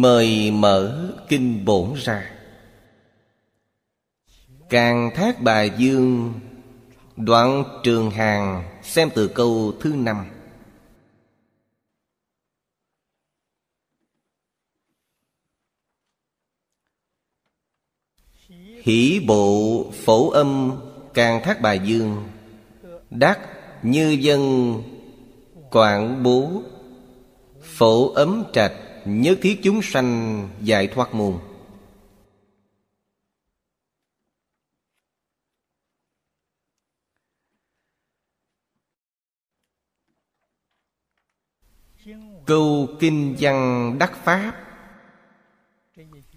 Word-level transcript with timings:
mời 0.00 0.50
mở 0.50 1.08
kinh 1.28 1.64
bổn 1.64 1.94
ra. 1.94 2.30
Càng 4.68 5.10
thác 5.14 5.42
bà 5.42 5.62
dương, 5.62 6.34
đoạn 7.16 7.64
trường 7.84 8.10
hàng 8.10 8.64
xem 8.82 9.10
từ 9.14 9.28
câu 9.28 9.72
thứ 9.80 9.94
năm. 9.96 10.26
Hỷ 18.82 19.20
bộ 19.26 19.84
phổ 20.04 20.30
âm 20.30 20.80
càng 21.14 21.42
thác 21.42 21.60
bà 21.60 21.72
dương, 21.72 22.28
Đắc 23.10 23.38
như 23.82 24.16
dân 24.20 24.74
quảng 25.70 26.22
bố, 26.22 26.62
Phổ 27.62 28.12
ấm 28.12 28.44
trạch 28.52 28.72
nhất 29.08 29.38
thiết 29.42 29.60
chúng 29.62 29.80
sanh 29.82 30.48
giải 30.62 30.86
thoát 30.86 31.14
môn. 31.14 31.38
Câu 42.46 42.88
kinh 43.00 43.36
văn 43.40 43.96
đắc 43.98 44.12
pháp 44.24 44.68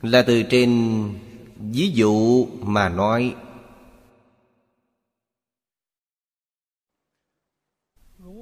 Là 0.02 0.24
từ 0.28 0.44
trên 0.44 0.70
ví 1.56 1.92
dụ 1.92 2.46
mà 2.62 2.90
nói. 2.90 3.36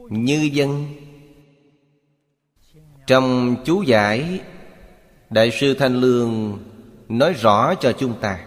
Như 0.09 0.49
dân 0.53 0.95
trong 3.09 3.55
chú 3.65 3.81
giải, 3.81 4.39
Đại 5.29 5.51
sư 5.51 5.73
Thanh 5.73 5.95
Lương 5.95 6.59
Nói 7.07 7.33
rõ 7.33 7.75
cho 7.75 7.91
chúng 7.91 8.19
ta. 8.19 8.45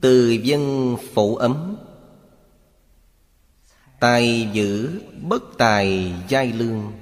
Từ 0.00 0.30
dân 0.30 0.96
phụ 1.14 1.36
ấm, 1.36 1.76
Tài 4.00 4.48
giữ 4.52 5.00
bất 5.22 5.42
tài 5.58 6.12
giai 6.28 6.52
lương. 6.52 6.92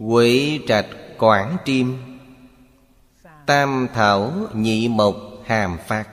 Quỷ 0.00 0.60
trạch 0.66 0.86
quảng 1.18 1.56
triêm, 1.64 1.86
Tam 3.46 3.88
thảo 3.94 4.32
nhị 4.54 4.88
mộc 4.88 5.16
hàm 5.44 5.78
phát. 5.86 6.11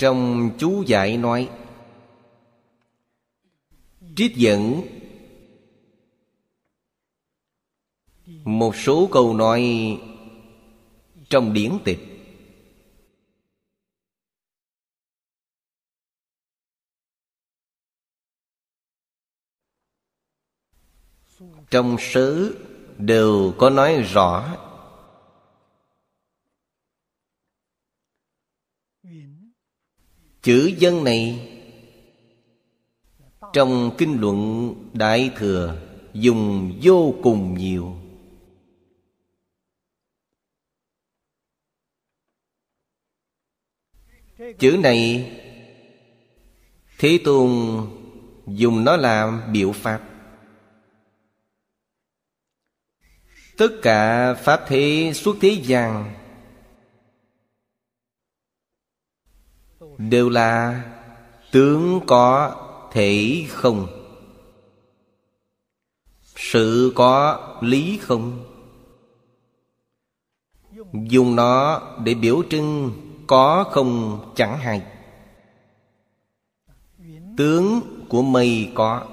Trong 0.00 0.50
chú 0.58 0.82
giải 0.86 1.16
nói, 1.16 1.50
Trích 4.16 4.36
dẫn. 4.36 4.82
Một 8.44 8.76
số 8.76 9.08
câu 9.12 9.34
nói 9.34 9.62
Trong 11.30 11.52
điển 11.52 11.78
tịch, 11.84 11.98
Trong 21.70 21.96
sớ 21.98 22.50
đều 22.98 23.54
có 23.58 23.70
nói 23.70 24.02
rõ 24.02 24.56
Chữ 30.42 30.72
dân 30.78 31.04
này. 31.04 31.48
Trong 33.52 33.90
kinh 33.98 34.20
luận, 34.20 34.74
Đại 34.92 35.30
Thừa 35.36 35.76
Dùng 36.12 36.78
vô 36.82 37.14
cùng 37.22 37.54
nhiều. 37.54 37.96
Chữ 44.58 44.78
này, 44.82 45.32
Thế 46.98 47.18
Tôn 47.24 47.50
dùng 48.46 48.84
nó 48.84 48.96
làm 48.96 49.42
biểu 49.52 49.72
pháp. 49.72 50.00
Tất 53.56 53.68
cả 53.82 54.34
Pháp 54.34 54.64
thế 54.66 55.12
suốt 55.14 55.36
thế 55.40 55.48
gian 55.62 56.19
Đều 60.08 60.28
là 60.28 60.82
tướng 61.50 62.00
có 62.06 62.54
thể 62.92 63.44
không? 63.48 63.86
Sự 66.36 66.92
có 66.94 67.38
lý 67.60 67.98
không? 68.02 68.44
Dùng 70.92 71.36
nó 71.36 71.82
để 72.04 72.14
biểu 72.14 72.42
trưng 72.50 72.92
có 73.26 73.64
không 73.70 74.20
chẳng 74.36 74.58
hay. 74.58 74.82
Tướng 77.36 77.80
của 78.08 78.22
mây 78.22 78.70
có. 78.74 79.06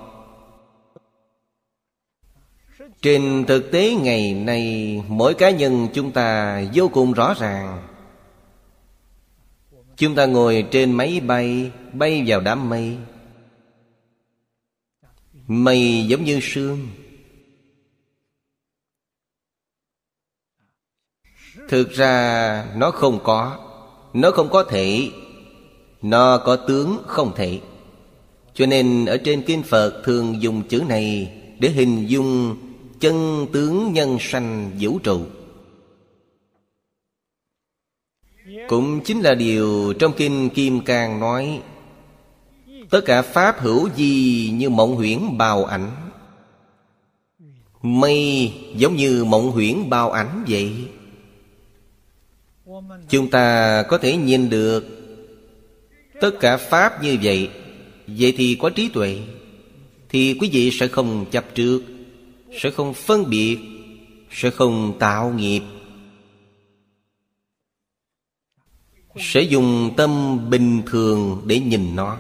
Trên 3.01 3.45
thực 3.47 3.71
tế 3.71 3.95
ngày 3.95 4.33
nay, 4.33 5.03
Mỗi 5.07 5.33
cá 5.33 5.49
nhân 5.49 5.87
chúng 5.93 6.11
ta 6.11 6.61
vô 6.73 6.87
cùng 6.87 7.13
rõ 7.13 7.33
ràng 7.33 7.87
Chúng 9.97 10.15
ta 10.15 10.25
ngồi 10.25 10.65
trên 10.71 10.91
máy 10.91 11.19
bay 11.19 11.71
Bay 11.93 12.23
vào 12.27 12.41
đám 12.41 12.69
mây. 12.69 12.97
Mây 15.47 16.05
giống 16.07 16.23
như 16.23 16.39
sương. 16.41 16.87
Thực 21.69 21.91
ra, 21.91 22.65
nó 22.75 22.91
không 22.91 23.19
có. 23.23 23.57
Nó 24.13 24.31
không 24.31 24.49
có 24.49 24.63
thể. 24.63 25.11
Nó 26.01 26.37
có 26.37 26.55
tướng 26.55 26.97
không 27.07 27.35
thể. 27.35 27.59
Cho 28.53 28.65
nên 28.65 29.05
ở 29.05 29.17
trên 29.17 29.41
Kinh 29.41 29.63
Phật 29.63 30.01
thường 30.05 30.41
dùng 30.41 30.67
chữ 30.67 30.83
này 30.87 31.33
Để 31.59 31.69
hình 31.69 32.07
dung 32.07 32.57
chân 32.99 33.47
tướng 33.53 33.93
nhân 33.93 34.17
sanh 34.19 34.71
vũ 34.79 34.99
trụ. 34.99 35.21
Cũng 38.67 39.01
chính 39.01 39.21
là 39.21 39.35
điều 39.35 39.93
trong 39.99 40.13
Kinh 40.17 40.49
Kim 40.49 40.81
Cang 40.81 41.19
nói, 41.19 41.61
Tất 42.89 43.01
cả 43.05 43.21
Pháp 43.21 43.59
hữu 43.59 43.89
gì 43.95 44.49
như 44.53 44.69
mộng 44.69 44.95
huyễn 44.95 45.37
bào 45.37 45.65
ảnh? 45.65 45.91
Mây 47.81 48.53
giống 48.75 48.95
như 48.95 49.25
mộng 49.25 49.51
huyễn 49.51 49.89
bao 49.89 50.11
ảnh 50.11 50.43
vậy? 50.47 50.71
Chúng 53.09 53.29
ta 53.29 53.83
có 53.83 53.97
thể 53.97 54.17
nhìn 54.17 54.49
được 54.49 54.85
Tất 56.21 56.31
cả 56.39 56.57
Pháp 56.57 57.03
như 57.03 57.17
vậy. 57.21 57.49
Vậy 58.07 58.33
thì 58.37 58.57
có 58.59 58.69
trí 58.69 58.89
tuệ, 58.89 59.19
Thì 60.09 60.37
quý 60.39 60.49
vị 60.51 60.71
sẽ 60.71 60.87
không 60.87 61.25
chấp 61.31 61.45
trước, 61.55 61.83
Sẽ 62.61 62.69
không 62.69 62.93
phân 62.93 63.29
biệt, 63.29 63.57
Sẽ 64.31 64.49
không 64.49 64.93
tạo 64.99 65.33
nghiệp. 65.37 65.61
Sẽ 69.19 69.41
dùng 69.41 69.93
tâm 69.97 70.39
bình 70.49 70.81
thường 70.85 71.43
để 71.45 71.59
nhìn 71.59 71.95
nó. 71.95 72.17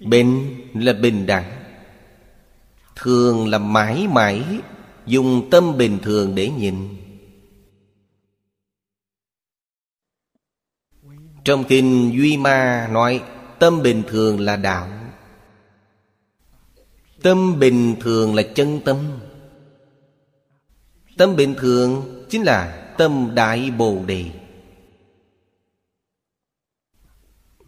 Bình 0.00 0.56
là 0.74 0.92
bình 0.92 1.26
đẳng. 1.26 1.64
Thường 2.96 3.48
là 3.48 3.58
mãi 3.58 4.06
mãi 4.08 4.42
Dùng 5.06 5.50
tâm 5.50 5.78
bình 5.78 5.98
thường 6.02 6.34
để 6.34 6.50
nhìn. 6.50 6.88
Trong 11.44 11.64
kinh 11.64 12.12
Duy 12.16 12.36
Ma 12.36 12.88
nói, 12.92 13.22
Tâm 13.58 13.82
bình 13.82 14.02
thường 14.08 14.40
là 14.40 14.56
đạo. 14.56 14.88
Tâm 17.22 17.58
bình 17.58 17.96
thường 18.00 18.34
là 18.34 18.42
chân 18.42 18.80
tâm. 18.84 18.96
Tâm 21.16 21.36
bình 21.36 21.54
thường 21.58 22.24
chính 22.30 22.42
là 22.42 22.92
tâm 22.98 23.30
đại 23.34 23.70
bồ 23.70 24.04
đề. 24.06 24.24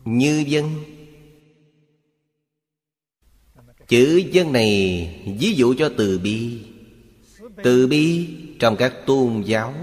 Như 0.06 0.44
dân. 0.46 0.84
Chữ 3.88 4.22
dân 4.32 4.52
này 4.52 5.34
ví 5.40 5.52
dụ 5.52 5.74
cho 5.78 5.90
từ 5.98 6.18
bi. 6.18 6.64
Từ 7.62 7.86
bi 7.86 8.28
trong 8.58 8.76
các 8.76 8.94
tôn 9.06 9.42
giáo. 9.42 9.74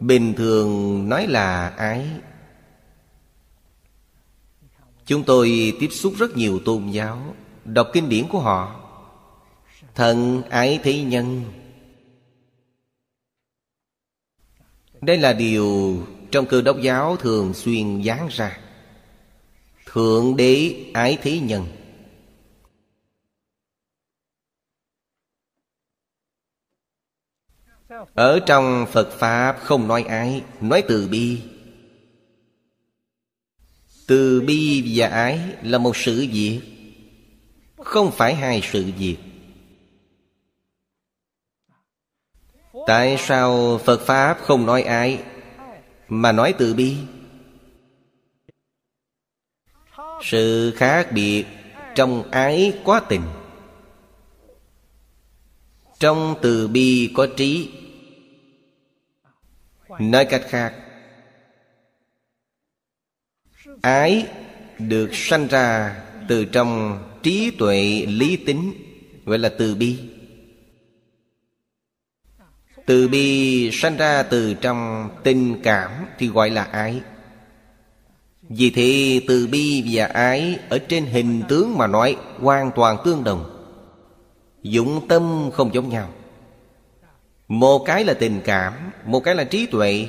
Bình 0.00 0.34
thường 0.36 1.08
nói 1.08 1.26
là 1.26 1.68
ái. 1.68 2.06
Chúng 5.06 5.24
tôi 5.24 5.76
tiếp 5.80 5.88
xúc 5.90 6.14
rất 6.18 6.36
nhiều 6.36 6.60
tôn 6.64 6.90
giáo, 6.90 7.34
đọc 7.64 7.90
kinh 7.92 8.08
điển 8.08 8.28
của 8.28 8.40
họ. 8.40 8.90
Thần 9.94 10.42
ái 10.42 10.80
thế 10.82 11.02
nhân. 11.02 11.44
Đây 15.00 15.18
là 15.18 15.32
điều 15.32 15.98
trong 16.32 16.46
cơ 16.46 16.62
đốc 16.62 16.80
giáo 16.80 17.16
thường 17.16 17.54
xuyên 17.54 18.04
giáng 18.04 18.28
ra. 18.30 18.58
Thượng 19.86 20.36
đế 20.36 20.84
ái 20.94 21.18
thế 21.22 21.40
nhân. 21.40 21.66
Ở 28.14 28.40
trong 28.46 28.86
phật 28.92 29.10
pháp 29.18 29.58
không 29.62 29.88
nói 29.88 30.02
ái, 30.02 30.42
nói 30.60 30.82
từ 30.88 31.08
bi. 31.08 31.42
Từ 34.06 34.40
bi 34.40 34.92
và 34.96 35.08
ái 35.08 35.40
là 35.62 35.78
một 35.78 35.96
sự 35.96 36.26
việc, 36.32 36.60
không 37.76 38.10
phải 38.10 38.34
hai 38.34 38.62
sự 38.72 38.92
việc. 38.98 39.16
Tại 42.86 43.16
sao 43.18 43.78
phật 43.84 44.00
pháp 44.00 44.38
không 44.42 44.66
nói 44.66 44.82
ái? 44.82 45.22
Mà 46.10 46.32
nói 46.32 46.54
từ 46.58 46.74
bi. 46.74 46.96
Sự 50.22 50.72
khác 50.76 51.12
biệt 51.12 51.44
trong 51.94 52.30
ái 52.30 52.80
có 52.84 53.00
tình. 53.00 53.22
Trong 55.98 56.34
từ 56.42 56.68
bi 56.68 57.12
có 57.14 57.28
trí. 57.36 57.70
Nói 59.98 60.24
cách 60.24 60.42
khác, 60.48 60.74
ái 63.82 64.26
được 64.78 65.10
sanh 65.12 65.48
ra 65.48 65.96
từ 66.28 66.44
trong 66.44 67.02
trí 67.22 67.50
tuệ 67.50 68.06
lý 68.08 68.36
tính, 68.36 68.72
gọi 69.24 69.38
là 69.38 69.48
từ 69.58 69.74
bi 69.74 70.09
từ 72.90 73.08
bi 73.08 73.70
sanh 73.72 73.96
ra 73.96 74.22
từ 74.22 74.54
trong 74.54 75.10
tình 75.22 75.60
cảm 75.62 75.90
thì 76.18 76.28
gọi 76.28 76.50
là 76.50 76.62
ái. 76.62 77.00
Vì 78.42 78.70
thế 78.70 79.20
từ 79.28 79.46
bi 79.46 79.84
và 79.90 80.06
ái 80.06 80.58
ở 80.68 80.78
trên 80.78 81.04
hình 81.04 81.42
tướng 81.48 81.78
mà 81.78 81.86
nói 81.86 82.16
hoàn 82.38 82.70
toàn 82.74 82.96
tương 83.04 83.24
đồng 83.24 83.66
Dụng 84.62 85.08
tâm 85.08 85.50
không 85.52 85.74
giống 85.74 85.88
nhau. 85.88 86.08
Một 87.48 87.84
cái 87.86 88.04
là 88.04 88.14
tình 88.14 88.40
cảm, 88.44 88.72
Một 89.04 89.20
cái 89.20 89.34
là 89.34 89.44
trí 89.44 89.66
tuệ. 89.66 90.06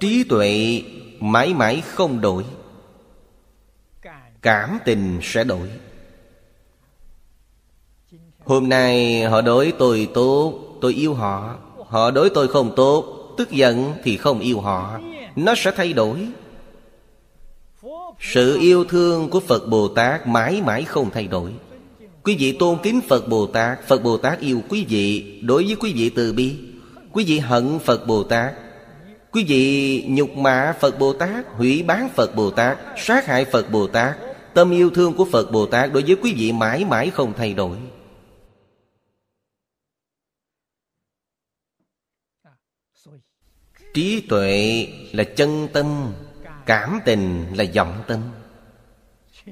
Trí 0.00 0.24
tuệ 0.24 0.82
mãi 1.20 1.54
mãi 1.54 1.82
không 1.86 2.20
đổi, 2.20 2.44
Cảm 4.42 4.78
tình 4.84 5.18
sẽ 5.22 5.44
đổi. 5.44 5.68
Hôm 8.48 8.68
nay 8.68 9.22
họ 9.22 9.40
đối 9.40 9.72
tôi 9.78 10.08
tốt, 10.14 10.54
Tôi 10.80 10.94
yêu 10.94 11.14
họ. 11.14 11.54
Họ 11.88 12.10
đối 12.10 12.30
tôi 12.30 12.48
không 12.48 12.72
tốt, 12.76 13.04
Tức 13.36 13.50
giận 13.50 13.92
thì 14.04 14.16
không 14.16 14.40
yêu 14.40 14.60
họ. 14.60 14.98
Nó 15.36 15.54
sẽ 15.56 15.70
thay 15.76 15.92
đổi. 15.92 16.26
Sự 18.20 18.58
yêu 18.60 18.84
thương 18.84 19.30
của 19.30 19.40
Phật 19.40 19.68
Bồ 19.68 19.88
Tát 19.88 20.26
mãi 20.26 20.62
mãi 20.66 20.84
không 20.84 21.10
thay 21.10 21.26
đổi. 21.26 21.50
Quý 22.22 22.36
vị 22.38 22.52
tôn 22.52 22.78
kính 22.82 23.00
Phật 23.08 23.28
Bồ 23.28 23.46
Tát, 23.46 23.88
Phật 23.88 24.02
Bồ 24.02 24.16
Tát 24.16 24.40
yêu 24.40 24.60
quý 24.68 24.86
vị 24.88 25.40
Đối 25.42 25.64
với 25.64 25.76
quý 25.80 25.92
vị 25.92 26.10
từ 26.10 26.32
bi. 26.32 26.56
Quý 27.12 27.24
vị 27.24 27.38
hận 27.38 27.78
Phật 27.78 28.06
Bồ 28.06 28.22
Tát. 28.22 28.52
Quý 29.32 29.44
vị 29.44 30.04
nhục 30.08 30.36
mạ 30.36 30.74
Phật 30.80 30.98
Bồ 30.98 31.12
Tát, 31.12 31.44
Hủy 31.56 31.82
bán 31.82 32.08
Phật 32.16 32.36
Bồ 32.36 32.50
Tát, 32.50 32.78
Sát 32.96 33.26
hại 33.26 33.44
Phật 33.44 33.70
Bồ 33.70 33.86
Tát. 33.86 34.16
Tâm 34.54 34.70
yêu 34.70 34.90
thương 34.90 35.12
của 35.14 35.24
Phật 35.24 35.52
Bồ 35.52 35.66
Tát 35.66 35.92
Đối 35.92 36.02
với 36.02 36.16
quý 36.22 36.34
vị 36.36 36.52
mãi 36.52 36.84
mãi 36.84 37.10
không 37.10 37.32
thay 37.36 37.54
đổi. 37.54 37.76
Trí 43.94 44.20
tuệ 44.28 44.86
là 45.12 45.24
chân 45.24 45.68
tâm, 45.72 46.12
Cảm 46.66 47.00
tình 47.04 47.46
là 47.56 47.64
vọng 47.74 48.02
tâm. 48.06 48.20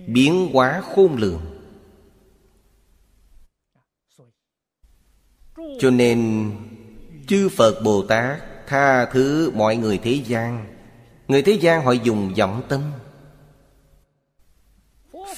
Biến 0.07 0.49
hóa 0.53 0.83
khôn 0.95 1.17
lường. 1.17 1.41
Cho 5.81 5.91
nên, 5.91 6.51
Chư 7.27 7.49
Phật 7.49 7.81
Bồ 7.85 8.03
Tát 8.03 8.43
Tha 8.67 9.05
thứ 9.05 9.51
mọi 9.55 9.77
người 9.77 9.99
thế 9.99 10.13
gian. 10.27 10.67
Người 11.29 11.43
thế 11.43 11.53
gian 11.53 11.85
họ 11.85 11.93
dùng 11.93 12.35
vọng 12.35 12.63
tâm. 12.69 12.81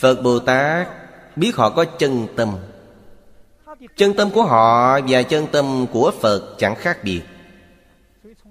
Phật 0.01 0.23
Bồ 0.23 0.39
Tát 0.39 0.89
Biết 1.39 1.57
họ 1.57 1.71
có 1.71 1.85
chân 1.85 2.27
tâm. 2.37 2.57
Chân 3.97 4.15
tâm 4.17 4.31
của 4.31 4.43
họ 4.43 5.01
và 5.09 5.23
chân 5.23 5.47
tâm 5.53 5.87
của 5.93 6.13
Phật 6.21 6.55
chẳng 6.59 6.75
khác 6.75 6.99
biệt 7.05 7.23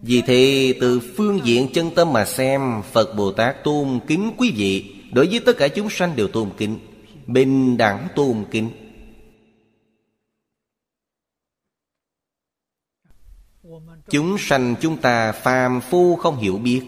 vì 0.02 0.22
thế, 0.22 0.74
từ 0.82 1.00
phương 1.00 1.40
diện 1.44 1.68
chân 1.74 1.92
tâm 1.96 2.14
mà 2.14 2.26
xem, 2.26 2.82
Phật 2.92 3.16
Bồ 3.16 3.32
Tát 3.32 3.64
tôn 3.64 4.00
kính 4.08 4.32
quý 4.38 4.54
vị, 4.56 4.94
Đối 5.12 5.28
với 5.28 5.40
tất 5.40 5.58
cả 5.58 5.68
chúng 5.68 5.90
sanh 5.90 6.16
đều 6.16 6.28
tôn 6.28 6.50
kính, 6.58 6.80
Bình 7.28 7.78
đẳng 7.78 8.08
tôn 8.16 8.46
kính. 8.52 8.70
Chúng 14.10 14.38
sanh 14.38 14.76
chúng 14.82 14.98
ta 14.98 15.32
phàm 15.32 15.82
phu 15.82 16.16
không 16.16 16.38
hiểu 16.38 16.58
biết, 16.58 16.82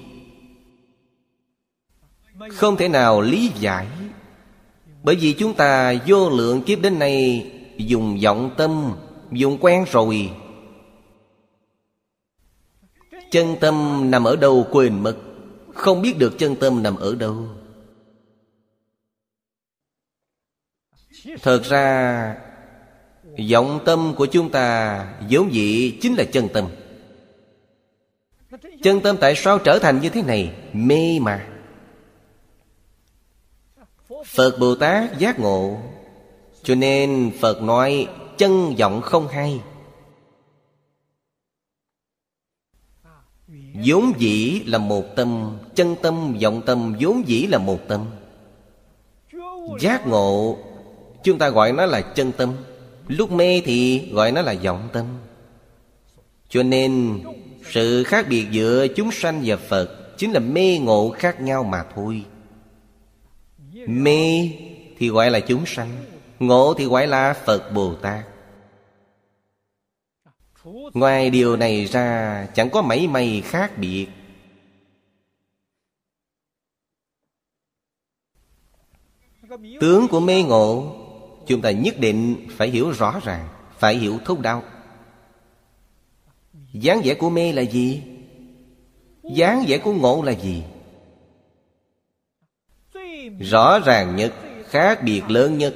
Không 2.49 2.77
thể 2.77 2.87
nào 2.87 3.21
lý 3.21 3.51
giải. 3.59 3.87
Bởi 5.03 5.15
vì 5.15 5.33
chúng 5.33 5.53
ta 5.53 5.93
vô 6.07 6.29
lượng 6.29 6.61
kiếp 6.61 6.81
đến 6.81 6.99
nay, 6.99 7.51
Dùng 7.77 8.19
vọng 8.23 8.51
tâm, 8.57 8.93
Dùng 9.31 9.57
quen 9.61 9.85
rồi 9.91 10.31
Chân 13.31 13.55
tâm 13.61 14.03
nằm 14.11 14.23
ở 14.23 14.35
đâu 14.35 14.67
quên 14.71 15.03
mất. 15.03 15.15
Không 15.73 16.01
biết 16.01 16.17
được 16.17 16.33
chân 16.37 16.55
tâm 16.55 16.83
nằm 16.83 16.95
ở 16.95 17.15
đâu. 17.15 17.47
Thật 21.41 21.63
ra 21.63 22.35
vọng 23.51 23.79
tâm 23.85 24.13
của 24.17 24.25
chúng 24.25 24.49
ta 24.49 25.05
vốn 25.29 25.53
dĩ 25.53 25.97
chính 26.01 26.15
là 26.15 26.23
chân 26.31 26.47
tâm. 26.53 26.67
Chân 28.83 29.01
tâm 29.01 29.17
tại 29.17 29.35
sao 29.35 29.59
trở 29.59 29.79
thành 29.79 30.01
như 30.01 30.09
thế 30.09 30.21
này? 30.21 30.53
Mê 30.73 31.19
mà. 31.21 31.47
Phật 34.25 34.59
Bồ 34.59 34.75
Tát 34.75 35.17
giác 35.19 35.39
ngộ, 35.39 35.77
Cho 36.63 36.75
nên 36.75 37.31
Phật 37.39 37.61
nói 37.61 38.07
chân 38.37 38.75
vọng 38.79 39.01
không 39.01 39.27
hay. 39.27 39.61
Vốn 43.85 44.13
dĩ 44.17 44.61
là 44.65 44.77
một 44.77 45.15
tâm, 45.15 45.57
chân 45.75 45.95
tâm, 46.01 46.37
vọng 46.41 46.61
tâm, 46.65 46.95
vốn 46.99 47.27
dĩ 47.27 47.47
là 47.47 47.57
một 47.57 47.79
tâm. 47.87 48.05
Giác 49.79 50.07
ngộ, 50.07 50.57
chúng 51.23 51.37
ta 51.37 51.49
gọi 51.49 51.73
nó 51.73 51.85
là 51.85 52.01
chân 52.01 52.31
tâm. 52.31 52.53
Lúc 53.07 53.31
mê 53.31 53.61
thì 53.65 54.09
gọi 54.11 54.31
nó 54.31 54.41
là 54.41 54.55
vọng 54.63 54.89
tâm. 54.93 55.05
Cho 56.49 56.63
nên, 56.63 57.19
sự 57.71 58.03
khác 58.03 58.25
biệt 58.29 58.45
giữa 58.51 58.87
chúng 58.87 59.11
sanh 59.11 59.41
và 59.45 59.57
phật 59.57 60.17
chính 60.17 60.31
là 60.31 60.39
mê 60.39 60.77
ngộ 60.77 61.09
khác 61.09 61.41
nhau 61.41 61.63
mà 61.63 61.83
thôi. 61.95 62.23
Mê 63.87 64.49
thì 64.97 65.09
gọi 65.09 65.31
là 65.31 65.39
chúng 65.39 65.65
sanh, 65.65 65.89
ngộ 66.39 66.73
thì 66.77 66.85
gọi 66.85 67.07
là 67.07 67.33
phật 67.45 67.73
bồ 67.73 67.93
tát. 67.93 68.25
Ngoài 70.93 71.29
điều 71.29 71.55
này 71.55 71.85
ra, 71.85 72.47
chẳng 72.53 72.69
có 72.69 72.81
mảy 72.81 73.07
may 73.07 73.41
khác 73.45 73.77
biệt 73.77 74.07
Tướng 79.79 80.07
của 80.07 80.19
mê 80.19 80.43
ngộ, 80.43 80.95
Chúng 81.47 81.61
ta 81.61 81.71
nhất 81.71 81.99
định 81.99 82.47
phải 82.49 82.69
hiểu 82.69 82.91
rõ 82.91 83.19
ràng, 83.23 83.47
Phải 83.77 83.95
hiểu 83.95 84.19
thấu 84.25 84.37
đáo 84.37 84.63
dáng 86.73 87.01
vẻ 87.03 87.13
của 87.13 87.29
mê 87.29 87.51
là 87.51 87.61
gì? 87.61 88.01
dáng 89.23 89.65
vẻ 89.67 89.77
của 89.77 89.93
ngộ 89.93 90.21
là 90.21 90.31
gì? 90.31 90.63
Rõ 93.39 93.79
ràng 93.79 94.15
nhất, 94.15 94.33
Khác 94.65 95.03
biệt 95.03 95.21
lớn 95.29 95.57
nhất 95.57 95.75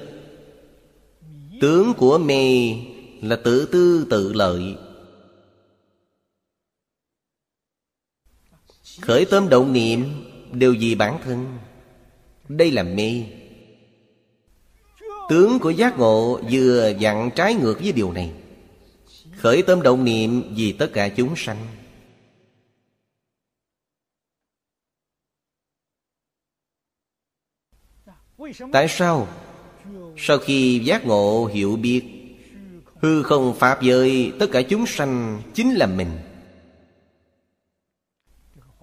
Tướng 1.62 1.94
của 1.94 2.18
mê 2.18 2.76
là 3.22 3.36
tự 3.36 3.66
tư 3.66 4.08
tự 4.10 4.34
lợi 4.34 4.76
Khởi 9.02 9.26
tâm 9.26 9.50
động 9.50 9.74
niệm 9.74 10.06
Đều 10.52 10.76
vì 10.80 10.96
bản 10.96 11.20
thân. 11.24 11.58
Đây 12.50 12.72
là 12.72 12.84
mê. 12.84 13.24
Tướng 15.30 15.60
của 15.60 15.70
giác 15.70 15.98
ngộ 15.98 16.42
vừa 16.52 16.94
dặn 17.00 17.30
trái 17.36 17.56
ngược 17.56 17.80
với 17.80 17.92
điều 17.92 18.12
này. 18.12 18.32
Khởi 19.38 19.62
tâm 19.62 19.82
động 19.82 20.04
niệm 20.04 20.54
vì 20.56 20.72
tất 20.72 20.88
cả 20.94 21.10
chúng 21.10 21.34
sanh. 21.36 21.68
Tại 28.72 28.88
sao? 28.90 29.28
Sau 30.18 30.38
khi 30.38 30.82
giác 30.84 31.06
ngộ 31.06 31.46
hiểu 31.46 31.76
biết, 31.76 32.04
Hư 33.02 33.24
không 33.24 33.56
pháp 33.60 33.82
giới, 33.82 34.34
Tất 34.40 34.48
cả 34.52 34.62
chúng 34.62 34.86
sanh 34.86 35.42
chính 35.54 35.74
là 35.74 35.86
mình. 35.88 36.10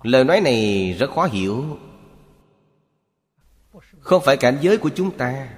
Lời 0.03 0.25
nói 0.25 0.41
này 0.41 0.93
rất 0.93 1.11
khó 1.11 1.27
hiểu. 1.27 1.79
Không 4.01 4.23
phải 4.25 4.37
cảnh 4.37 4.59
giới 4.61 4.79
của 4.79 4.91
chúng 4.95 5.17
ta. 5.17 5.57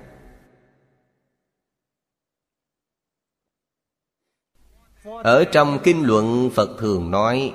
Ở 5.05 5.45
trong 5.53 5.79
kinh 5.85 6.03
luận, 6.03 6.51
Phật 6.55 6.79
thường 6.79 7.11
nói, 7.11 7.55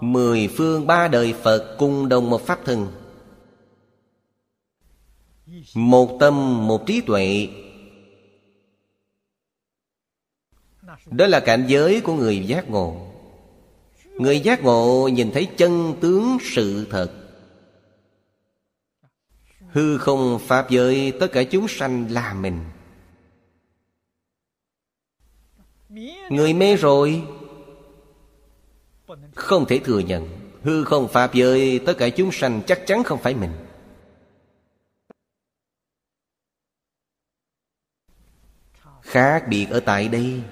Mười 0.00 0.48
phương 0.48 0.86
ba 0.86 1.08
đời 1.08 1.32
Phật 1.32 1.76
cùng 1.78 2.08
đồng 2.08 2.30
một 2.30 2.46
pháp 2.46 2.60
thân. 2.64 2.88
Một 5.74 6.16
tâm, 6.20 6.66
một 6.66 6.86
trí 6.86 7.00
tuệ. 7.00 7.48
Đó 11.06 11.26
là 11.26 11.40
cảnh 11.40 11.64
giới 11.68 12.00
của 12.00 12.14
người 12.14 12.46
giác 12.46 12.70
ngộ. 12.70 13.11
Người 14.18 14.40
giác 14.40 14.62
ngộ 14.62 15.08
nhìn 15.08 15.30
thấy 15.32 15.48
chân 15.56 15.94
tướng 16.00 16.38
sự 16.42 16.86
thật. 16.90 17.12
Hư 19.68 19.98
không 19.98 20.38
pháp 20.46 20.70
giới, 20.70 21.12
tất 21.20 21.32
cả 21.32 21.42
chúng 21.42 21.68
sanh 21.68 22.06
là 22.10 22.34
mình. 22.34 22.64
Người 26.30 26.54
mê 26.54 26.76
rồi, 26.76 27.24
Không 29.34 29.66
thể 29.68 29.78
thừa 29.84 29.98
nhận. 29.98 30.28
Hư 30.62 30.84
không 30.84 31.08
pháp 31.08 31.34
giới, 31.34 31.80
tất 31.86 31.94
cả 31.98 32.08
chúng 32.08 32.32
sanh 32.32 32.62
chắc 32.66 32.82
chắn 32.86 33.04
không 33.04 33.18
phải 33.22 33.34
mình. 33.34 33.50
Khác 39.02 39.44
biệt 39.48 39.66
ở 39.70 39.80
tại 39.80 40.08
đây 40.08 40.42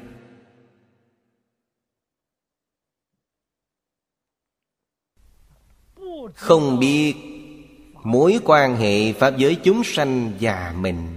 Không 6.35 6.79
biết 6.79 7.15
mối 8.05 8.39
quan 8.45 8.77
hệ 8.77 9.13
pháp 9.13 9.37
giới 9.37 9.55
chúng 9.55 9.85
sanh 9.85 10.33
và 10.41 10.75
mình. 10.77 11.17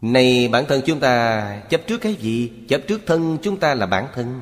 Này 0.00 0.48
bản 0.48 0.64
thân 0.68 0.82
chúng 0.86 1.00
ta, 1.00 1.56
chấp 1.70 1.80
trước 1.86 1.98
cái 1.98 2.14
gì? 2.14 2.52
Chấp 2.68 2.80
trước 2.88 3.00
thân 3.06 3.38
chúng 3.42 3.56
ta 3.56 3.74
là 3.74 3.86
bản 3.86 4.06
thân. 4.14 4.40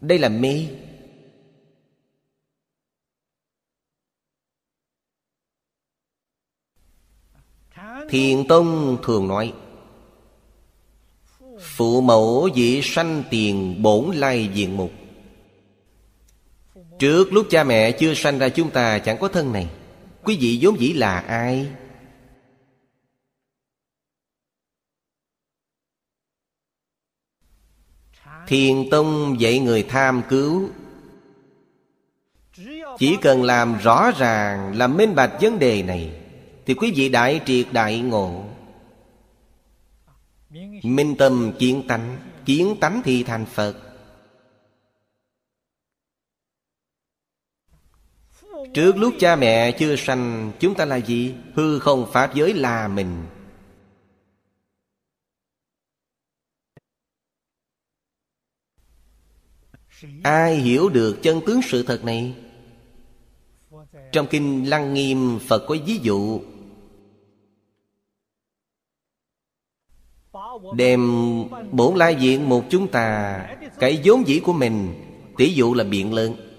Đây 0.00 0.18
là 0.18 0.28
mê. 0.28 0.66
Thiền 8.08 8.48
Tông 8.48 8.98
thường 9.02 9.28
nói, 9.28 9.52
Phụ 11.60 12.00
mẫu 12.00 12.48
dị 12.54 12.80
sanh 12.82 13.22
tiền 13.30 13.82
bổn 13.82 14.16
lai 14.16 14.50
diện 14.54 14.76
mục. 14.76 14.90
Trước 17.04 17.32
lúc 17.32 17.46
cha 17.50 17.64
mẹ 17.64 17.92
chưa 17.92 18.14
sanh 18.14 18.38
ra 18.38 18.48
chúng 18.48 18.70
ta 18.70 18.98
chẳng 18.98 19.18
có 19.18 19.28
thân 19.28 19.52
này. 19.52 19.68
Quý 20.22 20.36
vị 20.40 20.58
vốn 20.62 20.80
dĩ 20.80 20.92
là 20.92 21.20
ai? 21.20 21.66
Thiền 28.46 28.90
Tông 28.90 29.40
dạy 29.40 29.58
người 29.58 29.82
tham 29.82 30.22
cứu. 30.28 30.68
Chỉ 32.98 33.16
cần 33.22 33.42
làm 33.42 33.78
rõ 33.78 34.10
ràng, 34.18 34.78
Làm 34.78 34.96
minh 34.96 35.14
bạch 35.14 35.32
vấn 35.40 35.58
đề 35.58 35.82
này, 35.82 36.20
Thì 36.66 36.74
quý 36.74 36.92
vị 36.96 37.08
đại 37.08 37.40
triệt 37.46 37.66
đại 37.72 38.00
ngộ. 38.00 38.44
Minh 40.82 41.16
tâm 41.18 41.52
kiến 41.58 41.82
tánh 41.88 42.16
Kiến 42.44 42.76
tánh 42.80 43.02
thì 43.04 43.22
thành 43.22 43.46
Phật. 43.46 43.83
Trước 48.74 48.96
lúc 48.96 49.14
cha 49.18 49.36
mẹ 49.36 49.72
chưa 49.72 49.96
sanh, 49.96 50.52
Chúng 50.60 50.74
ta 50.74 50.84
là 50.84 50.96
gì? 50.96 51.34
Hư 51.54 51.78
không 51.78 52.06
Pháp 52.12 52.34
giới 52.34 52.54
là 52.54 52.88
mình 52.88 53.26
Ai 60.22 60.56
hiểu 60.56 60.88
được 60.88 61.18
chân 61.22 61.40
tướng 61.46 61.60
sự 61.62 61.82
thật 61.82 62.04
này? 62.04 62.34
Trong 64.12 64.26
Kinh 64.30 64.70
Lăng 64.70 64.94
Nghiêm, 64.94 65.38
Phật 65.48 65.64
có 65.68 65.76
ví 65.86 65.98
dụ 66.02 66.40
Đem 70.76 71.00
bổn 71.72 71.96
lai 71.96 72.16
diện 72.20 72.48
một 72.48 72.64
chúng 72.70 72.90
ta, 72.90 73.38
Cái 73.78 74.00
vốn 74.04 74.28
dĩ 74.28 74.40
của 74.40 74.52
mình 74.52 74.94
Tỷ 75.36 75.54
dụ 75.54 75.74
là 75.74 75.84
biện 75.84 76.14
lớn 76.14 76.53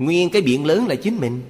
Nguyên 0.00 0.30
cái 0.30 0.42
biển 0.42 0.64
lớn 0.64 0.86
là 0.88 0.94
chính 0.94 1.20
mình. 1.20 1.42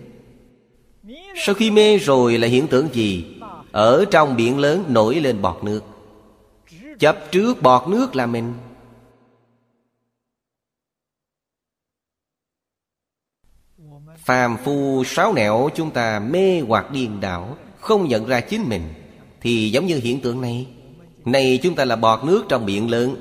Sau 1.36 1.54
khi 1.54 1.70
mê 1.70 1.98
rồi 1.98 2.38
là 2.38 2.48
hiện 2.48 2.66
tượng 2.66 2.88
gì? 2.92 3.24
Ở 3.72 4.04
trong 4.10 4.36
biển 4.36 4.58
lớn 4.58 4.84
nổi 4.88 5.14
lên 5.14 5.42
bọt 5.42 5.64
nước. 5.64 5.80
Chấp 6.98 7.32
trước 7.32 7.62
bọt 7.62 7.88
nước 7.88 8.16
là 8.16 8.26
mình. 8.26 8.54
Phàm 14.18 14.56
phu 14.64 15.02
sáu 15.06 15.32
nẻo 15.32 15.68
chúng 15.74 15.90
ta 15.90 16.18
mê 16.18 16.60
hoặc 16.60 16.90
điên 16.90 17.20
đảo, 17.20 17.56
Không 17.80 18.08
nhận 18.08 18.26
ra 18.26 18.40
chính 18.40 18.62
mình, 18.68 18.82
Thì 19.40 19.70
giống 19.70 19.86
như 19.86 20.00
hiện 20.02 20.20
tượng 20.20 20.40
này. 20.40 20.66
Này 21.24 21.60
chúng 21.62 21.74
ta 21.74 21.84
là 21.84 21.96
bọt 21.96 22.24
nước 22.24 22.44
trong 22.48 22.66
biển 22.66 22.90
lớn. 22.90 23.16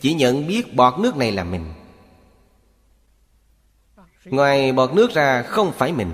Chỉ 0.00 0.14
nhận 0.14 0.46
biết 0.46 0.74
bọt 0.74 1.00
nước 1.00 1.16
này 1.16 1.32
là 1.32 1.44
mình. 1.44 1.64
Ngoài 4.30 4.72
bọt 4.72 4.94
nước 4.94 5.10
ra 5.10 5.42
không 5.42 5.72
phải 5.72 5.92
mình. 5.92 6.10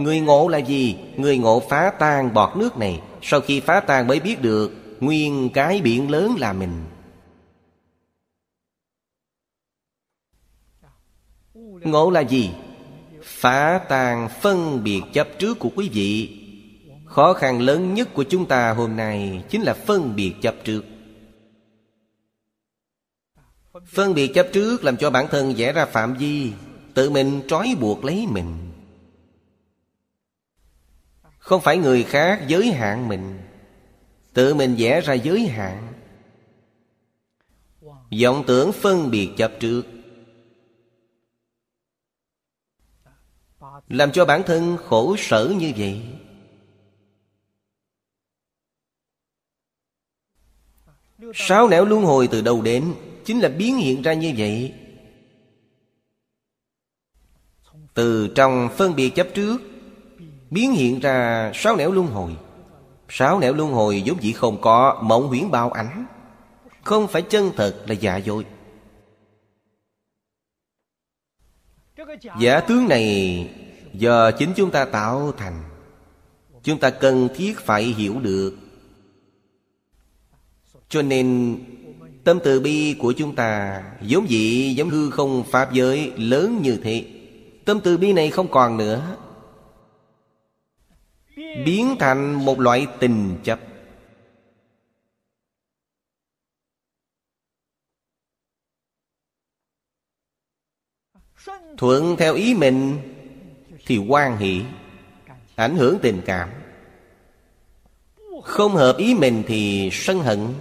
Người 0.00 0.20
ngộ 0.20 0.48
là 0.48 0.58
gì? 0.58 0.96
Người 1.16 1.38
ngộ 1.38 1.62
phá 1.68 1.92
tan 1.98 2.34
bọt 2.34 2.56
nước 2.56 2.78
này. 2.78 3.00
Sau 3.22 3.40
khi 3.40 3.60
phá 3.60 3.80
tan 3.80 4.06
mới 4.06 4.20
biết 4.20 4.42
được 4.42 4.72
Nguyên 5.00 5.50
cái 5.54 5.80
biển 5.80 6.10
lớn 6.10 6.36
là 6.38 6.52
mình. 6.52 6.84
Ngộ 11.84 12.10
là 12.10 12.20
gì? 12.20 12.50
Phá 13.22 13.80
tan 13.88 14.28
phân 14.40 14.84
biệt 14.84 15.02
chấp 15.12 15.28
trước 15.38 15.58
của 15.58 15.70
quý 15.76 15.88
vị. 15.92 16.42
Khó 17.04 17.32
khăn 17.32 17.60
lớn 17.60 17.94
nhất 17.94 18.08
của 18.14 18.24
chúng 18.24 18.46
ta 18.46 18.72
hôm 18.72 18.96
nay 18.96 19.44
Chính 19.48 19.62
là 19.62 19.74
phân 19.74 20.16
biệt 20.16 20.34
chấp 20.42 20.54
trước. 20.64 20.84
Phân 23.86 24.14
biệt 24.14 24.28
chấp 24.34 24.46
trước 24.52 24.84
làm 24.84 24.96
cho 24.96 25.10
bản 25.10 25.26
thân 25.30 25.54
vẽ 25.56 25.72
ra 25.72 25.86
phạm 25.86 26.14
vi. 26.14 26.52
Tự 26.96 27.10
mình 27.10 27.42
trói 27.48 27.76
buộc 27.80 28.04
lấy 28.04 28.26
mình. 28.26 28.72
Không 31.38 31.60
phải 31.60 31.76
người 31.76 32.02
khác 32.02 32.44
giới 32.48 32.72
hạn 32.72 33.08
mình, 33.08 33.38
Tự 34.32 34.54
mình 34.54 34.74
vẽ 34.78 35.00
ra 35.00 35.14
giới 35.14 35.46
hạn. 35.46 35.92
Vọng 38.22 38.44
tưởng 38.46 38.72
phân 38.72 39.10
biệt 39.10 39.30
chấp 39.36 39.52
trước, 39.60 39.82
Làm 43.88 44.12
cho 44.12 44.24
bản 44.24 44.42
thân 44.46 44.76
khổ 44.76 45.16
sở 45.18 45.54
như 45.58 45.72
vậy. 45.76 46.02
Sáu 51.34 51.68
nẻo 51.68 51.84
luân 51.84 52.04
hồi 52.04 52.28
từ 52.30 52.40
đâu 52.40 52.62
đến 52.62 52.94
Chính 53.24 53.40
là 53.40 53.48
biến 53.48 53.76
hiện 53.76 54.02
ra 54.02 54.12
như 54.12 54.34
vậy. 54.36 54.85
Từ 57.96 58.28
trong 58.34 58.68
phân 58.76 58.96
biệt 58.96 59.10
chấp 59.10 59.28
trước, 59.34 59.62
Biến 60.50 60.72
hiện 60.72 61.00
ra 61.00 61.50
sáu 61.54 61.76
nẻo 61.76 61.92
luân 61.92 62.06
hồi. 62.06 62.36
Sáu 63.08 63.38
nẻo 63.38 63.54
luân 63.54 63.72
hồi 63.72 64.02
vốn 64.06 64.22
dĩ 64.22 64.32
không 64.32 64.60
có 64.60 65.02
mộng 65.02 65.28
huyễn 65.28 65.50
bao 65.50 65.70
ảnh. 65.70 66.06
Không 66.84 67.08
phải 67.08 67.22
chân 67.22 67.50
thật 67.56 67.76
là 67.86 67.94
giả 67.94 68.16
dối. 68.16 68.44
Giả 72.40 72.60
tướng 72.60 72.88
này, 72.88 73.50
do 73.92 74.30
chính 74.30 74.52
chúng 74.56 74.70
ta 74.70 74.84
tạo 74.84 75.32
thành, 75.36 75.62
Chúng 76.62 76.78
ta 76.78 76.90
cần 76.90 77.28
thiết 77.36 77.58
phải 77.58 77.82
hiểu 77.84 78.20
được. 78.20 78.56
Cho 80.88 81.02
nên, 81.02 81.58
Tâm 82.24 82.38
từ 82.44 82.60
bi 82.60 82.94
của 82.98 83.12
chúng 83.12 83.34
ta 83.34 83.82
Giống 84.02 84.30
dĩ 84.30 84.74
giống 84.74 84.90
hư 84.90 85.10
không 85.10 85.44
Pháp 85.50 85.72
giới 85.72 86.12
lớn 86.16 86.58
như 86.62 86.78
thế. 86.82 87.15
Tâm 87.66 87.80
từ 87.84 87.96
bi 87.98 88.12
này 88.12 88.30
không 88.30 88.50
còn 88.50 88.76
nữa. 88.76 89.16
Biến 91.36 91.96
thành 91.98 92.32
một 92.44 92.60
loại 92.60 92.86
tình 93.00 93.38
chấp. 93.44 93.60
Thuận 101.76 102.16
theo 102.18 102.34
ý 102.34 102.54
mình 102.54 102.98
thì 103.86 103.98
quan 103.98 104.36
hỷ, 104.36 104.64
ảnh 105.54 105.76
hưởng 105.76 105.98
tình 106.02 106.22
cảm. 106.26 106.50
Không 108.42 108.72
hợp 108.72 108.96
ý 108.98 109.14
mình 109.14 109.42
thì 109.46 109.88
sân 109.92 110.18
hận. 110.18 110.54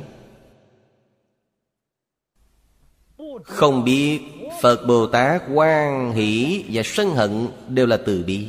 Không 3.43 3.83
biết 3.83 4.21
phật 4.61 4.85
bồ 4.87 5.07
tát 5.07 5.43
quan 5.53 6.11
hỷ 6.11 6.63
và 6.71 6.81
sân 6.85 7.09
hận 7.09 7.47
đều 7.69 7.87
là 7.87 7.97
từ 7.97 8.23
bi. 8.23 8.47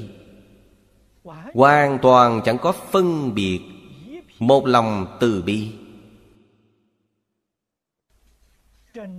Hoàn 1.55 1.99
toàn 2.03 2.41
chẳng 2.45 2.59
có 2.59 2.73
phân 2.73 3.35
biệt, 3.35 3.61
một 4.39 4.67
lòng 4.67 5.17
từ 5.21 5.43
bi. 5.43 5.69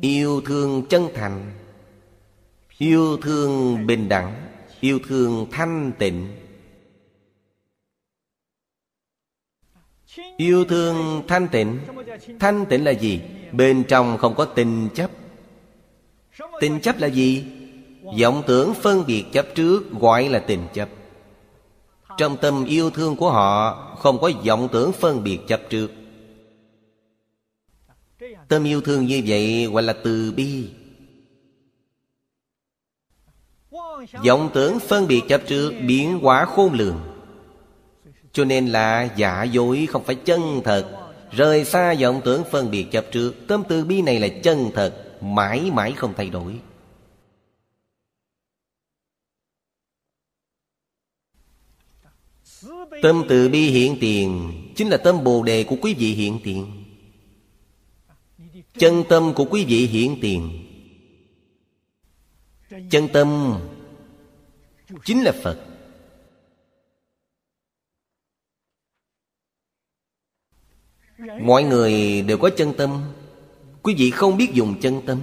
Yêu 0.02 0.42
thương 0.46 0.86
chân 0.90 1.08
thành, 1.16 1.52
yêu 2.78 3.18
thương 3.18 3.86
bình 3.88 4.10
đẳng, 4.10 4.48
yêu 4.80 5.00
thương 5.08 5.48
thanh 5.52 5.92
tịnh. 6.00 6.28
Yêu 10.38 10.66
thương 10.66 11.24
thanh 11.28 11.48
tịnh 11.48 11.80
thanh 12.40 12.66
tịnh 12.66 12.86
là 12.86 12.92
gì? 12.92 13.22
Bên 13.52 13.84
trong 13.88 14.18
không 14.18 14.36
có 14.36 14.46
tình 14.46 14.90
chấp 14.96 15.12
tình 16.60 16.80
chấp 16.82 17.00
là 17.00 17.08
gì? 17.08 17.46
Vọng 18.22 18.44
tưởng 18.48 18.74
phân 18.74 19.04
biệt 19.08 19.26
chấp 19.32 19.46
trước, 19.56 19.92
gọi 20.00 20.30
là 20.30 20.40
tình 20.40 20.68
chấp. 20.74 20.90
Trong 22.18 22.38
tâm 22.38 22.66
yêu 22.66 22.90
thương 22.90 23.16
của 23.16 23.32
họ, 23.32 23.74
không 24.00 24.20
có 24.22 24.32
vọng 24.46 24.68
tưởng 24.72 24.92
phân 24.92 25.24
biệt 25.24 25.40
chấp 25.48 25.62
trước. 25.70 25.92
Tâm 28.48 28.64
yêu 28.64 28.82
thương 28.82 29.06
như 29.06 29.22
vậy 29.26 29.66
gọi 29.66 29.84
là 29.84 29.94
từ 30.04 30.34
bi. 30.36 30.70
Vọng 34.26 34.50
tưởng 34.54 34.80
phân 34.80 35.08
biệt 35.08 35.22
chấp 35.28 35.42
trước 35.48 35.74
biến 35.88 36.20
hóa 36.20 36.46
khôn 36.46 36.74
lường. 36.74 37.00
Cho 38.32 38.46
nên 38.46 38.68
là 38.68 39.10
giả 39.16 39.44
dối 39.44 39.88
không 39.90 40.04
phải 40.04 40.16
chân 40.16 40.62
thật. 40.64 41.10
Rời 41.32 41.66
xa 41.66 41.96
vọng 42.02 42.22
tưởng 42.26 42.44
phân 42.52 42.72
biệt 42.72 42.88
chấp 42.92 43.06
trước, 43.12 43.34
tâm 43.48 43.64
từ 43.70 43.84
bi 43.86 44.02
này 44.02 44.20
là 44.20 44.28
chân 44.44 44.72
thật 44.74 45.07
mãi 45.22 45.72
mãi 45.72 45.94
không 45.98 46.14
thay 46.18 46.30
đổi. 46.30 46.60
Tâm 53.02 53.24
từ 53.30 53.50
bi 53.50 53.70
hiện 53.70 53.98
tiền, 54.02 54.54
Chính 54.76 54.90
là 54.90 54.98
tâm 54.98 55.24
bồ 55.24 55.44
đề 55.44 55.64
của 55.64 55.76
quý 55.82 55.94
vị 55.94 56.14
hiện 56.14 56.40
tiền. 56.44 56.84
Chân 58.74 59.04
tâm 59.10 59.34
của 59.36 59.46
quý 59.50 59.66
vị 59.66 59.88
hiện 59.88 60.18
tiền. 60.22 60.64
Chân 62.90 63.08
tâm 63.14 63.60
Chính 65.06 65.24
là 65.24 65.32
Phật. 65.44 65.68
Mọi 71.42 71.64
người 71.64 72.22
đều 72.22 72.38
có 72.38 72.50
chân 72.58 72.74
tâm. 72.78 73.14
Quý 73.88 73.96
vị 73.98 74.12
không 74.12 74.38
biết 74.38 74.54
dùng 74.54 74.76
chân 74.82 75.02
tâm. 75.06 75.20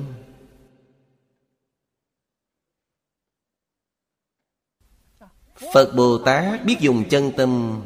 Phật 5.75 5.93
Bồ 5.97 6.19
Tát 6.19 6.65
biết 6.65 6.77
dùng 6.81 7.05
chân 7.11 7.33
tâm. 7.37 7.81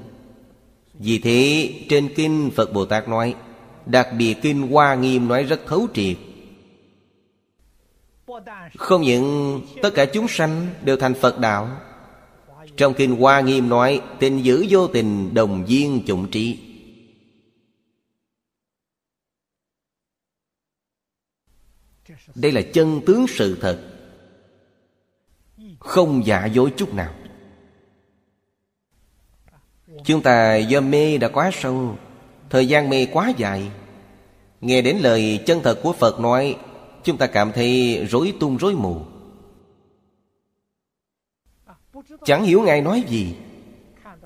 Vì 0.95 1.19
thế, 1.19 1.73
trên 1.89 2.15
kinh 2.17 2.51
Phật 2.57 2.73
Bồ 2.73 2.85
Tát 2.85 3.09
nói, 3.09 3.35
Đặc 3.87 4.09
biệt 4.19 4.35
kinh 4.43 4.71
Hoa 4.71 4.95
Nghiêm 4.95 5.29
nói 5.29 5.43
rất 5.43 5.61
thấu 5.67 5.87
triệt. 5.95 6.17
Không 8.77 9.03
những 9.03 9.61
tất 9.83 9.91
cả 9.95 10.05
chúng 10.05 10.29
sanh 10.29 10.67
đều 10.85 10.97
thành 10.97 11.15
Phật 11.15 11.39
đạo, 11.39 11.69
Trong 12.77 12.95
kinh 12.95 13.17
Hoa 13.17 13.41
Nghiêm 13.41 13.69
nói, 13.69 14.01
Tình 14.19 14.45
giữ 14.45 14.67
vô 14.71 14.87
tình 14.87 15.35
đồng 15.35 15.65
viên 15.65 16.03
chủng 16.07 16.31
trị. 16.31 16.68
Đây 22.41 22.53
là 22.53 22.63
chân 22.73 23.01
tướng 23.07 23.27
sự 23.29 23.59
thật. 23.61 23.79
Không 25.79 26.27
giả 26.27 26.47
dối 26.47 26.73
chút 26.77 26.95
nào. 26.95 27.15
Chúng 30.05 30.23
ta 30.23 30.57
do 30.57 30.81
mê 30.81 31.19
đã 31.19 31.29
quá 31.29 31.51
sâu, 31.53 31.97
Thời 32.51 32.67
gian 32.69 32.91
mê 32.91 33.07
quá 33.07 33.33
dài. 33.37 33.71
Nghe 34.61 34.83
đến 34.83 34.97
lời 34.97 35.43
chân 35.47 35.61
thật 35.63 35.81
của 35.83 35.93
Phật 35.93 36.21
nói, 36.21 36.57
Chúng 37.05 37.17
ta 37.17 37.27
cảm 37.27 37.53
thấy 37.53 38.05
rối 38.11 38.35
tung 38.41 38.57
rối 38.57 38.75
mù. 38.75 38.97
Chẳng 42.25 42.45
hiểu 42.45 42.63
Ngài 42.63 42.81
nói 42.81 43.05
gì. 43.09 43.35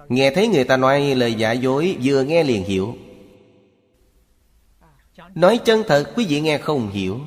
Nghe 0.09 0.31
thấy 0.31 0.48
người 0.48 0.64
ta 0.64 0.77
nói 0.77 1.14
lời 1.14 1.35
giả 1.35 1.53
dối, 1.53 1.96
Vừa 2.03 2.22
nghe 2.22 2.44
liền 2.44 2.64
hiểu. 2.64 2.94
Nói 5.35 5.61
chân 5.64 5.83
thật, 5.87 6.12
quý 6.16 6.27
vị 6.29 6.40
nghe 6.40 6.59
không 6.59 6.90
hiểu. 6.90 7.20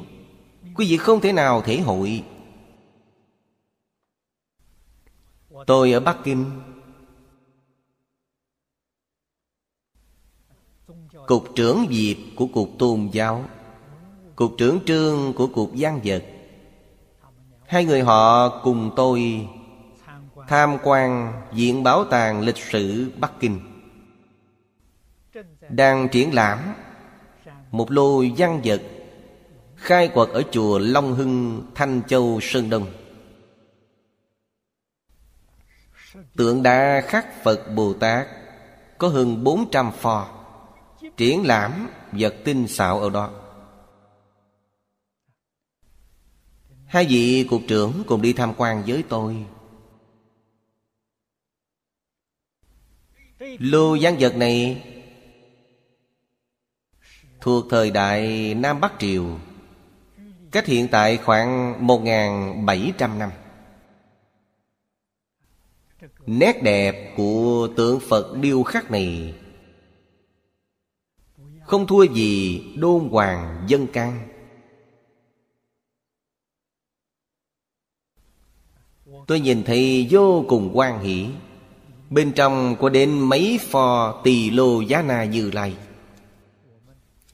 Quý 0.75 0.87
vị 0.89 0.97
không 0.97 1.21
thể 1.21 1.33
nào 1.33 1.61
thể 1.61 1.79
hội. 1.79 2.23
Tôi 5.67 5.91
ở 5.91 5.99
Bắc 5.99 6.17
Kinh. 6.23 6.45
Cục 11.27 11.45
trưởng 11.55 11.85
Diệp 11.89 12.17
của 12.35 12.47
Cục 12.47 12.69
Tôn 12.79 13.09
giáo, 13.11 13.45
Cục 14.35 14.55
trưởng 14.57 14.79
Trương 14.85 15.33
của 15.33 15.47
Cục 15.47 15.75
gian 15.75 15.99
vật 16.03 16.23
Hai 17.67 17.85
người 17.85 18.01
họ 18.01 18.49
cùng 18.63 18.91
tôi 18.95 19.47
Tham 20.47 20.77
quan 20.83 21.33
Viện 21.51 21.83
Bảo 21.83 22.05
tàng 22.05 22.41
Lịch 22.41 22.57
sử 22.57 23.11
Bắc 23.17 23.31
Kinh. 23.39 23.59
Đang 25.69 26.09
triển 26.11 26.33
lãm 26.33 26.59
Một 27.71 27.91
lô 27.91 28.23
văn 28.37 28.61
vật 28.63 28.81
Khai 29.85 30.07
quật 30.07 30.29
ở 30.29 30.43
chùa 30.51 30.79
Long 30.79 31.15
Hưng, 31.15 31.63
Thanh 31.75 32.01
Châu, 32.07 32.39
Sơn 32.41 32.69
Đông. 32.69 32.87
Tượng 36.37 36.63
đá 36.63 37.01
khắc 37.07 37.43
Phật 37.43 37.75
Bồ 37.75 37.93
Tát, 37.93 38.27
Có 38.97 39.07
hơn 39.07 39.43
400 39.43 39.91
pho, 39.91 40.27
Triển 41.17 41.43
lãm 41.43 41.89
vật 42.11 42.35
tinh 42.43 42.67
xạo 42.67 42.99
ở 42.99 43.09
đó. 43.09 43.29
Hai 46.85 47.05
vị 47.05 47.47
cục 47.49 47.61
trưởng 47.67 48.03
cùng 48.07 48.21
đi 48.21 48.33
tham 48.33 48.53
quan 48.57 48.83
với 48.87 49.03
tôi. 49.09 49.45
Lô 53.59 53.95
gián 53.95 54.15
vật 54.19 54.35
này 54.35 54.83
Thuộc 57.41 57.65
thời 57.69 57.91
đại 57.91 58.53
Nam 58.53 58.79
Bắc 58.79 58.93
Triều. 58.99 59.39
Cách 60.55 60.65
hiện 60.65 60.87
tại 60.87 61.17
khoảng 61.17 61.85
1.700 61.87 63.17
năm. 63.17 63.31
Nét 66.25 66.63
đẹp 66.63 67.13
của 67.17 67.67
tượng 67.77 67.99
Phật 67.99 68.37
điêu 68.37 68.63
khắc 68.63 68.91
này 68.91 69.33
Không 71.63 71.87
thua 71.87 72.03
gì 72.03 72.63
đôn 72.77 73.09
hoàng 73.09 73.65
dân 73.67 73.87
can. 73.87 74.27
Tôi 79.27 79.39
nhìn 79.39 79.63
thấy 79.63 80.07
vô 80.09 80.45
cùng 80.47 80.71
quan 80.73 80.99
hỷ. 80.99 81.27
Bên 82.09 82.31
trong 82.31 82.75
có 82.79 82.89
đến 82.89 83.19
mấy 83.19 83.59
pho 83.61 84.21
tỳ 84.23 84.49
lô 84.49 84.81
giá 84.81 85.01
na 85.01 85.23
như 85.23 85.51
lai. 85.51 85.75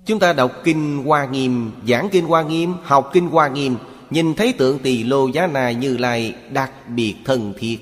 Chúng 0.05 0.19
ta 0.19 0.33
đọc 0.33 0.51
Kinh 0.63 1.03
Hoa 1.05 1.25
Nghiêm, 1.25 1.71
Giảng 1.87 2.09
Kinh 2.11 2.25
Hoa 2.25 2.41
Nghiêm, 2.41 2.73
Học 2.83 3.09
Kinh 3.13 3.27
Hoa 3.27 3.47
Nghiêm, 3.47 3.77
Nhìn 4.09 4.33
thấy 4.33 4.53
tượng 4.53 4.79
tỳ 4.79 5.03
lô 5.03 5.27
giá 5.27 5.47
na 5.47 5.71
như 5.71 5.97
lai 5.97 6.35
Đặc 6.51 6.71
biệt 6.87 7.15
thân 7.25 7.53
thiết. 7.57 7.77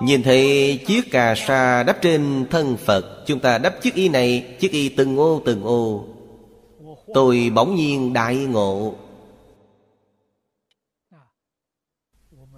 Nhìn 0.00 0.22
thấy 0.22 0.80
chiếc 0.86 1.10
cà 1.10 1.34
sa 1.34 1.82
đắp 1.82 2.02
trên 2.02 2.46
thân 2.50 2.76
Phật, 2.76 3.24
Chúng 3.26 3.40
ta 3.40 3.58
đắp 3.58 3.82
chiếc 3.82 3.94
y 3.94 4.08
này, 4.08 4.56
Chiếc 4.60 4.72
y 4.72 4.88
từng 4.88 5.16
ô 5.16 5.42
từng 5.44 5.62
ô. 5.64 6.06
Tôi 7.14 7.50
bỗng 7.54 7.74
nhiên 7.74 8.12
đại 8.12 8.36
ngộ. 8.36 8.94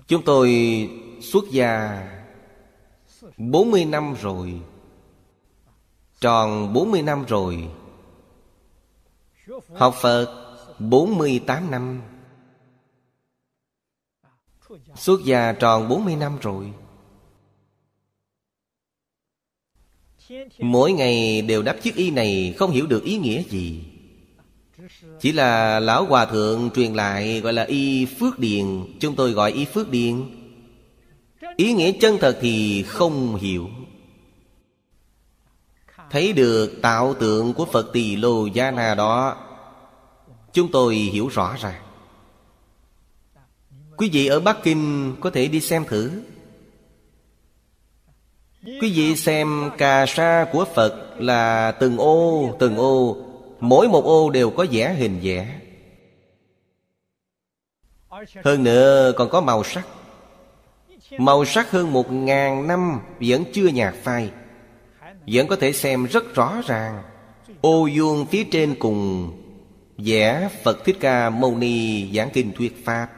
Chúng 0.09 0.23
tôi 0.25 0.51
xuất 1.21 1.45
gia. 1.51 2.03
40 3.37 3.85
năm 3.85 4.15
rồi. 4.23 4.61
Tròn 6.21 6.73
40 6.73 7.03
năm 7.03 7.25
rồi. 7.29 7.69
Học 9.75 9.95
Phật 10.03 10.57
48 10.79 11.71
năm. 11.71 12.03
Xuất 14.95 15.21
gia 15.25 15.53
tròn 15.53 15.89
40 15.89 16.17
năm 16.17 16.39
rồi. 16.41 16.73
Mỗi 20.59 20.93
ngày 20.93 21.43
đều 21.43 21.63
đắp 21.63 21.77
chiếc 21.83 21.97
y 21.97 22.11
này, 22.11 22.55
Không 22.59 22.71
hiểu 22.71 22.87
được 22.87 23.05
ý 23.05 23.17
nghĩa 23.19 23.43
gì. 23.43 23.85
Chỉ 25.21 25.33
là 25.33 25.81
Lão 25.81 26.05
Hòa 26.05 26.27
Thượng 26.27 26.71
truyền 26.75 26.95
lại 26.95 27.41
Gọi 27.41 27.53
là 27.53 27.65
y 27.65 28.05
phước 28.05 28.39
điền. 28.39 28.67
Chúng 29.01 29.17
tôi 29.17 29.33
gọi 29.33 29.53
y 29.53 29.65
phước 29.65 29.91
điền. 29.91 30.44
Ý 31.57 31.73
nghĩa 31.73 31.93
chân 32.01 32.19
thật 32.21 32.39
thì 32.41 32.83
không 32.83 33.37
hiểu. 33.37 33.69
Thấy 36.11 36.33
được 36.33 36.79
tạo 36.83 37.15
tượng 37.15 37.55
của 37.55 37.65
Phật 37.65 37.93
Tỳ 37.93 38.17
Lô 38.17 38.47
Gia 38.47 38.71
Na 38.71 38.95
đó 38.95 39.37
Chúng 40.55 40.71
tôi 40.73 40.95
hiểu 40.95 41.29
rõ 41.29 41.57
ràng. 41.61 41.83
Quý 43.97 44.11
vị 44.13 44.27
ở 44.27 44.41
Bắc 44.41 44.57
Kinh 44.63 45.17
có 45.21 45.31
thể 45.31 45.49
đi 45.49 45.61
xem 45.61 45.85
thử. 45.85 46.11
Quý 48.65 48.93
vị 48.95 49.17
xem 49.17 49.71
cà 49.79 50.07
sa 50.07 50.47
của 50.53 50.65
Phật 50.75 51.15
là 51.19 51.73
từng 51.73 51.97
ô, 51.97 52.57
từng 52.59 52.77
ô 52.77 53.17
Mỗi 53.61 53.89
một 53.89 54.05
ô 54.05 54.31
đều 54.31 54.51
có 54.51 54.67
vẽ 54.71 54.95
hình 54.95 55.21
vẽ. 55.23 55.61
Hơn 58.45 58.65
nữa 58.65 59.13
còn 59.17 59.29
có 59.29 59.41
màu 59.41 59.65
sắc. 59.65 59.87
Màu 61.11 61.45
sắc 61.45 61.71
hơn 61.71 61.93
một 61.93 62.13
ngàn 62.13 62.67
năm 62.67 63.01
vẫn 63.21 63.45
chưa 63.53 63.67
nhạt 63.67 63.95
phai. 63.95 64.31
Vẫn 65.27 65.47
có 65.47 65.57
thể 65.57 65.73
xem 65.73 66.05
rất 66.05 66.35
rõ 66.35 66.61
ràng. 66.67 67.03
Ô 67.61 67.89
vuông 67.97 68.27
phía 68.27 68.45
trên 68.45 68.75
cùng 68.79 69.33
vẽ 69.99 70.49
Phật 70.65 70.85
Thích 70.85 70.97
Ca 71.01 71.31
Mâu 71.31 71.59
Ni 71.59 72.11
giảng 72.15 72.31
kinh 72.33 72.53
thuyết 72.53 72.85
Pháp. 72.85 73.09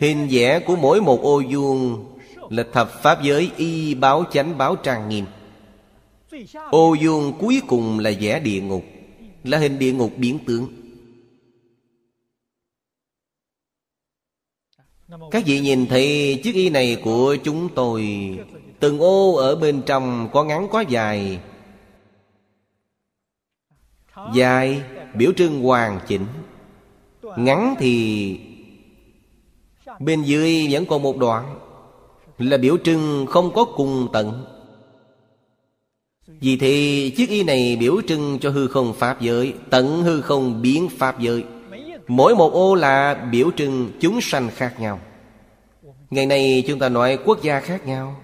Hình 0.00 0.28
vẽ 0.30 0.60
của 0.60 0.76
mỗi 0.76 1.00
một 1.00 1.22
ô 1.22 1.42
vuông 1.50 2.06
Là 2.50 2.64
thập 2.72 3.02
pháp 3.02 3.22
giới 3.22 3.50
y 3.56 3.94
báo 3.94 4.24
chánh 4.32 4.58
báo 4.58 4.76
trang 4.76 5.08
nghiêm. 5.08 5.24
Ô 6.70 6.96
vuông 7.02 7.32
cuối 7.38 7.62
cùng 7.66 7.98
là 7.98 8.10
vẽ 8.20 8.40
địa 8.40 8.60
ngục 8.60 8.84
Là 9.44 9.58
hình 9.58 9.78
địa 9.78 9.92
ngục 9.92 10.12
biến 10.16 10.38
tướng 10.46 10.79
Các 15.30 15.42
vị 15.46 15.60
nhìn 15.60 15.86
thấy 15.86 16.40
chiếc 16.42 16.54
y 16.54 16.70
này 16.70 17.00
của 17.04 17.36
chúng 17.44 17.68
tôi, 17.74 18.08
Từng 18.80 18.98
ô 18.98 19.34
ở 19.34 19.56
bên 19.56 19.82
trong 19.86 20.28
có 20.32 20.44
ngắn 20.44 20.68
có 20.70 20.80
dài. 20.80 21.40
Dài, 24.34 24.82
biểu 25.14 25.32
trưng 25.36 25.62
hoàn 25.62 26.00
chỉnh. 26.06 26.26
Ngắn 27.36 27.74
thì 27.78 28.38
Bên 30.00 30.22
dưới 30.22 30.68
vẫn 30.70 30.86
còn 30.86 31.02
một 31.02 31.16
đoạn, 31.18 31.58
Là 32.38 32.56
biểu 32.56 32.76
trưng 32.84 33.26
không 33.28 33.52
có 33.54 33.64
cùng 33.64 34.08
tận. 34.12 34.44
Vì 36.26 36.56
thế 36.56 37.10
chiếc 37.16 37.30
y 37.30 37.42
này 37.42 37.76
biểu 37.80 38.00
trưng 38.08 38.38
cho 38.40 38.50
hư 38.50 38.68
không 38.68 38.94
Pháp 38.94 39.20
giới, 39.20 39.54
Tận 39.70 40.02
hư 40.02 40.20
không 40.20 40.62
biến 40.62 40.88
Pháp 40.88 41.20
giới. 41.20 41.44
Mỗi 42.10 42.34
một 42.34 42.52
ô 42.52 42.74
là 42.74 43.14
biểu 43.14 43.50
trưng 43.56 43.92
chúng 44.00 44.20
sanh 44.20 44.50
khác 44.54 44.74
nhau. 44.80 45.00
Ngày 46.10 46.26
nay 46.26 46.64
chúng 46.66 46.78
ta 46.78 46.88
nói 46.88 47.18
quốc 47.24 47.42
gia 47.42 47.60
khác 47.60 47.86
nhau, 47.86 48.20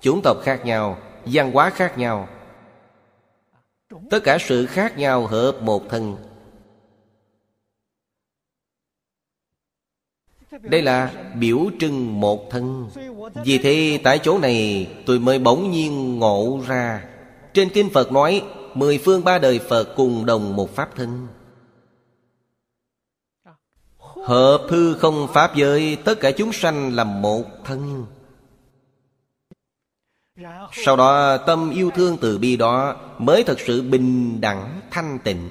Chủng 0.00 0.20
tộc 0.24 0.36
khác 0.42 0.64
nhau, 0.64 0.98
văn 1.24 1.52
hóa 1.52 1.70
khác 1.70 1.98
nhau. 1.98 2.28
Tất 4.10 4.20
cả 4.24 4.38
sự 4.40 4.66
khác 4.66 4.98
nhau 4.98 5.26
hợp 5.26 5.56
một 5.62 5.82
thân. 5.90 6.16
Đây 10.62 10.82
là 10.82 11.12
biểu 11.34 11.58
trưng 11.80 12.20
một 12.20 12.50
thân. 12.50 12.90
Vì 13.44 13.58
thế 13.58 14.00
tại 14.04 14.18
chỗ 14.18 14.38
này 14.38 14.88
tôi 15.06 15.18
mới 15.18 15.38
bỗng 15.38 15.70
nhiên 15.70 16.18
ngộ 16.18 16.60
ra. 16.66 17.04
Trên 17.54 17.70
Kinh 17.70 17.90
Phật 17.90 18.12
nói, 18.12 18.42
Mười 18.74 18.98
phương 18.98 19.24
ba 19.24 19.38
đời 19.38 19.58
Phật 19.58 19.84
cùng 19.96 20.26
đồng 20.26 20.56
một 20.56 20.74
Pháp 20.74 20.96
thân. 20.96 21.28
Hợp 24.24 24.66
hư 24.68 24.94
không 24.94 25.28
Pháp 25.32 25.54
giới, 25.56 25.96
Tất 26.04 26.20
cả 26.20 26.30
chúng 26.30 26.52
sanh 26.52 26.94
là 26.94 27.04
một 27.04 27.44
thân. 27.64 28.06
Sau 30.72 30.96
đó, 30.96 31.36
tâm 31.36 31.70
yêu 31.70 31.90
thương 31.94 32.16
từ 32.20 32.38
bi 32.38 32.56
đó 32.56 32.96
Mới 33.18 33.44
thật 33.44 33.60
sự 33.66 33.82
bình 33.82 34.40
đẳng, 34.40 34.80
thanh 34.90 35.18
tịnh. 35.24 35.48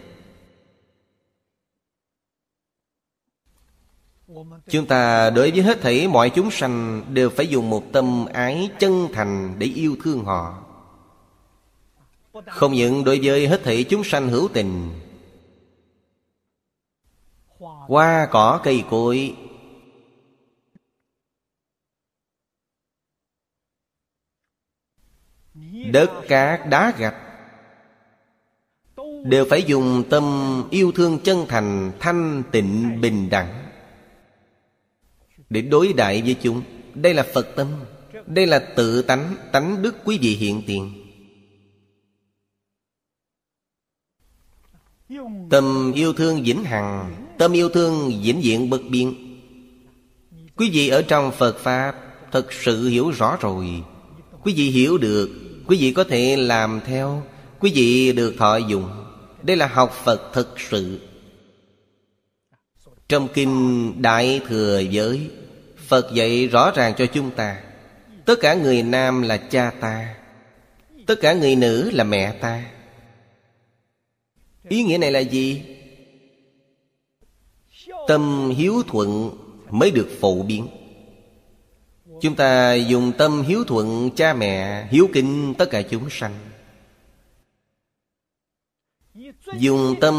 Chúng 4.70 4.86
ta 4.86 5.30
đối 5.30 5.52
với 5.52 5.62
hết 5.62 5.82
thảy 5.82 6.08
mọi 6.08 6.30
chúng 6.30 6.52
sanh 6.52 7.04
Đều 7.14 7.30
phải 7.30 7.48
dùng 7.48 7.70
một 7.70 7.84
tâm 7.94 8.26
ái 8.34 8.70
chân 8.80 9.08
thành 9.14 9.56
để 9.60 9.68
yêu 9.68 9.96
thương 10.04 10.24
họ. 10.24 10.64
Không 12.48 12.74
những 12.74 13.04
đối 13.04 13.20
với 13.24 13.48
hết 13.48 13.64
thảy 13.64 13.84
chúng 13.84 14.04
sanh 14.04 14.30
hữu 14.30 14.48
tình 14.54 14.90
Hoa 17.60 18.28
cỏ 18.32 18.62
cây 18.64 18.84
cối. 18.90 19.36
Đất 25.92 26.12
cát 26.28 26.70
đá 26.70 26.94
gạch. 26.98 27.16
Đều 29.26 29.46
phải 29.50 29.64
dùng 29.64 30.04
tâm 30.10 30.24
yêu 30.72 30.92
thương 30.96 31.20
chân 31.24 31.46
thành, 31.50 31.92
Thanh 32.00 32.44
tịnh, 32.52 33.02
bình 33.02 33.30
đẳng. 33.30 33.72
Để 35.50 35.62
đối 35.62 35.94
đại 35.94 36.22
với 36.22 36.38
chúng, 36.42 36.62
đây 36.94 37.14
là 37.14 37.26
phật 37.34 37.48
tâm, 37.56 37.68
đây 38.26 38.48
là 38.48 38.74
tự 38.76 39.02
tánh 39.02 39.36
tánh 39.52 39.82
đức 39.82 39.96
quý 40.06 40.18
vị 40.22 40.36
hiện 40.36 40.64
tiền. 40.68 41.06
Tâm 45.50 45.92
yêu 45.96 46.14
thương 46.14 46.44
vĩnh 46.44 46.64
hằng 46.64 47.29
tâm 47.40 47.54
yêu 47.54 47.70
thương 47.70 48.22
vĩnh 48.24 48.42
viễn 48.42 48.70
bất 48.70 48.82
biên 48.90 49.14
quý 50.56 50.70
vị 50.74 50.90
ở 50.90 51.02
trong 51.02 51.32
phật 51.32 51.60
pháp 51.60 51.96
thật 52.32 52.54
sự 52.54 52.88
hiểu 52.88 53.10
rõ 53.10 53.38
rồi. 53.42 53.84
Quý 54.44 54.54
vị 54.54 54.70
hiểu 54.70 54.98
được, 54.98 55.30
quý 55.68 55.78
vị 55.80 55.92
có 55.92 56.04
thể 56.04 56.36
làm 56.38 56.80
theo, 56.86 57.24
quý 57.60 57.72
vị 57.76 58.14
được 58.14 58.36
thọ 58.38 58.58
dụng. 58.58 58.90
Đây 59.44 59.58
là 59.58 59.68
học 59.68 59.94
phật 60.04 60.34
thực 60.34 60.60
sự. 60.70 61.00
Trong 63.10 63.28
kinh 63.34 63.94
đại 64.02 64.42
thừa 64.48 64.80
giới, 64.80 65.30
Phật 65.88 66.14
dạy 66.14 66.48
rõ 66.48 66.72
ràng 66.72 66.94
cho 66.98 67.06
chúng 67.06 67.32
ta, 67.32 67.62
Tất 68.26 68.40
cả 68.42 68.54
người 68.54 68.84
nam 68.84 69.22
là 69.22 69.38
cha 69.38 69.72
ta, 69.80 70.16
Tất 71.06 71.16
cả 71.22 71.34
người 71.34 71.56
nữ 71.56 71.92
là 71.94 72.04
mẹ 72.04 72.32
ta. 72.32 72.64
Ý 74.70 74.84
nghĩa 74.84 74.98
này 74.98 75.12
là 75.12 75.20
gì? 75.20 75.62
Tâm 78.10 78.50
hiếu 78.50 78.84
thuận 78.88 79.32
mới 79.70 79.92
được 79.92 80.10
phổ 80.20 80.44
biến. 80.44 80.68
Chúng 82.22 82.36
ta 82.36 82.74
dùng 82.74 83.12
tâm 83.18 83.42
hiếu 83.42 83.64
thuận 83.64 84.10
cha 84.16 84.34
mẹ 84.34 84.88
Hiếu 84.92 85.10
kính 85.14 85.54
tất 85.58 85.70
cả 85.70 85.82
chúng 85.82 86.10
sanh. 86.10 86.40
Dùng 89.60 89.96
tâm 90.02 90.16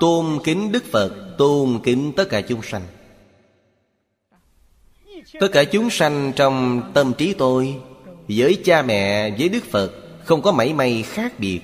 tôn 0.00 0.38
kính 0.44 0.72
Đức 0.72 0.84
Phật 0.84 1.34
Tôn 1.38 1.80
kính 1.84 2.12
tất 2.16 2.28
cả 2.28 2.40
chúng 2.40 2.62
sanh. 2.62 2.82
Tất 5.40 5.48
cả 5.52 5.64
chúng 5.64 5.90
sanh 5.90 6.32
trong 6.36 6.82
tâm 6.94 7.12
trí 7.18 7.34
tôi 7.34 7.80
Với 8.28 8.62
cha 8.64 8.82
mẹ, 8.82 9.30
với 9.38 9.48
Đức 9.48 9.64
Phật 9.64 9.92
Không 10.24 10.42
có 10.42 10.52
mảy 10.52 10.72
may 10.72 11.02
khác 11.02 11.32
biệt. 11.38 11.60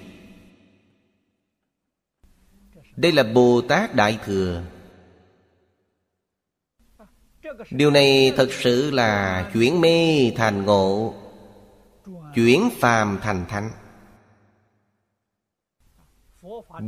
Đây 2.97 3.13
là 3.13 3.23
Bồ 3.23 3.61
Tát 3.61 3.95
Đại 3.95 4.19
Thừa. 4.25 4.63
Điều 7.71 7.91
này 7.91 8.33
thật 8.37 8.49
sự 8.53 8.91
là 8.91 9.51
chuyển 9.55 9.81
mê 9.81 10.31
thành 10.37 10.65
ngộ, 10.65 11.15
Chuyển 12.35 12.69
phàm 12.81 13.19
thành 13.23 13.45
thánh. 13.49 13.71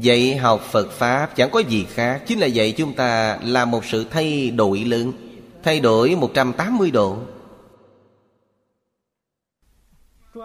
Dạy 0.01 0.37
học 0.37 0.61
Phật 0.71 0.91
Pháp 0.91 1.37
chẳng 1.37 1.51
có 1.51 1.61
gì 1.61 1.87
khác, 1.95 2.23
Chính 2.27 2.39
là 2.39 2.47
dạy 2.47 2.75
chúng 2.77 2.95
ta 2.95 3.39
là 3.43 3.65
một 3.65 3.85
sự 3.85 4.07
thay 4.11 4.51
đổi 4.51 4.79
lớn, 4.79 5.13
Thay 5.63 5.81
đổi 5.81 6.17
180 6.17 6.91
độ. 6.91 7.19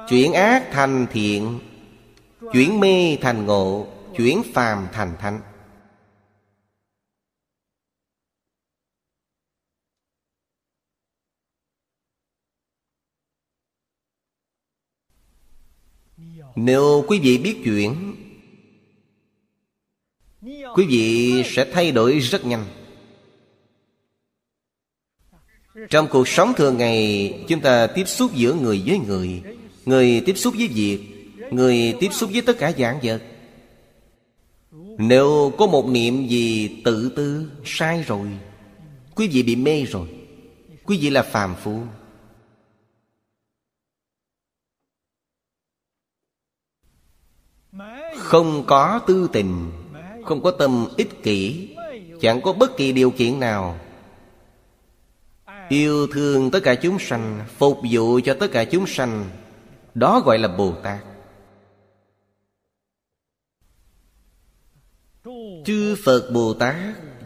Chuyển 0.09 0.33
ác 0.33 0.63
thành 0.71 1.07
thiện, 1.11 1.59
Chuyển 2.53 2.79
mê 2.79 3.17
thành 3.21 3.45
ngộ, 3.45 3.87
Chuyển 4.17 4.41
phàm 4.53 4.87
thành 4.93 5.13
thánh. 5.19 5.39
Nếu 16.63 17.05
quý 17.07 17.19
vị 17.19 17.37
biết 17.37 17.57
chuyển 17.63 18.15
Quý 20.75 20.85
vị 20.89 21.43
sẽ 21.45 21.65
thay 21.73 21.91
đổi 21.91 22.19
rất 22.19 22.45
nhanh. 22.45 22.65
Trong 25.89 26.07
cuộc 26.11 26.27
sống 26.27 26.53
thường 26.57 26.77
ngày, 26.77 27.33
Chúng 27.47 27.61
ta 27.61 27.87
tiếp 27.87 28.07
xúc 28.07 28.31
giữa 28.33 28.53
người 28.53 28.81
với 28.85 28.99
người 28.99 29.41
Người 29.85 30.21
tiếp 30.25 30.37
xúc 30.37 30.53
với 30.57 30.67
việc, 30.67 30.99
Người 31.51 31.95
tiếp 31.99 32.09
xúc 32.11 32.29
với 32.33 32.41
tất 32.41 32.57
cả 32.59 32.71
dạng 32.77 32.99
vật. 33.03 33.21
Nếu 34.97 35.53
có 35.57 35.67
một 35.67 35.89
niệm 35.89 36.27
gì 36.27 36.81
tự 36.83 37.11
tư, 37.15 37.51
Sai 37.65 38.03
rồi, 38.07 38.27
Quý 39.15 39.27
vị 39.27 39.43
bị 39.43 39.55
mê 39.55 39.83
rồi, 39.83 40.07
Quý 40.85 40.97
vị 41.01 41.09
là 41.09 41.21
phàm 41.21 41.55
phu. 41.63 41.81
Không 48.29 48.63
có 48.67 48.99
tư 49.07 49.29
tình, 49.33 49.71
Không 50.25 50.41
có 50.43 50.51
tâm 50.51 50.87
ích 50.97 51.23
kỷ, 51.23 51.69
Chẳng 52.21 52.41
có 52.41 52.53
bất 52.53 52.77
kỳ 52.77 52.91
điều 52.91 53.11
kiện 53.11 53.39
nào. 53.39 53.79
Yêu 55.69 56.07
thương 56.07 56.51
tất 56.51 56.59
cả 56.63 56.75
chúng 56.75 56.99
sanh, 56.99 57.45
Phục 57.57 57.77
vụ 57.91 58.19
cho 58.23 58.33
tất 58.33 58.51
cả 58.51 58.63
chúng 58.63 58.87
sanh, 58.87 59.29
Đó 59.93 60.21
gọi 60.25 60.37
là 60.37 60.47
Bồ 60.47 60.73
Tát. 60.83 60.99
Chư 65.65 65.95
Phật 66.05 66.29
Bồ 66.33 66.53
Tát 66.53 66.75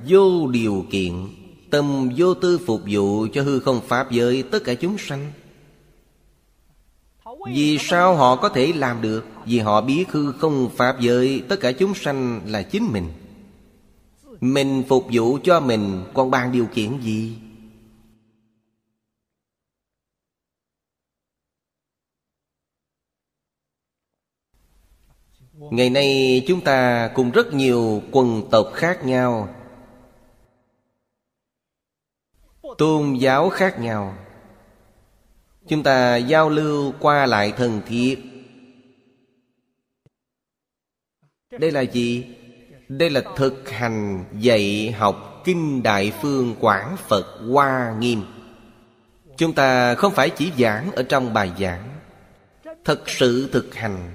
Vô 0.08 0.48
điều 0.48 0.86
kiện, 0.92 1.28
Tâm 1.70 2.10
vô 2.18 2.34
tư 2.34 2.60
phục 2.66 2.82
vụ 2.88 3.28
cho 3.34 3.44
hư 3.44 3.60
không 3.60 3.82
Pháp 3.88 4.12
giới 4.12 4.44
tất 4.44 4.64
cả 4.64 4.74
chúng 4.74 4.98
sanh. 4.98 5.32
Vì 7.48 7.78
sao 7.80 8.16
họ 8.16 8.36
có 8.36 8.50
thể 8.50 8.74
làm 8.76 9.02
được? 9.02 9.26
Vì 9.46 9.60
họ 9.60 9.82
biết 9.82 10.06
hư 10.10 10.32
không 10.32 10.70
Pháp 10.76 11.00
giới. 11.00 11.44
Tất 11.50 11.56
cả 11.60 11.72
chúng 11.72 11.94
sanh 11.96 12.42
là 12.46 12.64
chính 12.64 12.92
mình. 12.92 13.12
Mình 14.42 14.84
phục 14.90 15.08
vụ 15.12 15.38
cho 15.44 15.60
mình, 15.60 16.04
còn 16.14 16.32
bàn 16.32 16.52
điều 16.52 16.66
kiện 16.66 17.02
gì? 17.02 17.38
Ngày 25.72 25.90
nay 25.90 26.44
chúng 26.48 26.62
ta 26.62 27.12
cùng 27.16 27.32
rất 27.32 27.54
nhiều 27.54 28.02
quần 28.12 28.42
tộc 28.52 28.72
khác 28.74 29.06
nhau, 29.06 29.50
Tôn 32.78 33.14
giáo 33.14 33.50
khác 33.50 33.80
nhau. 33.80 34.16
Chúng 35.68 35.84
ta 35.84 36.16
giao 36.18 36.50
lưu 36.50 36.94
qua 37.00 37.26
lại 37.26 37.54
thân 37.58 37.82
thiết 37.88 38.34
Đây 41.60 41.72
là 41.72 41.82
gì? 41.82 42.26
Đây 42.88 43.10
là 43.10 43.22
thực 43.36 43.70
hành 43.70 44.26
dạy 44.40 44.92
học 44.92 45.42
Kinh 45.46 45.84
Đại 45.84 46.12
Phương 46.22 46.56
Quảng 46.60 46.98
Phật 47.08 47.26
Hoa 47.50 47.96
Nghiêm. 48.00 48.24
Chúng 49.38 49.54
ta 49.54 49.96
không 49.96 50.14
phải 50.14 50.30
chỉ 50.30 50.52
giảng 50.58 50.92
ở 50.92 51.04
trong 51.04 51.34
bài 51.34 51.52
giảng. 51.60 51.90
Thật 52.86 53.10
sự 53.10 53.50
thực 53.52 53.76
hành. 53.76 54.12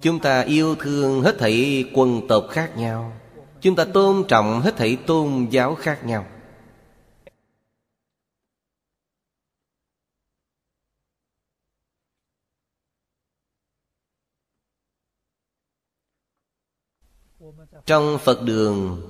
Chúng 0.00 0.18
ta 0.18 0.40
yêu 0.40 0.74
thương 0.74 1.22
hết 1.22 1.38
thảy 1.38 1.84
quần 1.94 2.28
tộc 2.28 2.46
khác 2.50 2.76
nhau. 2.76 3.12
Chúng 3.60 3.76
ta 3.76 3.84
tôn 3.84 4.24
trọng 4.28 4.60
hết 4.60 4.76
thảy 4.76 4.96
tôn 5.06 5.46
giáo 5.50 5.74
khác 5.74 6.06
nhau. 6.06 6.26
Trong 17.86 18.18
Phật 18.18 18.42
đường, 18.42 19.02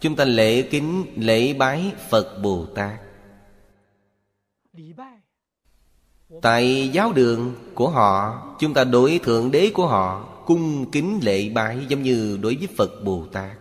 Chúng 0.00 0.16
ta 0.16 0.24
lễ 0.24 0.62
kính, 0.62 1.04
lễ 1.16 1.54
bái 1.54 1.92
Phật 2.10 2.38
Bồ 2.42 2.66
Tát. 2.74 3.00
Tại 6.42 6.90
giáo 6.92 7.12
đường 7.12 7.54
của 7.74 7.90
họ, 7.90 8.42
Chúng 8.60 8.74
ta 8.74 8.84
đối 8.84 9.20
thượng 9.22 9.50
đế 9.50 9.70
của 9.74 9.86
họ 9.86 10.28
Cung 10.46 10.90
kính 10.90 11.20
lễ 11.22 11.48
bái 11.48 11.86
Giống 11.88 12.02
như 12.02 12.38
đối 12.42 12.56
với 12.56 12.68
Phật 12.76 12.90
Bồ 13.04 13.26
Tát. 13.32 13.58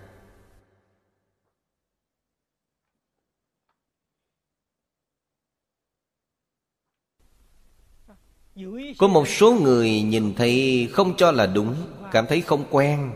Có 8.98 9.08
một 9.08 9.28
số 9.28 9.54
người 9.54 10.02
nhìn 10.02 10.34
thấy 10.36 10.88
không 10.92 11.18
cho 11.18 11.32
là 11.32 11.46
đúng, 11.46 11.76
Cảm 12.12 12.26
thấy 12.28 12.42
không 12.42 12.64
quen. 12.70 13.12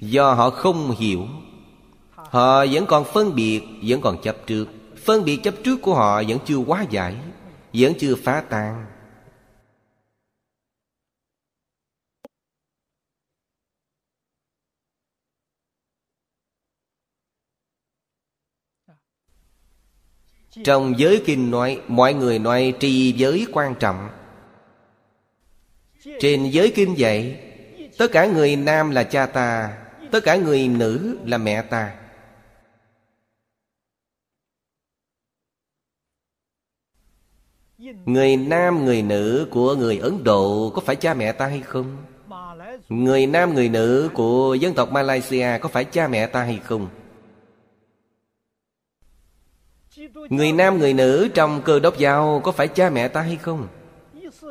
Do 0.00 0.34
họ 0.34 0.50
không 0.50 0.90
hiểu, 0.90 1.26
Họ 2.14 2.66
vẫn 2.66 2.86
còn 2.86 3.04
phân 3.04 3.34
biệt, 3.34 3.62
Vẫn 3.82 4.00
còn 4.00 4.22
chấp 4.22 4.36
trước. 4.46 4.66
Phân 5.04 5.24
biệt 5.24 5.40
chấp 5.42 5.54
trước 5.64 5.76
của 5.82 5.94
họ 5.94 6.22
vẫn 6.28 6.38
chưa 6.46 6.56
quá 6.56 6.84
giải, 6.90 7.16
Vẫn 7.72 7.92
chưa 7.98 8.14
phá 8.14 8.44
tan. 8.50 8.86
Trong 20.64 20.94
giới 20.98 21.22
kinh 21.26 21.50
nói, 21.50 21.80
Mọi 21.88 22.14
người 22.14 22.38
nói 22.38 22.74
trì 22.80 23.12
giới 23.12 23.46
quan 23.52 23.74
trọng. 23.80 24.08
Trên 26.20 26.50
giới 26.50 26.72
kinh 26.74 26.98
dạy, 26.98 27.40
Tất 27.98 28.12
cả 28.12 28.26
người 28.26 28.56
nam 28.56 28.90
là 28.90 29.04
cha 29.04 29.26
ta 29.26 29.83
Tất 30.14 30.24
cả 30.24 30.36
người 30.36 30.68
nữ 30.68 31.16
là 31.26 31.38
mẹ 31.38 31.62
ta 31.62 31.94
Người 38.04 38.36
nam, 38.36 38.84
người 38.84 39.02
nữ 39.02 39.48
của 39.50 39.74
người 39.74 39.98
Ấn 39.98 40.24
Độ 40.24 40.72
Có 40.74 40.80
phải 40.80 40.96
cha 40.96 41.14
mẹ 41.14 41.32
ta 41.32 41.46
hay 41.46 41.60
không? 41.60 41.96
Người 42.88 43.26
nam, 43.26 43.54
người 43.54 43.68
nữ 43.68 44.10
của 44.14 44.54
dân 44.54 44.74
tộc 44.74 44.92
Malaysia 44.92 45.58
Có 45.60 45.68
phải 45.68 45.84
cha 45.84 46.08
mẹ 46.08 46.26
ta 46.26 46.42
hay 46.42 46.60
không? 46.64 46.88
Người 50.28 50.52
nam, 50.52 50.78
người 50.78 50.92
nữ 50.92 51.28
trong 51.34 51.62
cơ 51.62 51.80
đốc 51.80 51.98
giáo 51.98 52.40
Có 52.44 52.52
phải 52.52 52.68
cha 52.68 52.90
mẹ 52.90 53.08
ta 53.08 53.20
hay 53.20 53.36
không? 53.36 53.68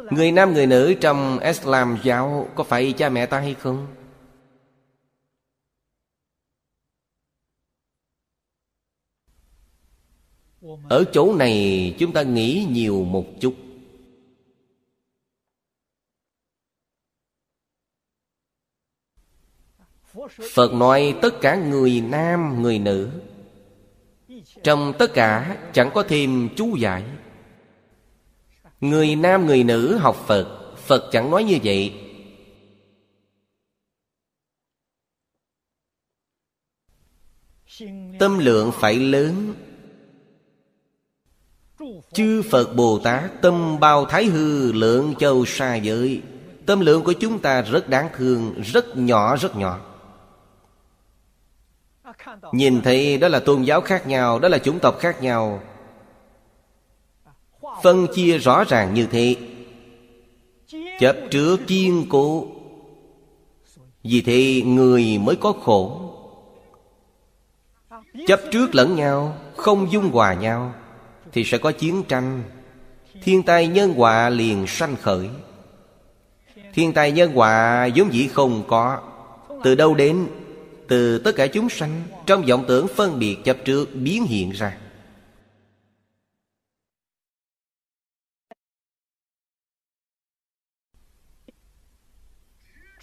Người 0.09 0.31
nam, 0.31 0.53
người 0.53 0.67
nữ 0.67 0.93
trong 0.93 1.39
Islam 1.39 1.97
giáo 2.03 2.47
Có 2.55 2.63
phải 2.63 2.93
cha 2.93 3.09
mẹ 3.09 3.25
ta 3.25 3.39
hay 3.39 3.55
không? 3.59 3.87
Ở 10.89 11.03
chỗ 11.11 11.35
này 11.35 11.95
chúng 11.99 12.13
ta 12.13 12.21
nghĩ 12.21 12.67
nhiều 12.69 13.03
một 13.03 13.25
chút. 13.39 13.55
Phật 20.53 20.73
nói 20.73 21.15
tất 21.21 21.41
cả 21.41 21.55
người 21.55 22.01
nam, 22.01 22.61
người 22.61 22.79
nữ. 22.79 23.09
Trong 24.63 24.93
tất 24.99 25.11
cả 25.13 25.57
chẳng 25.73 25.91
có 25.93 26.03
thêm 26.03 26.49
chú 26.55 26.75
giải. 26.75 27.03
Người 28.81 29.15
nam, 29.15 29.45
người 29.45 29.63
nữ 29.63 29.97
học 29.97 30.15
Phật 30.27 30.75
Phật 30.77 31.09
chẳng 31.11 31.31
nói 31.31 31.43
như 31.43 31.57
vậy. 31.63 31.93
Tâm 38.19 38.39
lượng 38.39 38.71
phải 38.73 38.95
lớn. 38.95 39.53
Chư 42.13 42.41
Phật 42.51 42.75
Bồ 42.75 42.99
Tát, 42.99 43.41
tâm 43.41 43.79
bao 43.79 44.05
thái 44.05 44.25
hư, 44.25 44.71
lượng 44.71 45.13
châu 45.19 45.45
xa 45.45 45.75
giới. 45.75 46.21
Tâm 46.65 46.79
lượng 46.79 47.03
của 47.03 47.13
chúng 47.13 47.39
ta 47.39 47.61
rất 47.61 47.89
đáng 47.89 48.09
thương, 48.17 48.61
Rất 48.61 48.97
nhỏ 48.97 49.35
rất 49.35 49.55
nhỏ. 49.55 49.79
Nhìn 52.51 52.81
thấy 52.81 53.17
đó 53.17 53.27
là 53.27 53.39
tôn 53.39 53.61
giáo 53.63 53.81
khác 53.81 54.07
nhau, 54.07 54.39
Đó 54.39 54.47
là 54.47 54.57
chủng 54.57 54.79
tộc 54.79 54.99
khác 54.99 55.21
nhau. 55.21 55.61
Phân 57.83 58.07
chia 58.15 58.37
rõ 58.37 58.63
ràng 58.63 58.93
như 58.93 59.07
thế. 59.11 59.35
Chấp 60.99 61.15
trước 61.31 61.57
kiên 61.67 62.05
cố. 62.09 62.47
Vì 64.03 64.21
thế 64.21 64.61
người 64.65 65.17
mới 65.17 65.35
có 65.35 65.53
khổ. 65.63 66.09
Chấp 68.27 68.39
trước 68.51 68.75
lẫn 68.75 68.95
nhau, 68.95 69.37
Không 69.55 69.91
dung 69.91 70.11
hòa 70.11 70.33
nhau. 70.33 70.73
Thì 71.33 71.43
sẽ 71.43 71.57
có 71.57 71.71
chiến 71.71 72.03
tranh. 72.07 72.43
Thiên 73.21 73.43
tai 73.43 73.67
nhân 73.67 73.93
họa 73.93 74.29
liền 74.29 74.67
sanh 74.67 74.95
khởi. 74.95 75.29
Thiên 76.73 76.93
tai 76.93 77.11
nhân 77.11 77.33
họa 77.33 77.89
vốn 77.95 78.13
dĩ 78.13 78.27
không 78.27 78.63
có. 78.67 79.01
Từ 79.63 79.75
đâu 79.75 79.95
đến? 79.95 80.27
Từ 80.87 81.19
tất 81.19 81.35
cả 81.35 81.47
chúng 81.47 81.69
sanh 81.69 82.03
Trong 82.25 82.45
vọng 82.45 82.65
tưởng 82.67 82.87
phân 82.87 83.19
biệt 83.19 83.37
chấp 83.43 83.57
trước 83.65 83.89
biến 83.93 84.23
hiện 84.23 84.51
ra. 84.51 84.77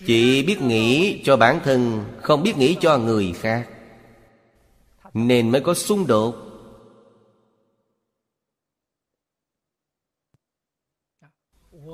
Chỉ 0.07 0.43
biết 0.43 0.63
nghĩ 0.63 1.21
cho 1.25 1.37
bản 1.37 1.61
thân, 1.65 2.05
Không 2.23 2.43
biết 2.43 2.57
nghĩ 2.57 2.77
cho 2.81 2.99
người 2.99 3.35
khác. 3.41 3.69
Nên 5.15 5.51
mới 5.51 5.61
có 5.61 5.75
xung 5.75 6.07
đột. 6.07 6.50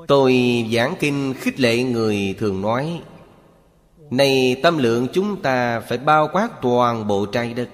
Tôi 0.07 0.65
giảng 0.73 0.95
kinh 1.01 1.35
khích 1.35 1.61
lệ 1.61 1.83
người 1.83 2.35
thường 2.39 2.63
nói, 2.63 3.03
Này 4.11 4.61
tâm 4.63 4.79
lượng 4.79 5.09
chúng 5.13 5.43
ta 5.43 5.81
phải 5.81 5.99
bao 5.99 6.29
quát 6.33 6.49
toàn 6.63 7.07
bộ 7.07 7.27
trái 7.27 7.55
đất. 7.55 7.69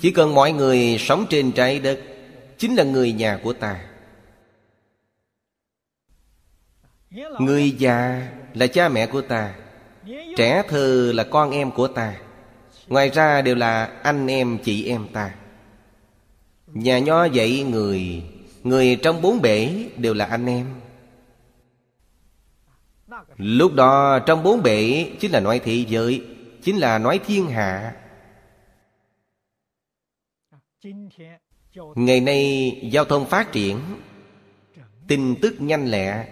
Chỉ 0.00 0.10
cần 0.10 0.34
mọi 0.34 0.52
người 0.52 0.96
sống 0.98 1.26
trên 1.30 1.52
trái 1.52 1.78
đất, 1.78 2.00
Chính 2.58 2.74
là 2.74 2.84
người 2.84 3.12
nhà 3.12 3.40
của 3.42 3.52
ta. 3.52 3.80
Người 7.38 7.70
già 7.70 8.28
là 8.54 8.66
cha 8.66 8.88
mẹ 8.88 9.06
của 9.06 9.20
ta, 9.20 9.54
Trẻ 10.36 10.62
thơ 10.68 11.12
là 11.14 11.24
con 11.24 11.50
em 11.50 11.70
của 11.70 11.88
ta. 11.88 12.14
Ngoài 12.88 13.10
ra 13.10 13.42
đều 13.42 13.54
là 13.54 13.84
anh 14.02 14.26
em, 14.26 14.58
chị 14.58 14.84
em 14.84 15.08
ta. 15.12 15.34
Nhà 16.66 16.98
nho 16.98 17.24
dạy 17.24 17.62
người 17.62 18.22
Người 18.64 18.98
trong 19.02 19.22
bốn 19.22 19.42
bể 19.42 19.90
đều 19.96 20.14
là 20.14 20.24
anh 20.24 20.46
em. 20.46 20.80
Lúc 23.36 23.74
đó, 23.74 24.18
trong 24.26 24.42
bốn 24.42 24.62
bể 24.62 25.10
Chính 25.20 25.32
là 25.32 25.40
nói 25.40 25.58
thị 25.64 25.86
giới, 25.88 26.26
Chính 26.62 26.76
là 26.76 26.98
nói 26.98 27.20
thiên 27.26 27.46
hạ. 27.46 27.96
Ngày 31.94 32.20
nay, 32.20 32.70
giao 32.92 33.04
thông 33.04 33.26
phát 33.26 33.52
triển, 33.52 33.78
Tin 35.08 35.34
tức 35.42 35.54
nhanh 35.58 35.86
lẹ, 35.86 36.28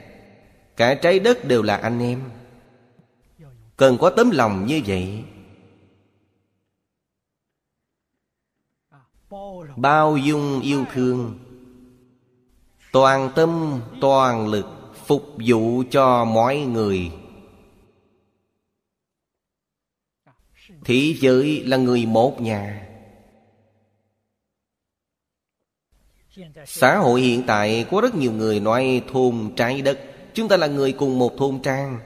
Cả 0.77 0.95
trái 0.95 1.19
đất 1.19 1.45
đều 1.45 1.63
là 1.63 1.77
anh 1.77 2.01
em. 2.01 2.31
Cần 3.77 3.99
có 4.01 4.11
tấm 4.11 4.31
lòng 4.31 4.67
như 4.67 4.81
vậy. 4.87 5.25
Bao 9.77 10.17
dung 10.17 10.61
yêu 10.61 10.85
thương 10.93 11.39
Toàn 12.93 13.31
tâm, 13.35 13.81
toàn 14.01 14.49
lực 14.49 14.67
Phục 15.07 15.35
vụ 15.47 15.83
cho 15.91 16.25
mọi 16.25 16.57
người. 16.57 17.11
Thế 20.85 21.15
giới 21.21 21.65
là 21.65 21.77
người 21.77 22.07
một 22.07 22.41
nhà. 22.41 22.89
Xã 26.67 26.99
hội 26.99 27.21
hiện 27.21 27.43
tại 27.47 27.87
có 27.91 28.01
rất 28.01 28.15
nhiều 28.15 28.33
người 28.33 28.61
nói 28.61 29.03
thôn 29.13 29.53
trái 29.57 29.83
đất. 29.83 30.01
Chúng 30.35 30.49
ta 30.49 30.57
là 30.57 30.67
người 30.67 30.93
cùng 30.93 31.19
một 31.19 31.33
thôn 31.39 31.61
trang. 31.63 32.01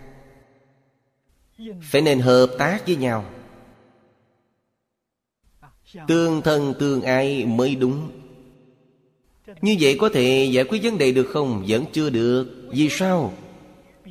Phải 1.82 2.02
nên 2.02 2.20
hợp 2.20 2.46
tác 2.58 2.86
với 2.86 2.96
nhau. 2.96 3.24
Tương 6.08 6.42
thân 6.42 6.74
tương 6.78 7.02
ai 7.02 7.46
mới 7.46 7.74
đúng. 7.74 8.25
Như 9.60 9.76
vậy 9.80 9.96
có 10.00 10.08
thể 10.08 10.48
giải 10.52 10.64
quyết 10.64 10.82
vấn 10.82 10.98
đề 10.98 11.12
được 11.12 11.26
không? 11.32 11.64
Vẫn 11.68 11.84
chưa 11.92 12.10
được 12.10 12.46
Vì 12.70 12.88
sao? 12.90 13.32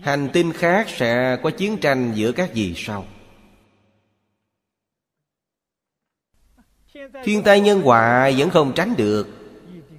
Hành 0.01 0.29
tinh 0.33 0.53
khác 0.53 0.87
sẽ 0.89 1.37
có 1.43 1.49
chiến 1.49 1.77
tranh 1.77 2.11
giữa 2.15 2.31
các 2.31 2.49
vì 2.53 2.73
sao? 2.75 3.05
Thiên 7.23 7.43
tai 7.43 7.59
nhân 7.59 7.81
họa 7.81 8.31
vẫn 8.37 8.49
không 8.49 8.71
tránh 8.75 8.93
được 8.97 9.27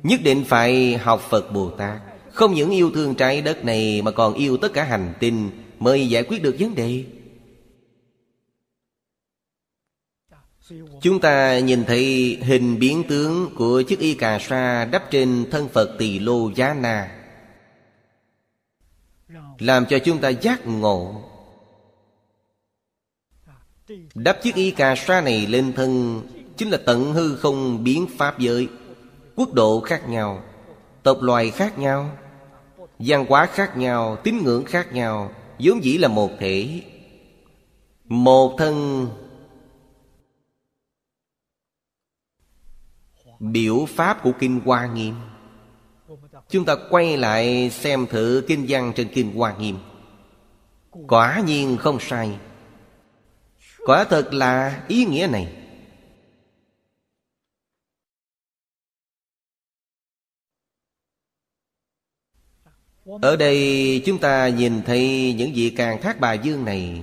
Nhất 0.02 0.20
định 0.24 0.44
phải 0.44 0.96
học 0.96 1.20
Phật 1.30 1.52
Bồ 1.52 1.70
Tát 1.70 2.00
Không 2.32 2.54
những 2.54 2.70
yêu 2.70 2.90
thương 2.94 3.14
trái 3.14 3.42
đất 3.42 3.64
này 3.64 4.02
Mà 4.02 4.10
còn 4.10 4.34
yêu 4.34 4.56
tất 4.56 4.72
cả 4.72 4.84
hành 4.84 5.12
tinh 5.20 5.50
Mới 5.78 6.08
giải 6.08 6.22
quyết 6.22 6.42
được 6.42 6.56
vấn 6.58 6.74
đề 6.74 7.04
Chúng 11.00 11.20
ta 11.20 11.58
nhìn 11.58 11.84
thấy 11.84 12.38
hình 12.42 12.78
biến 12.78 13.04
tướng 13.08 13.54
của 13.54 13.82
chiếc 13.82 13.98
y 13.98 14.14
cà 14.14 14.38
sa 14.38 14.84
đắp 14.84 15.10
trên 15.10 15.46
thân 15.50 15.68
Phật 15.68 15.96
Tỳ 15.98 16.18
Lô 16.18 16.50
Giá 16.54 16.74
Na. 16.74 17.10
Làm 19.58 19.86
cho 19.86 19.98
chúng 19.98 20.18
ta 20.18 20.28
giác 20.28 20.66
ngộ. 20.66 21.22
Đắp 24.14 24.42
chiếc 24.42 24.54
y 24.54 24.70
cà 24.70 24.94
sa 24.96 25.20
này 25.20 25.46
lên 25.46 25.72
thân 25.72 26.22
Chính 26.56 26.70
là 26.70 26.78
tận 26.86 27.12
hư 27.12 27.36
không 27.36 27.84
biến 27.84 28.06
pháp 28.18 28.38
giới, 28.38 28.68
Quốc 29.34 29.52
độ 29.52 29.80
khác 29.80 30.08
nhau, 30.08 30.42
Tộc 31.02 31.22
loài 31.22 31.50
khác 31.50 31.78
nhau, 31.78 32.18
văn 32.98 33.26
hóa 33.28 33.46
khác 33.46 33.76
nhau, 33.76 34.16
tín 34.24 34.44
ngưỡng 34.44 34.64
khác 34.64 34.92
nhau, 34.92 35.30
vốn 35.58 35.84
dĩ 35.84 35.98
là 35.98 36.08
một 36.08 36.30
thể. 36.38 36.82
Một 38.04 38.54
thân 38.58 39.06
biểu 43.40 43.86
pháp 43.86 44.22
của 44.22 44.32
kinh 44.38 44.60
hoa 44.64 44.86
nghiêm. 44.86 45.14
Chúng 46.48 46.64
ta 46.64 46.76
quay 46.90 47.16
lại 47.16 47.70
xem 47.70 48.06
thử 48.06 48.44
kinh 48.48 48.66
văn 48.68 48.92
trên 48.96 49.08
kinh 49.14 49.34
hoa 49.34 49.56
nghiêm. 49.56 49.78
Quả 51.08 51.42
nhiên 51.46 51.76
không 51.76 52.00
sai. 52.00 52.38
Quả 53.86 54.04
thật 54.04 54.34
là 54.34 54.84
ý 54.88 55.04
nghĩa 55.04 55.28
này. 55.32 55.62
Ở 63.22 63.36
đây 63.36 64.02
chúng 64.06 64.18
ta 64.18 64.48
nhìn 64.48 64.82
thấy 64.82 65.34
những 65.38 65.52
vị 65.54 65.74
càng 65.76 66.02
thác 66.02 66.20
bà 66.20 66.32
dương 66.32 66.64
này. 66.64 67.02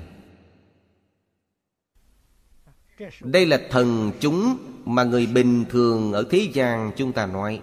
Đây 3.22 3.46
là 3.46 3.62
thần 3.69 4.12
chúng 4.19 4.58
mà 4.86 5.04
người 5.04 5.26
bình 5.26 5.65
thường 5.69 6.13
ở 6.13 6.24
thế 6.30 6.50
gian 6.54 6.91
chúng 6.98 7.13
ta 7.13 7.26
nói. 7.26 7.62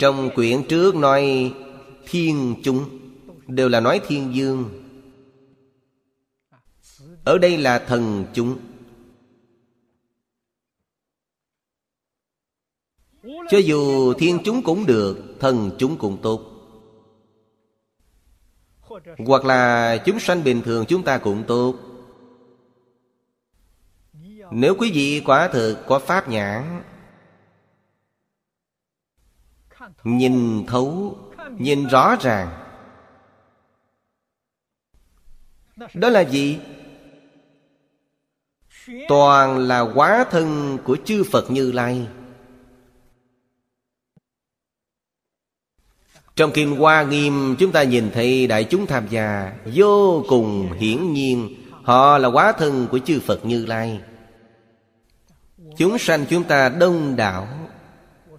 Trong 0.00 0.30
quyển 0.34 0.62
trước 0.68 0.94
nói 0.94 1.54
thiên 2.04 2.54
chúng, 2.62 2.98
Đều 3.46 3.68
là 3.68 3.80
nói 3.80 4.00
thiên 4.06 4.34
dương. 4.34 4.84
Ở 7.24 7.38
đây 7.38 7.58
là 7.58 7.78
thần 7.78 8.26
chúng. 8.34 8.58
Cho 13.50 13.58
dù 13.58 14.14
thiên 14.14 14.38
chúng 14.44 14.62
cũng 14.62 14.86
được, 14.86 15.36
Thần 15.40 15.70
chúng 15.78 15.96
cũng 15.96 16.18
tốt. 16.22 16.50
Hoặc 19.26 19.44
là 19.44 19.96
chúng 20.06 20.20
sanh 20.20 20.44
bình 20.44 20.62
thường 20.62 20.84
chúng 20.88 21.02
ta 21.02 21.18
cũng 21.18 21.44
tốt. 21.46 21.93
Nếu 24.50 24.74
quý 24.78 24.90
vị 24.94 25.22
quả 25.24 25.48
thực 25.48 25.78
có 25.86 25.98
pháp 25.98 26.28
nhãn, 26.28 26.82
Nhìn 30.04 30.66
thấu, 30.66 31.18
Nhìn 31.58 31.86
rõ 31.86 32.16
ràng, 32.20 32.48
Đó 35.94 36.08
là 36.08 36.20
gì? 36.20 36.58
Toàn 39.08 39.58
là 39.58 39.80
quá 39.80 40.24
thân 40.30 40.78
của 40.84 40.96
chư 41.04 41.24
Phật 41.32 41.50
Như 41.50 41.72
Lai 41.72 42.08
Trong 46.36 46.50
Kinh 46.54 46.76
Hoa 46.76 47.02
Nghiêm, 47.02 47.56
chúng 47.58 47.72
ta 47.72 47.82
nhìn 47.82 48.10
thấy 48.14 48.46
đại 48.46 48.64
chúng 48.64 48.86
tham 48.86 49.08
gia 49.08 49.56
Vô 49.74 50.24
cùng 50.28 50.72
hiển 50.72 51.12
nhiên, 51.12 51.54
Họ 51.82 52.18
là 52.18 52.28
quá 52.28 52.52
thân 52.52 52.86
của 52.90 52.98
chư 52.98 53.20
Phật 53.20 53.44
Như 53.44 53.66
Lai 53.66 54.00
Chúng 55.76 55.98
sanh 55.98 56.26
chúng 56.28 56.44
ta 56.44 56.68
đông 56.68 57.16
đảo. 57.16 57.48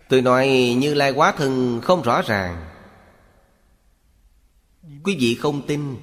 Tôi 0.10 0.22
nói 0.22 0.76
Như 0.78 0.94
Lai 0.94 1.12
quá 1.12 1.32
thân 1.32 1.82
không 1.84 2.02
rõ 2.02 2.22
ràng. 2.22 2.66
Quý 5.04 5.18
vị 5.20 5.36
không 5.36 5.68
tin. 5.68 5.96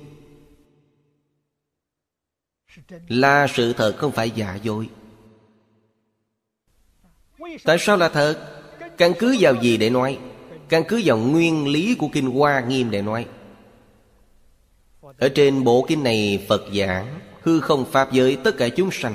Là 3.08 3.46
sự 3.54 3.72
thật 3.72 3.94
không 3.98 4.12
phải 4.12 4.30
giả 4.30 4.54
dối. 4.62 4.88
Tại 7.64 7.76
sao 7.78 7.96
là 7.96 8.08
thật? 8.08 8.62
Căn 8.98 9.12
cứ 9.18 9.36
vào 9.40 9.62
gì 9.62 9.76
để 9.76 9.90
nói? 9.90 10.18
Căn 10.68 10.82
cứ 10.88 11.02
vào 11.04 11.18
nguyên 11.18 11.68
lý 11.68 11.94
của 11.94 12.08
Kinh 12.12 12.30
Hoa 12.30 12.60
Nghiêm 12.60 12.90
để 12.90 13.02
nói. 13.02 13.26
Ở 15.18 15.28
trên 15.34 15.64
bộ 15.64 15.84
kinh 15.88 16.02
này 16.02 16.46
Phật 16.48 16.62
giảng, 16.74 17.20
Hư 17.42 17.60
không 17.60 17.84
Pháp 17.92 18.12
giới 18.12 18.36
tất 18.44 18.56
cả 18.58 18.68
chúng 18.68 18.90
sanh. 18.90 19.14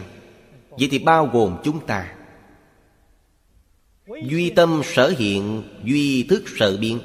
Vậy 0.80 0.88
thì 0.92 1.00
bao 1.00 1.30
gồm 1.34 1.58
chúng 1.64 1.86
ta. 1.86 2.16
Duy 4.08 4.50
tâm 4.50 4.82
sở 4.84 5.14
hiện, 5.18 5.64
Duy 5.84 6.24
thức 6.24 6.44
sở 6.58 6.78
biến. 6.78 7.00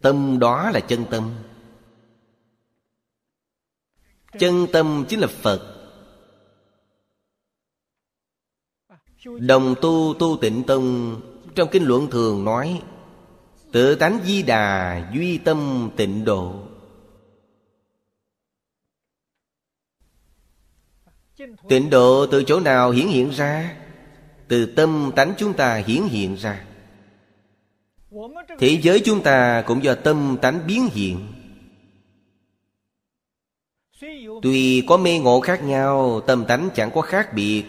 Tâm 0.00 0.38
đó 0.38 0.70
là 0.70 0.80
chân 0.80 1.04
tâm. 1.10 1.34
Chân 4.38 4.66
tâm 4.72 5.04
chính 5.08 5.20
là 5.20 5.26
Phật. 5.26 5.78
Đồng 9.24 9.74
tu 9.82 10.14
tu 10.18 10.38
tịnh 10.40 10.62
tông 10.64 11.20
Trong 11.54 11.68
kinh 11.72 11.84
luận 11.84 12.10
thường 12.10 12.44
nói, 12.44 12.82
Tự 13.72 13.94
tánh 13.94 14.20
di 14.24 14.42
đà 14.42 15.10
duy 15.14 15.38
tâm 15.38 15.90
tịnh 15.96 16.24
độ. 16.24 16.71
Tịnh 21.68 21.90
độ 21.90 22.26
từ 22.26 22.44
chỗ 22.44 22.60
nào 22.60 22.90
hiển 22.90 23.06
hiện 23.06 23.30
ra? 23.30 23.76
Từ 24.48 24.66
tâm 24.66 25.10
tánh 25.16 25.32
chúng 25.38 25.52
ta 25.52 25.74
hiển 25.74 26.02
hiện 26.02 26.34
ra. 26.34 26.64
Thế 28.58 28.78
giới 28.82 29.00
chúng 29.00 29.22
ta 29.22 29.62
cũng 29.66 29.84
do 29.84 29.94
tâm 29.94 30.36
tánh 30.42 30.60
biến 30.66 30.88
hiện. 30.92 31.26
Tuy 34.42 34.84
có 34.88 34.96
mê 34.96 35.18
ngộ 35.18 35.40
khác 35.40 35.64
nhau, 35.64 36.20
Tâm 36.26 36.44
tánh 36.44 36.68
chẳng 36.74 36.90
có 36.90 37.00
khác 37.00 37.34
biệt. 37.34 37.64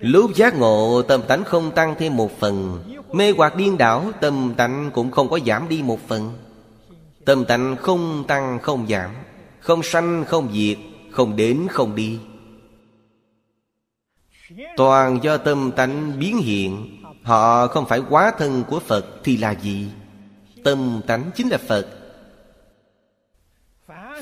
Lúc 0.00 0.34
giác 0.34 0.56
ngộ, 0.58 1.02
tâm 1.02 1.22
tánh 1.28 1.44
không 1.44 1.70
tăng 1.70 1.94
thêm 1.98 2.16
một 2.16 2.38
phần. 2.38 2.84
Mê 3.12 3.32
hoặc 3.36 3.56
điên 3.56 3.78
đảo, 3.78 4.12
tâm 4.20 4.54
tánh 4.56 4.90
cũng 4.94 5.10
không 5.10 5.28
có 5.28 5.38
giảm 5.46 5.68
đi 5.68 5.82
một 5.82 6.08
phần. 6.08 6.32
Tâm 7.24 7.44
tánh 7.44 7.76
không 7.76 8.24
tăng, 8.28 8.58
không 8.62 8.86
giảm. 8.88 9.10
Không 9.60 9.82
sanh, 9.82 10.24
không 10.24 10.48
diệt. 10.52 10.78
Không 11.18 11.36
đến 11.36 11.66
không 11.70 11.94
đi. 11.94 12.18
Toàn 14.76 15.18
do 15.22 15.36
tâm 15.36 15.72
tánh 15.76 16.18
biến 16.18 16.38
hiện, 16.38 17.02
Họ 17.22 17.66
không 17.66 17.86
phải 17.88 18.02
quá 18.08 18.32
thân 18.38 18.64
của 18.68 18.80
Phật 18.80 19.06
Thì 19.24 19.36
là 19.36 19.54
gì? 19.54 19.88
Tâm 20.64 21.00
tánh 21.06 21.30
chính 21.34 21.48
là 21.48 21.58
Phật. 21.58 21.88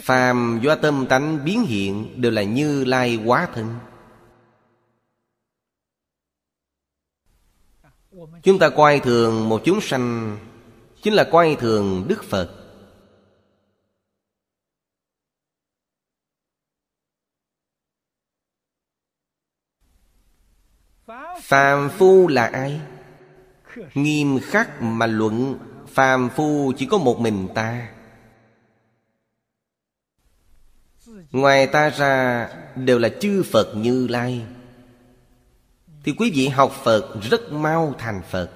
Phàm 0.03 0.61
do 0.63 0.75
tâm 0.75 1.07
tánh 1.07 1.45
biến 1.45 1.65
hiện 1.65 2.23
Đều 2.23 2.33
là 2.33 2.43
như 2.43 2.85
lai 2.85 3.19
quá 3.25 3.49
thân. 3.55 3.75
Chúng 8.43 8.59
ta 8.59 8.69
coi 8.69 9.01
thường 9.01 9.49
một 9.49 9.63
chúng 9.65 9.81
sanh 9.81 10.39
Chính 11.03 11.15
là 11.15 11.25
coi 11.25 11.57
thường 11.61 12.05
Đức 12.09 12.25
Phật. 12.25 12.66
Phàm 21.43 21.89
phu 21.89 22.29
là 22.29 22.47
ai? 22.47 22.81
Nghiêm 23.95 24.39
khắc 24.43 24.83
mà 24.83 25.07
luận, 25.07 25.59
Phàm 25.89 26.29
phu 26.29 26.73
chỉ 26.77 26.87
có 26.87 26.99
một 26.99 27.21
mình 27.21 27.49
ta 27.55 27.89
Ngoài 31.31 31.67
ta 31.67 31.91
ra, 31.91 32.49
đều 32.77 32.99
là 32.99 33.09
chư 33.21 33.43
Phật 33.43 33.77
như 33.77 34.07
Lai 34.09 34.43
Thì 36.05 36.15
quý 36.19 36.31
vị 36.35 36.49
học 36.49 36.73
Phật 36.85 37.23
rất 37.31 37.53
mau 37.53 37.95
thành 37.99 38.23
Phật 38.31 38.51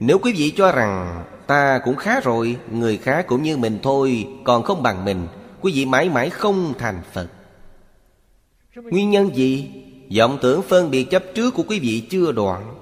Nếu 0.00 0.18
quý 0.18 0.32
vị 0.36 0.52
cho 0.56 0.72
rằng 0.72 1.24
Ta 1.46 1.80
cũng 1.84 1.96
khá 1.96 2.20
rồi, 2.20 2.56
Người 2.70 2.96
khác 2.96 3.26
cũng 3.28 3.42
như 3.42 3.56
mình 3.56 3.78
thôi, 3.82 4.28
Còn 4.44 4.62
không 4.62 4.82
bằng 4.82 5.04
mình, 5.04 5.26
Quý 5.60 5.72
vị 5.74 5.86
mãi 5.86 6.08
mãi 6.08 6.30
không 6.30 6.74
thành 6.78 7.02
Phật 7.12 7.28
Nguyên 8.74 9.10
nhân 9.10 9.36
gì? 9.36 9.83
Vọng 10.18 10.38
tưởng 10.42 10.62
phân 10.62 10.90
biệt 10.90 11.04
chấp 11.04 11.24
trước 11.34 11.54
của 11.54 11.62
quý 11.62 11.80
vị 11.80 12.02
chưa 12.10 12.32
đoạn. 12.32 12.74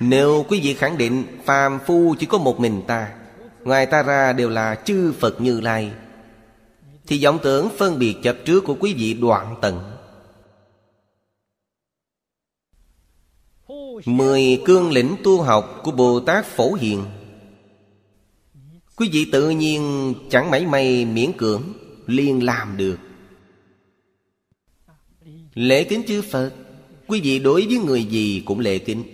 Nếu 0.00 0.44
quý 0.48 0.60
vị 0.60 0.74
khẳng 0.74 0.98
định 0.98 1.24
phàm 1.44 1.78
phu 1.86 2.14
chỉ 2.18 2.26
có 2.26 2.38
một 2.38 2.60
mình 2.60 2.82
ta, 2.86 3.12
Ngoài 3.64 3.86
ta 3.86 4.02
ra 4.02 4.32
đều 4.32 4.48
là 4.48 4.82
chư 4.84 5.12
Phật 5.12 5.40
Như 5.40 5.60
Lai, 5.60 5.92
Thì 7.06 7.24
vọng 7.24 7.38
tưởng 7.42 7.68
phân 7.78 7.98
biệt 7.98 8.16
chấp 8.22 8.36
trước 8.44 8.64
của 8.64 8.76
quý 8.80 8.94
vị 8.94 9.14
đoạn 9.14 9.56
tận. 9.60 9.96
Mười 14.04 14.62
cương 14.64 14.92
lĩnh 14.92 15.16
tu 15.24 15.42
học 15.42 15.80
của 15.84 15.90
Bồ 15.90 16.20
Tát 16.20 16.46
Phổ 16.46 16.74
Hiền, 16.74 17.04
Quý 18.96 19.08
vị 19.12 19.28
tự 19.32 19.50
nhiên 19.50 20.14
chẳng 20.30 20.50
mảy 20.50 20.66
may 20.66 21.04
miễn 21.04 21.32
cưỡng 21.32 21.62
liền 22.06 22.44
làm 22.44 22.76
được. 22.76 22.96
Lễ 25.60 25.84
kính 25.84 26.02
chư 26.06 26.22
Phật. 26.22 26.52
Quý 27.06 27.20
vị 27.20 27.38
đối 27.38 27.66
với 27.66 27.78
người 27.78 28.04
gì 28.04 28.42
cũng 28.46 28.60
lễ 28.60 28.78
kính. 28.78 29.04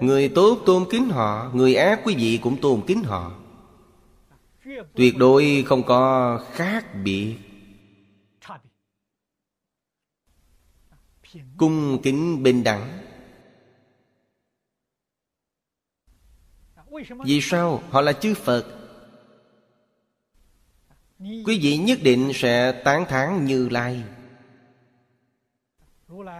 Người 0.00 0.28
tốt 0.28 0.62
tôn 0.66 0.84
kính 0.90 1.08
họ, 1.08 1.50
Người 1.54 1.74
ác 1.74 2.00
quý 2.04 2.14
vị 2.14 2.38
cũng 2.42 2.60
tôn 2.60 2.82
kính 2.86 3.02
họ. 3.02 3.40
Tuyệt 4.94 5.16
đối 5.16 5.64
không 5.66 5.82
có 5.82 6.38
khác 6.52 6.86
biệt. 7.04 7.36
Cung 11.56 12.02
kính 12.02 12.42
bình 12.42 12.64
đẳng. 12.64 12.98
Vì 17.24 17.40
sao? 17.40 17.82
Họ 17.90 18.00
là 18.00 18.12
chư 18.12 18.34
Phật. 18.34 18.73
Quý 21.24 21.58
vị 21.62 21.76
nhất 21.76 21.98
định 22.02 22.32
sẽ 22.34 22.72
tán 22.84 23.04
thán 23.08 23.44
Như 23.44 23.68
Lai. 23.68 24.02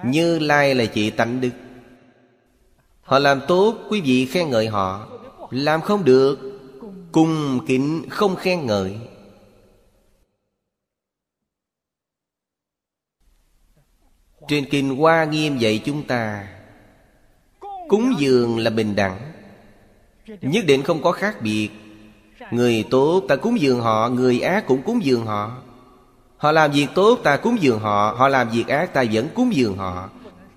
Như 0.05 0.39
Lai 0.39 0.75
là 0.75 0.87
chị 0.87 1.11
tánh 1.11 1.41
đức. 1.41 1.51
Họ 3.03 3.19
làm 3.19 3.41
tốt, 3.49 3.77
quý 3.91 4.01
vị 4.01 4.27
khen 4.27 4.51
ngợi 4.51 4.69
họ. 4.69 5.09
Làm 5.51 5.81
không 5.81 6.05
được, 6.05 6.61
Cung 7.13 7.61
kính 7.67 8.07
không 8.11 8.37
khen 8.37 8.67
ngợi. 8.67 8.97
Trên 14.49 14.65
Kinh 14.71 14.97
Hoa 14.97 15.25
Nghiêm 15.25 15.59
dạy 15.59 15.83
chúng 15.85 16.07
ta, 16.07 16.49
Cúng 17.89 18.15
dường 18.19 18.59
là 18.59 18.71
bình 18.71 18.97
đẳng. 18.97 19.33
Nhất 20.27 20.65
định 20.67 20.83
không 20.83 21.03
có 21.03 21.13
khác 21.13 21.37
biệt. 21.43 21.71
Người 22.51 22.85
tốt 22.91 23.23
ta 23.29 23.37
cúng 23.37 23.61
dường 23.61 23.81
họ, 23.81 24.09
Người 24.09 24.41
ác 24.41 24.67
cũng 24.67 24.83
cúng 24.83 25.05
dường 25.05 25.27
họ. 25.27 25.57
Họ 26.37 26.53
làm 26.53 26.73
việc 26.73 26.87
tốt 26.95 27.19
ta 27.23 27.37
cúng 27.37 27.57
dường 27.61 27.81
họ 27.81 28.15
Họ 28.19 28.29
làm 28.29 28.49
việc 28.49 28.69
ác 28.69 28.95
ta 28.95 29.05
vẫn 29.13 29.29
cúng 29.35 29.55
dường 29.55 29.77
họ. 29.77 30.09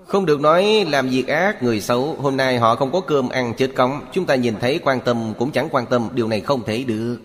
Không 0.05 0.25
được 0.25 0.41
nói 0.41 0.85
làm 0.89 1.09
việc 1.09 1.27
ác 1.27 1.63
người 1.63 1.81
xấu, 1.81 2.15
Hôm 2.15 2.37
nay 2.37 2.57
họ 2.57 2.75
không 2.75 2.91
có 2.91 3.01
cơm 3.01 3.29
ăn 3.29 3.53
chết 3.57 3.71
cống. 3.75 4.01
Chúng 4.11 4.25
ta 4.25 4.35
nhìn 4.35 4.55
thấy 4.59 4.79
quan 4.83 5.01
tâm 5.01 5.33
cũng 5.39 5.51
chẳng 5.51 5.67
quan 5.71 5.85
tâm, 5.85 6.09
Điều 6.13 6.27
này 6.27 6.41
không 6.41 6.63
thể 6.63 6.83
được. 6.83 7.17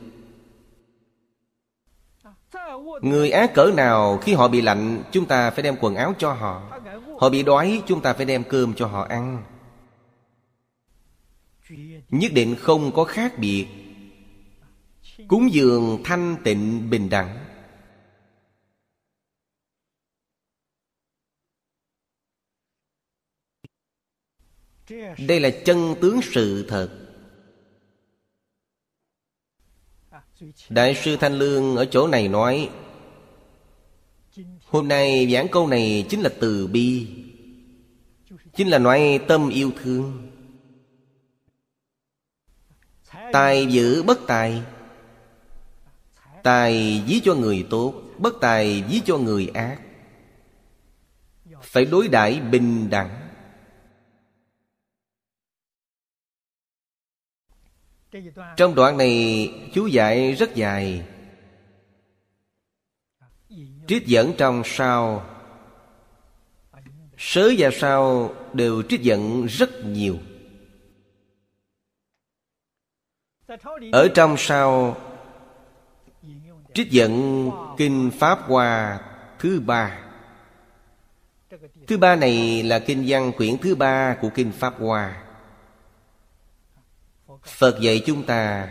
Người 3.02 3.30
ác 3.30 3.54
cỡ 3.54 3.70
nào 3.76 4.18
khi 4.22 4.34
họ 4.34 4.48
bị 4.48 4.60
lạnh, 4.60 5.02
Chúng 5.10 5.26
ta 5.26 5.50
phải 5.50 5.62
đem 5.62 5.76
quần 5.80 5.94
áo 5.94 6.14
cho 6.18 6.32
họ. 6.32 6.62
Họ 7.18 7.28
bị 7.28 7.42
đói, 7.42 7.82
chúng 7.86 8.00
ta 8.00 8.12
phải 8.12 8.26
đem 8.26 8.44
cơm 8.44 8.74
cho 8.74 8.86
họ 8.86 9.06
ăn. 9.08 9.42
Nhất 12.10 12.32
định 12.34 12.56
không 12.60 12.92
có 12.92 13.04
khác 13.04 13.38
biệt. 13.38 13.66
Cúng 15.32 15.52
dường 15.52 16.02
thanh 16.04 16.36
tịnh 16.44 16.90
bình 16.90 17.10
đẳng. 17.10 17.44
Đây 25.26 25.40
là 25.40 25.50
chân 25.64 25.94
tướng 26.00 26.20
sự 26.22 26.66
thật. 26.68 27.08
Đại 30.68 30.94
sư 30.94 31.16
Thanh 31.16 31.38
Lương 31.38 31.76
ở 31.76 31.84
chỗ 31.84 32.06
này 32.06 32.28
nói, 32.28 32.70
Hôm 34.64 34.88
nay 34.88 35.32
giảng 35.32 35.48
câu 35.48 35.66
này 35.66 36.06
chính 36.10 36.20
là 36.20 36.30
từ 36.40 36.66
bi, 36.66 37.08
Chính 38.56 38.68
là 38.68 38.78
nói 38.78 39.20
tâm 39.28 39.48
yêu 39.48 39.72
thương. 39.82 40.30
Tài 43.32 43.66
giữ 43.66 44.02
bất 44.02 44.18
tài 44.26 44.62
Tài 46.42 47.02
ví 47.06 47.20
cho 47.24 47.34
người 47.34 47.66
tốt, 47.70 48.02
Bất 48.18 48.34
tài 48.40 48.82
ví 48.82 49.02
cho 49.04 49.18
người 49.18 49.50
ác. 49.54 49.78
Phải 51.62 51.84
đối 51.84 52.08
đãi 52.08 52.40
bình 52.40 52.90
đẳng. 52.90 53.28
Trong 58.56 58.74
đoạn 58.74 58.96
này, 58.96 59.48
chú 59.74 59.86
dạy 59.86 60.32
rất 60.32 60.54
dài. 60.54 61.06
Trích 63.86 64.06
dẫn 64.06 64.34
trong 64.38 64.62
sao 64.64 65.26
Sớ 67.18 67.52
và 67.58 67.70
sao 67.72 68.34
đều 68.52 68.82
trích 68.82 69.00
dẫn 69.00 69.46
rất 69.46 69.70
nhiều. 69.84 70.18
Ở 73.92 74.08
trong 74.14 74.34
sao 74.38 74.96
Trích 76.74 76.90
dẫn 76.90 77.50
Kinh 77.76 78.10
Pháp 78.18 78.38
Hoa 78.46 79.00
thứ 79.38 79.60
ba. 79.60 79.98
Thứ 81.86 81.98
ba 81.98 82.16
này 82.16 82.62
là 82.62 82.78
kinh 82.78 83.04
văn 83.06 83.32
quyển 83.32 83.58
thứ 83.58 83.74
ba 83.74 84.16
của 84.20 84.28
Kinh 84.34 84.52
Pháp 84.52 84.74
Hoa. 84.78 85.22
Phật 87.42 87.80
dạy 87.80 88.02
chúng 88.06 88.22
ta, 88.22 88.68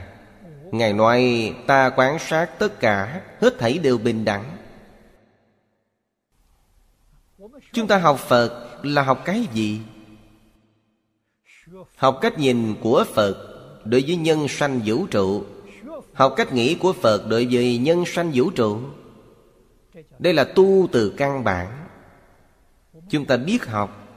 Ngài 0.72 0.94
nói, 0.94 1.54
ta 1.68 1.90
quán 1.90 2.20
sát 2.20 2.60
tất 2.60 2.80
cả, 2.80 3.22
Hết 3.42 3.60
thảy 3.60 3.78
đều 3.78 3.98
bình 3.98 4.26
đẳng. 4.26 4.58
Chúng 7.74 7.88
ta 7.88 7.98
học 7.98 8.20
Phật 8.20 8.80
là 8.84 9.02
học 9.02 9.22
cái 9.26 9.48
gì? 9.54 9.82
Học 11.96 12.20
cách 12.22 12.40
nhìn 12.40 12.76
của 12.82 13.06
Phật 13.14 13.36
đối 13.86 14.02
với 14.02 14.16
nhân 14.16 14.48
sanh 14.48 14.82
vũ 14.86 15.08
trụ 15.08 15.44
Học 16.22 16.34
cách 16.36 16.54
nghĩ 16.54 16.76
của 16.76 16.94
Phật 16.94 17.28
đối 17.30 17.48
với 17.52 17.78
nhân 17.78 18.04
sanh 18.08 18.32
vũ 18.34 18.52
trụ. 18.52 18.80
Đây 20.20 20.34
là 20.34 20.44
tu 20.44 20.88
từ 20.92 21.14
căn 21.18 21.44
bản. 21.44 21.88
Chúng 23.10 23.26
ta 23.26 23.38
biết 23.38 23.66
học. 23.66 24.08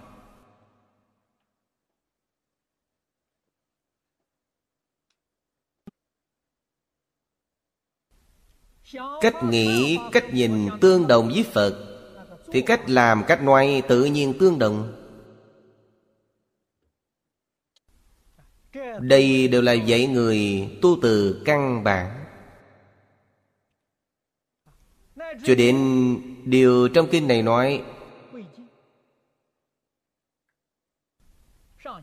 Cách 9.21 9.35
nghĩ, 9.45 9.99
cách 10.13 10.35
nhìn 10.35 10.69
tương 10.81 11.07
đồng 11.07 11.29
với 11.29 11.45
Phật 11.53 11.75
Thì 12.53 12.61
cách 12.61 12.91
làm, 12.91 13.25
cách 13.27 13.43
nói 13.43 13.83
tự 13.89 14.05
nhiên 14.05 14.35
tương 14.39 14.59
đồng. 14.59 15.04
Đây 19.01 19.49
đều 19.49 19.63
là 19.63 19.73
dạy 19.73 20.07
người 20.07 20.69
tu 20.83 20.99
từ 21.03 21.43
căn 21.45 21.85
bản. 21.85 22.25
Cho 25.45 25.55
đến 25.55 25.77
điều 26.45 26.89
trong 26.89 27.07
kinh 27.11 27.29
này 27.29 27.43
nói 27.43 27.83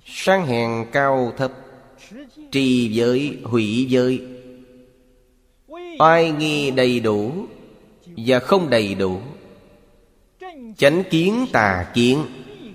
Sang 0.05 0.45
hèn 0.45 0.85
cao 0.91 1.33
thấp 1.37 1.51
Trì 2.51 2.93
giới, 2.93 3.37
hủy 3.43 3.85
giới. 3.89 4.21
Oai 5.99 6.31
nghi 6.31 6.71
đầy 6.71 6.99
đủ 6.99 7.45
Và 8.05 8.39
không 8.39 8.69
đầy 8.69 8.95
đủ. 8.95 9.21
Chánh 10.77 11.03
kiến 11.09 11.45
tà 11.51 11.91
kiến 11.93 12.25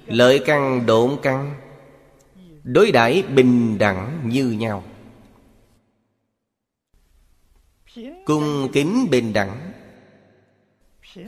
Lợi 0.07 0.43
căn 0.47 0.87
độn 0.87 1.17
căn. 1.23 1.55
Đối 2.67 2.93
đãi 2.93 3.23
bình 3.23 3.79
đẳng 3.79 4.29
như 4.29 4.51
nhau. 4.51 4.85
Cung 8.25 8.69
kính 8.73 9.07
bình 9.11 9.33
đẳng, 9.33 9.73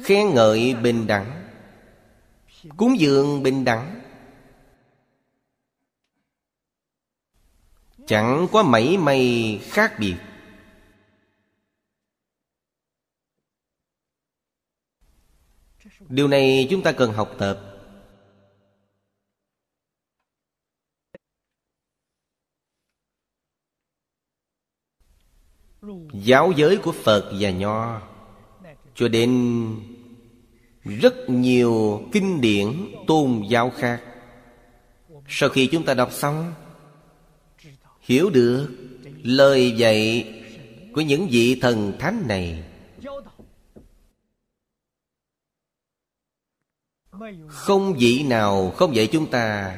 Khen 0.04 0.34
ngợi 0.34 0.74
bình 0.74 1.06
đẳng, 1.06 1.48
Cúng 2.76 2.98
dường 2.98 3.42
bình 3.42 3.64
đẳng. 3.64 4.00
Chẳng 8.06 8.46
có 8.52 8.62
mảy 8.62 8.96
may 8.96 9.60
khác 9.64 9.92
biệt. 9.98 10.16
Điều 16.08 16.28
này 16.28 16.66
chúng 16.70 16.82
ta 16.82 16.92
cần 16.92 17.12
học 17.12 17.34
tập. 17.38 17.67
Giáo 26.12 26.52
giới 26.56 26.76
của 26.76 26.92
Phật 26.92 27.30
và 27.40 27.50
Nho. 27.50 28.00
Cho 28.94 29.08
đến 29.08 29.30
rất 30.84 31.14
nhiều 31.28 32.02
kinh 32.12 32.40
điển 32.40 32.94
tôn 33.06 33.42
giáo 33.48 33.70
khác, 33.70 34.02
Sau 35.28 35.48
khi 35.48 35.66
chúng 35.66 35.84
ta 35.84 35.94
đọc 35.94 36.12
xong, 36.12 36.52
Hiểu 38.00 38.30
được 38.30 38.68
lời 39.22 39.72
dạy 39.72 40.28
của 40.94 41.00
những 41.00 41.28
vị 41.30 41.58
thần 41.60 41.92
thánh 41.98 42.24
này. 42.28 42.64
Không 47.46 47.94
vị 47.98 48.22
nào 48.22 48.70
không 48.70 48.96
dạy 48.96 49.08
chúng 49.12 49.30
ta 49.30 49.76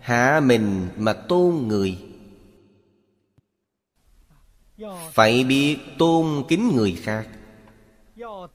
Hạ 0.00 0.40
mình 0.44 0.88
mà 0.96 1.12
tôn 1.12 1.68
người. 1.68 1.98
Phải 5.12 5.44
biết 5.44 5.78
tôn 5.98 6.44
kính 6.48 6.76
người 6.76 6.98
khác. 7.02 7.28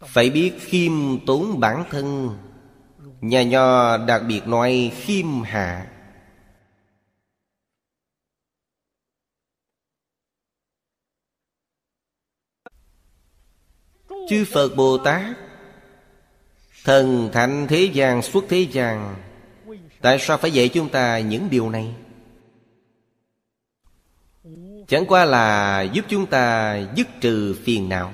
Phải 0.05 0.30
biết 0.30 0.53
khiêm 0.59 1.25
tốn 1.25 1.59
bản 1.59 1.84
thân. 1.89 2.38
Nhà 3.21 3.43
nho 3.43 3.97
đặc 3.97 4.21
biệt 4.28 4.47
nói 4.47 4.91
khiêm 4.95 5.41
hạ. 5.41 5.88
Chư 14.30 14.45
Phật 14.53 14.75
Bồ 14.75 14.97
Tát, 14.97 15.38
Thần 16.84 17.30
thạnh 17.34 17.67
thế 17.69 17.89
gian, 17.93 18.21
xuất 18.21 18.43
thế 18.49 18.67
gian, 18.71 19.15
Tại 20.01 20.17
sao 20.19 20.38
phải 20.38 20.51
dạy 20.51 20.69
chúng 20.69 20.89
ta 20.89 21.19
những 21.19 21.49
điều 21.49 21.69
này? 21.69 21.95
Chẳng 24.88 25.05
qua 25.05 25.25
là 25.25 25.81
giúp 25.81 26.05
chúng 26.09 26.25
ta 26.25 26.77
dứt 26.95 27.07
trừ 27.21 27.55
phiền 27.63 27.89
não. 27.89 28.13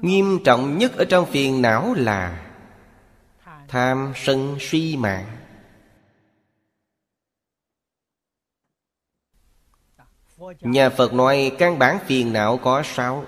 Nghiêm 0.00 0.38
trọng 0.44 0.78
nhất 0.78 0.96
ở 0.96 1.04
trong 1.04 1.26
phiền 1.26 1.62
não 1.62 1.94
là 1.94 2.48
Tham 3.68 4.12
sân 4.16 4.56
suy 4.60 4.96
mạng. 4.96 5.26
Nhà 10.60 10.90
Phật 10.90 11.12
nói 11.12 11.52
căn 11.58 11.78
bản 11.78 11.98
phiền 12.06 12.32
não 12.32 12.56
có 12.56 12.82
sáu. 12.82 13.24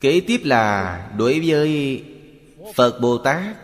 Kế 0.00 0.20
tiếp 0.26 0.40
là 0.44 1.10
đối 1.16 1.40
với 1.40 2.04
Phật 2.74 3.00
Bồ 3.00 3.18
Tát, 3.18 3.56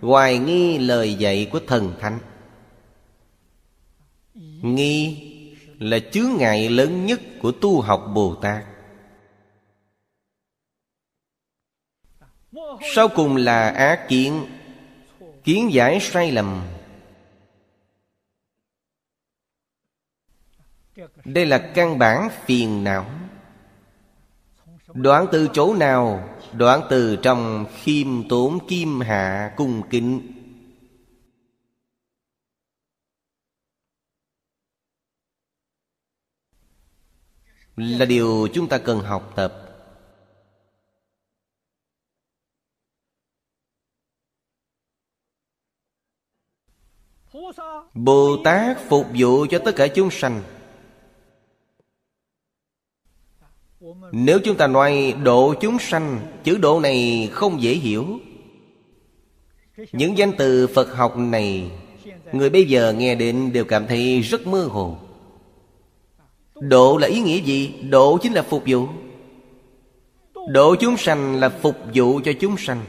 Hoài 0.00 0.38
nghi 0.38 0.78
lời 0.78 1.14
dạy 1.14 1.48
của 1.52 1.60
thần 1.66 1.94
thánh. 2.00 2.18
Nghi 4.64 5.30
là 5.78 5.98
chướng 6.12 6.36
ngại 6.38 6.68
lớn 6.68 7.06
nhất 7.06 7.20
của 7.40 7.52
tu 7.52 7.80
học 7.80 8.10
Bồ 8.14 8.34
Tát. 8.34 8.64
Sau 12.94 13.08
cùng 13.08 13.36
là 13.36 13.68
á 13.68 14.06
kiến 14.08 14.46
Kiến 15.44 15.72
giải 15.72 16.00
sai 16.00 16.32
lầm. 16.32 16.62
Đây 21.24 21.46
là 21.46 21.70
căn 21.74 21.98
bản 21.98 22.28
phiền 22.44 22.84
não. 22.84 23.06
Đoạn 24.94 25.26
từ 25.32 25.48
chỗ 25.52 25.74
nào? 25.74 26.28
Đoạn 26.52 26.80
từ 26.90 27.16
trong 27.16 27.66
khiêm 27.82 28.28
tốn 28.28 28.58
kim 28.68 29.00
hạ 29.00 29.52
cung 29.56 29.82
kính. 29.90 30.33
Là 37.76 38.04
điều 38.04 38.48
chúng 38.54 38.68
ta 38.68 38.78
cần 38.78 39.00
học 39.00 39.32
tập. 39.36 39.60
Bồ 47.94 48.36
Tát 48.44 48.78
phục 48.88 49.06
vụ 49.18 49.46
cho 49.50 49.58
tất 49.64 49.72
cả 49.76 49.86
chúng 49.86 50.10
sanh. 50.10 50.42
Nếu 54.12 54.38
chúng 54.44 54.56
ta 54.56 54.66
nói 54.66 55.14
độ 55.22 55.54
chúng 55.60 55.78
sanh, 55.78 56.26
Chữ 56.44 56.58
độ 56.58 56.80
này 56.80 57.28
không 57.32 57.62
dễ 57.62 57.74
hiểu. 57.74 58.18
Những 59.92 60.18
danh 60.18 60.32
từ 60.38 60.66
Phật 60.66 60.94
học 60.94 61.16
này, 61.16 61.70
Người 62.32 62.50
bây 62.50 62.64
giờ 62.64 62.92
nghe 62.92 63.14
đến 63.14 63.52
đều 63.52 63.64
cảm 63.64 63.86
thấy 63.86 64.20
rất 64.20 64.46
mơ 64.46 64.68
hồ. 64.70 64.98
Độ 66.54 66.98
là 67.00 67.06
ý 67.06 67.20
nghĩa 67.20 67.42
gì? 67.42 67.82
Độ 67.90 68.18
chính 68.22 68.32
là 68.32 68.42
phục 68.42 68.62
vụ. 68.66 68.86
Độ 70.48 70.74
chúng 70.80 70.96
sanh 70.96 71.34
là 71.40 71.48
phục 71.48 71.76
vụ 71.94 72.20
cho 72.24 72.32
chúng 72.40 72.56
sanh. 72.58 72.84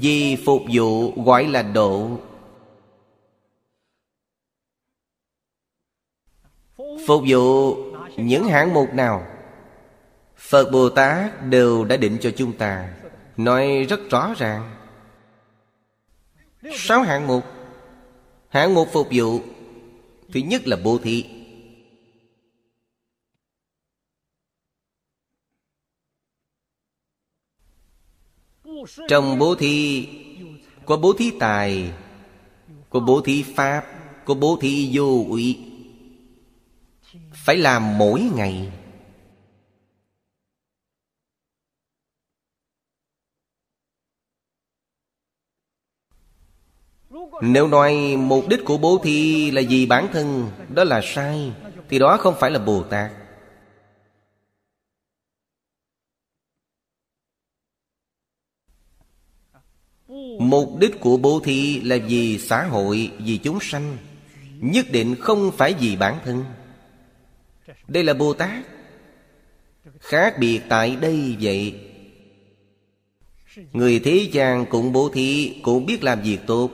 Vì 0.00 0.36
phục 0.44 0.62
vụ 0.72 1.12
gọi 1.24 1.46
là 1.46 1.62
độ. 1.62 2.10
Phục 6.76 7.22
vụ 7.28 7.76
những 8.16 8.44
hạng 8.44 8.74
mục 8.74 8.94
nào? 8.94 9.26
Phật 10.36 10.70
Bồ 10.72 10.88
Tát 10.88 11.42
đều 11.42 11.84
đã 11.84 11.96
định 11.96 12.18
cho 12.20 12.30
chúng 12.36 12.52
ta. 12.52 12.94
Nói 13.36 13.86
rất 13.88 14.00
rõ 14.10 14.34
ràng. 14.36 14.75
Sáu 16.74 17.02
hạng 17.02 17.26
mục. 17.26 17.44
Hạng 18.48 18.74
mục 18.74 18.88
phục 18.92 19.08
vụ. 19.12 19.40
Thứ 20.32 20.40
nhất 20.40 20.66
là 20.66 20.76
bố 20.84 20.98
thí. 20.98 21.24
Trong 29.08 29.38
bố 29.38 29.54
thí, 29.54 30.08
Có 30.86 30.96
bố 30.96 31.12
thí 31.12 31.32
tài, 31.40 31.92
Có 32.90 33.00
bố 33.00 33.20
thí 33.20 33.42
pháp, 33.42 33.86
Có 34.24 34.34
bố 34.34 34.58
thí 34.60 34.90
vô 34.92 35.24
ủy 35.28 35.58
phải 37.46 37.56
làm 37.56 37.98
mỗi 37.98 38.20
ngày. 38.36 38.72
Nếu 47.42 47.68
nói 47.68 48.16
mục 48.18 48.48
đích 48.48 48.64
của 48.64 48.78
bố 48.78 48.98
thí 49.02 49.50
là 49.50 49.62
vì 49.68 49.86
bản 49.86 50.08
thân 50.12 50.50
Đó 50.74 50.84
là 50.84 51.00
sai 51.04 51.52
Thì 51.88 51.98
đó 51.98 52.16
không 52.16 52.34
phải 52.40 52.50
là 52.50 52.58
Bồ 52.58 52.82
Tát. 52.82 53.10
Mục 60.38 60.78
đích 60.78 61.00
của 61.00 61.16
bố 61.16 61.40
thí 61.44 61.80
là 61.80 61.96
vì 62.08 62.38
xã 62.38 62.64
hội, 62.64 63.10
vì 63.18 63.38
chúng 63.38 63.58
sanh 63.60 63.96
Nhất 64.60 64.86
định 64.90 65.14
không 65.20 65.52
phải 65.56 65.74
vì 65.74 65.96
bản 65.96 66.18
thân. 66.24 66.44
Đây 67.88 68.04
là 68.04 68.14
Bồ 68.14 68.32
Tát. 68.32 68.64
Khác 69.98 70.34
biệt 70.40 70.60
tại 70.68 70.96
đây 70.96 71.36
vậy 71.40 71.80
Người 73.72 73.98
thế 73.98 74.28
gian 74.32 74.66
cũng 74.66 74.92
bố 74.92 75.08
thí 75.08 75.60
Cũng 75.62 75.86
biết 75.86 76.04
làm 76.04 76.22
việc 76.22 76.38
tốt. 76.46 76.70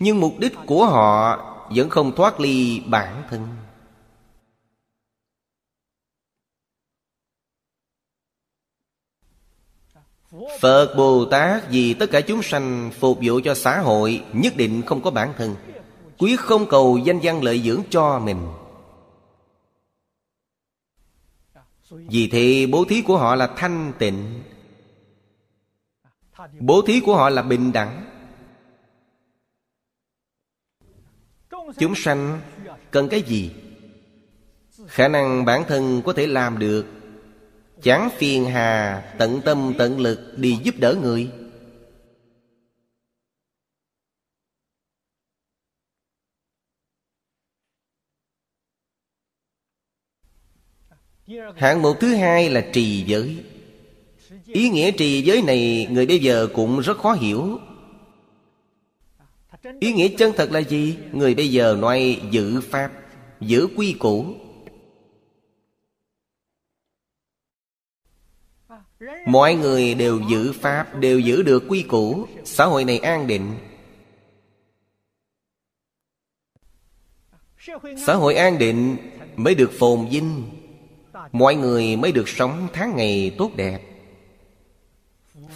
Nhưng 0.00 0.20
mục 0.20 0.38
đích 0.38 0.54
của 0.66 0.86
họ 0.86 1.46
Vẫn 1.76 1.90
không 1.90 2.12
thoát 2.16 2.40
ly 2.40 2.82
bản 2.86 3.22
thân. 3.30 3.48
Phật 10.60 10.94
Bồ 10.96 11.24
Tát 11.24 11.70
vì 11.70 11.94
tất 11.94 12.10
cả 12.10 12.20
chúng 12.20 12.42
sanh 12.42 12.90
phục 13.00 13.18
vụ 13.22 13.40
cho 13.44 13.54
xã 13.54 13.80
hội 13.80 14.24
Nhất 14.32 14.56
định 14.56 14.82
không 14.86 15.02
có 15.02 15.10
bản 15.10 15.32
thân. 15.38 15.56
Quyết 16.18 16.40
không 16.40 16.66
cầu 16.68 16.98
danh 16.98 17.20
văn 17.22 17.42
lợi 17.42 17.60
dưỡng 17.60 17.82
cho 17.90 18.18
mình. 18.18 18.48
Vì 21.90 22.28
thế, 22.28 22.66
bố 22.72 22.84
thí 22.84 23.02
của 23.02 23.18
họ 23.18 23.34
là 23.34 23.46
thanh 23.56 23.92
tịnh. 23.98 24.42
Bố 26.60 26.82
thí 26.82 27.00
của 27.00 27.16
họ 27.16 27.30
là 27.30 27.42
bình 27.42 27.72
đẳng. 27.72 28.09
Chúng 31.78 31.94
sanh 31.94 32.40
cần 32.90 33.08
cái 33.08 33.22
gì? 33.22 33.50
Khả 34.86 35.08
năng 35.08 35.44
bản 35.44 35.64
thân 35.68 36.02
có 36.04 36.12
thể 36.12 36.26
làm 36.26 36.58
được. 36.58 36.86
Chẳng 37.82 38.08
phiền 38.18 38.44
hà, 38.44 39.02
tận 39.18 39.40
tâm, 39.44 39.74
tận 39.78 40.00
lực 40.00 40.34
đi 40.36 40.58
giúp 40.62 40.74
đỡ 40.78 40.94
người. 41.02 41.30
Hạng 51.56 51.82
mục 51.82 51.96
thứ 52.00 52.14
hai 52.14 52.50
là 52.50 52.66
trì 52.72 53.04
giới. 53.06 53.44
Ý 54.46 54.68
nghĩa 54.68 54.90
trì 54.90 55.22
giới 55.22 55.42
này 55.42 55.88
người 55.90 56.06
bây 56.06 56.18
giờ 56.18 56.48
cũng 56.54 56.80
rất 56.80 56.98
khó 56.98 57.12
hiểu. 57.12 57.58
Ý 59.80 59.92
nghĩa 59.92 60.08
chân 60.18 60.32
thật 60.36 60.50
là 60.52 60.58
gì? 60.58 60.98
Người 61.12 61.34
bây 61.34 61.48
giờ 61.48 61.76
nói 61.80 62.20
giữ 62.30 62.60
pháp, 62.60 62.92
Giữ 63.40 63.68
quy 63.76 63.92
củ. 63.98 64.34
Mọi 69.26 69.54
người 69.54 69.94
đều 69.94 70.20
giữ 70.30 70.52
pháp, 70.52 70.96
Đều 70.98 71.18
giữ 71.18 71.42
được 71.42 71.64
quy 71.68 71.82
củ. 71.82 72.26
Xã 72.44 72.64
hội 72.64 72.84
này 72.84 72.98
an 72.98 73.26
định. 73.26 73.54
Xã 78.06 78.14
hội 78.14 78.34
an 78.34 78.58
định 78.58 78.96
mới 79.36 79.54
được 79.54 79.70
phồn 79.78 80.08
vinh. 80.08 80.50
Mọi 81.32 81.54
người 81.54 81.96
mới 81.96 82.12
được 82.12 82.28
sống 82.28 82.68
tháng 82.72 82.96
ngày 82.96 83.34
tốt 83.38 83.50
đẹp. 83.56 83.80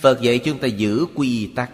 Phật 0.00 0.20
dạy 0.20 0.38
chúng 0.38 0.58
ta 0.58 0.66
giữ 0.68 1.06
quy 1.14 1.52
tắc. 1.56 1.70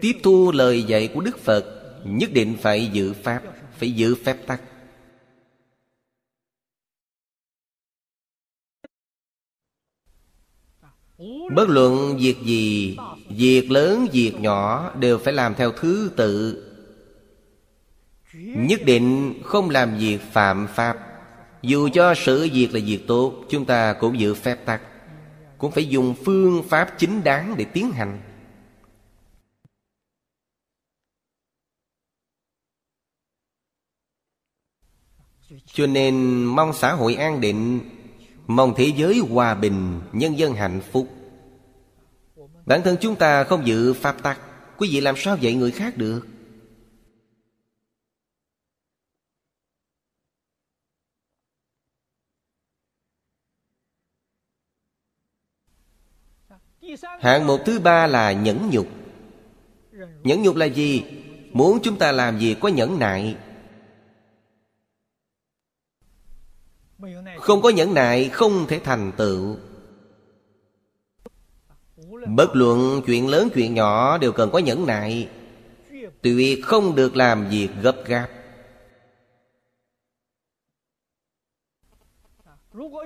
Tiếp 0.00 0.16
thu 0.22 0.52
lời 0.52 0.82
dạy 0.82 1.08
của 1.14 1.20
Đức 1.20 1.38
Phật 1.38 1.64
Nhất 2.04 2.30
định 2.32 2.56
phải 2.60 2.86
giữ 2.86 3.12
Pháp 3.12 3.42
Phải 3.78 3.92
giữ 3.92 4.14
phép 4.14 4.36
tắc. 4.46 4.60
Bất 11.54 11.68
luận 11.68 12.16
việc 12.18 12.36
gì 12.44 12.96
Việc 13.30 13.70
lớn, 13.70 14.06
việc 14.12 14.32
nhỏ 14.40 14.92
Đều 14.98 15.18
phải 15.18 15.32
làm 15.32 15.54
theo 15.54 15.72
thứ 15.72 16.10
tự. 16.16 16.64
Nhất 18.34 18.80
định 18.84 19.34
không 19.44 19.70
làm 19.70 19.98
việc 19.98 20.18
phạm 20.32 20.66
pháp. 20.74 20.98
Dù 21.62 21.88
cho 21.94 22.14
sự 22.14 22.48
việc 22.52 22.74
là 22.74 22.80
việc 22.84 23.06
tốt 23.06 23.44
Chúng 23.48 23.64
ta 23.64 23.92
cũng 23.92 24.20
giữ 24.20 24.34
phép 24.34 24.64
tắc. 24.64 24.82
Cũng 25.58 25.70
phải 25.70 25.88
dùng 25.88 26.14
phương 26.24 26.62
pháp 26.68 26.98
chính 26.98 27.24
đáng 27.24 27.54
để 27.58 27.64
tiến 27.64 27.90
hành. 27.90 28.20
Cho 35.66 35.86
nên 35.86 36.44
mong 36.44 36.72
xã 36.72 36.92
hội 36.92 37.14
an 37.14 37.40
định, 37.40 37.80
Mong 38.46 38.74
thế 38.76 38.92
giới 38.96 39.18
hòa 39.18 39.54
bình, 39.54 40.00
Nhân 40.12 40.38
dân 40.38 40.54
hạnh 40.54 40.80
phúc. 40.92 41.08
Bản 42.66 42.82
thân 42.82 42.96
chúng 43.00 43.16
ta 43.16 43.44
không 43.44 43.66
giữ 43.66 43.92
pháp 43.92 44.22
tắc, 44.22 44.40
Quý 44.78 44.88
vị 44.92 45.00
làm 45.00 45.14
sao 45.16 45.36
dạy 45.36 45.54
người 45.54 45.70
khác 45.70 45.96
được? 45.96 46.26
Hạng 57.20 57.46
mục 57.46 57.60
thứ 57.66 57.80
ba 57.80 58.06
là 58.06 58.32
nhẫn 58.32 58.70
nhục. 58.70 58.86
Nhẫn 60.22 60.42
nhục 60.42 60.56
là 60.56 60.66
gì? 60.66 61.02
Muốn 61.52 61.78
chúng 61.82 61.98
ta 61.98 62.12
làm 62.12 62.38
gì 62.38 62.56
có 62.60 62.68
nhẫn 62.68 62.98
nại. 62.98 63.36
Không 67.40 67.62
có 67.62 67.68
nhẫn 67.68 67.94
nại, 67.94 68.28
không 68.28 68.66
thể 68.66 68.80
thành 68.84 69.12
tựu. 69.16 69.56
Bất 72.26 72.56
luận 72.56 73.02
chuyện 73.06 73.28
lớn 73.28 73.48
chuyện 73.54 73.74
nhỏ 73.74 74.18
đều 74.18 74.32
cần 74.32 74.50
có 74.50 74.58
nhẫn 74.58 74.86
nại. 74.86 75.28
Tuyệt 76.22 76.64
không 76.64 76.94
được 76.94 77.16
làm 77.16 77.48
việc 77.48 77.68
gấp 77.82 77.96
gáp. 78.06 78.28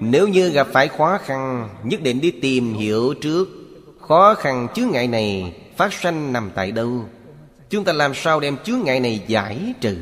Nếu 0.00 0.28
như 0.28 0.50
gặp 0.50 0.68
phải 0.72 0.88
khó 0.88 1.18
khăn, 1.18 1.68
Nhất 1.84 2.02
định 2.02 2.20
đi 2.20 2.30
tìm 2.30 2.74
hiểu 2.74 3.14
trước. 3.20 3.48
Khó 4.00 4.34
khăn 4.34 4.68
chướng 4.74 4.90
ngại 4.90 5.08
này 5.08 5.56
Phát 5.76 5.92
sanh 5.92 6.32
nằm 6.32 6.50
tại 6.54 6.72
đâu? 6.72 7.04
Chúng 7.70 7.84
ta 7.84 7.92
làm 7.92 8.14
sao 8.14 8.40
đem 8.40 8.56
chướng 8.64 8.80
ngại 8.84 9.00
này 9.00 9.24
giải 9.26 9.74
trừ? 9.80 9.98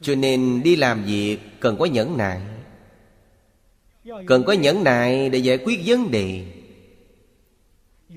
Cho 0.00 0.14
nên 0.14 0.62
đi 0.62 0.76
làm 0.76 1.04
việc 1.04 1.38
cần 1.60 1.76
có 1.78 1.84
nhẫn 1.84 2.16
nại. 2.16 2.40
Cần 4.26 4.44
có 4.44 4.52
nhẫn 4.52 4.84
nại 4.84 5.28
để 5.28 5.38
giải 5.38 5.58
quyết 5.58 5.80
vấn 5.86 6.10
đề. 6.10 6.44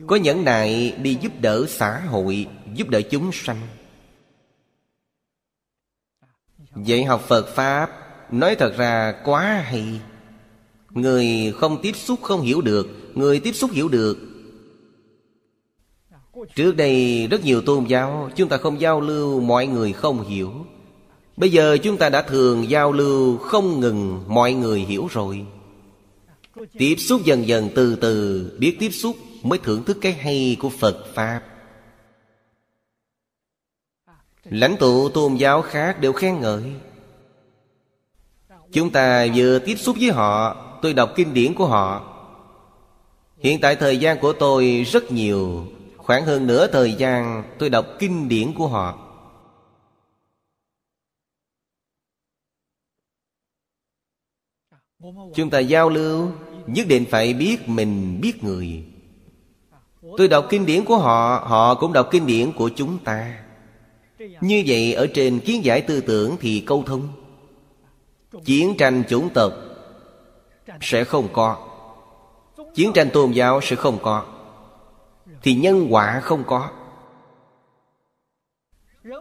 Có 0.07 0.15
nhẫn 0.15 0.45
nại 0.45 0.95
đi 1.01 1.17
giúp 1.21 1.32
đỡ 1.41 1.65
xã 1.67 1.99
hội, 1.99 2.47
Giúp 2.73 2.89
đỡ 2.89 3.01
chúng 3.01 3.32
sanh. 3.34 3.67
Dạy 6.75 7.03
học 7.03 7.21
Phật 7.27 7.47
Pháp, 7.47 7.89
Nói 8.32 8.55
thật 8.55 8.73
ra 8.77 9.13
quá 9.25 9.63
hay. 9.65 10.01
Người 10.89 11.53
không 11.55 11.80
tiếp 11.82 11.95
xúc 11.95 12.19
không 12.23 12.41
hiểu 12.41 12.61
được, 12.61 12.88
Người 13.15 13.39
tiếp 13.39 13.53
xúc 13.53 13.71
hiểu 13.73 13.89
được. 13.89 14.17
Trước 16.55 16.75
đây 16.75 17.27
rất 17.32 17.43
nhiều 17.43 17.61
tôn 17.61 17.86
giáo, 17.86 18.30
Chúng 18.36 18.49
ta 18.49 18.57
không 18.57 18.82
giao 18.82 19.01
lưu, 19.01 19.41
Mọi 19.41 19.67
người 19.67 19.93
không 19.93 20.27
hiểu. 20.27 20.65
Bây 21.40 21.52
giờ 21.52 21.78
chúng 21.84 21.98
ta 21.98 22.10
đã 22.10 22.22
thường 22.22 22.70
giao 22.70 22.92
lưu 22.92 23.38
Không 23.38 23.80
ngừng, 23.80 24.24
mọi 24.28 24.54
người 24.54 24.80
hiểu 24.80 25.08
rồi. 25.12 25.46
Tiếp 26.78 26.96
xúc 26.96 27.22
dần 27.24 27.48
dần, 27.48 27.70
từ 27.76 27.96
từ 27.96 28.52
Biết 28.60 28.78
tiếp 28.80 28.90
xúc 28.90 29.16
mới 29.44 29.60
thưởng 29.60 29.84
thức 29.84 29.98
cái 30.02 30.14
hay 30.14 30.58
của 30.60 30.70
Phật 30.70 31.06
Pháp. 31.14 31.42
Lãnh 34.44 34.78
tụ 34.78 35.10
tôn 35.10 35.36
giáo 35.36 35.62
khác 35.62 36.02
đều 36.02 36.14
khen 36.14 36.40
ngợi. 36.40 36.64
Chúng 38.72 38.90
ta 38.90 39.28
vừa 39.36 39.60
tiếp 39.60 39.76
xúc 39.76 39.96
với 40.00 40.12
họ, 40.12 40.66
Tôi 40.82 40.94
đọc 40.94 41.14
kinh 41.16 41.34
điển 41.34 41.54
của 41.54 41.66
họ. 41.66 42.16
Hiện 43.38 43.62
tại 43.62 43.76
thời 43.76 43.98
gian 43.98 44.20
của 44.20 44.34
tôi 44.34 44.86
rất 44.92 45.12
nhiều, 45.12 45.68
Khoảng 45.98 46.26
hơn 46.26 46.48
nửa 46.48 46.68
thời 46.68 46.94
gian 46.94 47.44
tôi 47.58 47.70
đọc 47.70 47.86
kinh 48.00 48.30
điển 48.30 48.54
của 48.54 48.68
họ. 48.68 49.09
Chúng 55.36 55.50
ta 55.50 55.60
giao 55.60 55.89
lưu, 55.89 56.32
Nhất 56.68 56.88
định 56.88 57.06
phải 57.12 57.34
biết 57.34 57.70
mình, 57.70 58.20
biết 58.22 58.43
người. 58.43 58.84
Tôi 60.18 60.28
đọc 60.28 60.45
kinh 60.50 60.66
điển 60.66 60.86
của 60.86 60.97
họ 60.97 61.43
Họ 61.47 61.76
cũng 61.76 61.93
đọc 61.93 62.08
kinh 62.12 62.26
điển 62.26 62.52
của 62.52 62.70
chúng 62.76 62.97
ta. 62.97 63.39
Như 64.41 64.64
vậy, 64.68 64.93
ở 64.93 65.08
trên 65.14 65.39
kiến 65.39 65.66
giải 65.66 65.82
tư 65.82 66.02
tưởng 66.02 66.38
thì 66.39 66.64
câu 66.68 66.84
thông. 66.86 67.08
Chiến 68.45 68.78
tranh 68.78 69.04
chủng 69.10 69.30
tộc 69.30 69.54
Sẽ 70.82 71.04
không 71.04 71.28
có. 71.34 71.58
Chiến 72.76 72.93
tranh 72.93 73.10
tôn 73.14 73.32
giáo 73.32 73.62
sẽ 73.62 73.76
không 73.76 73.97
có. 74.02 74.26
Thì 75.41 75.54
nhân 75.54 75.88
quả 75.89 76.20
không 76.20 76.43
có. 76.47 76.70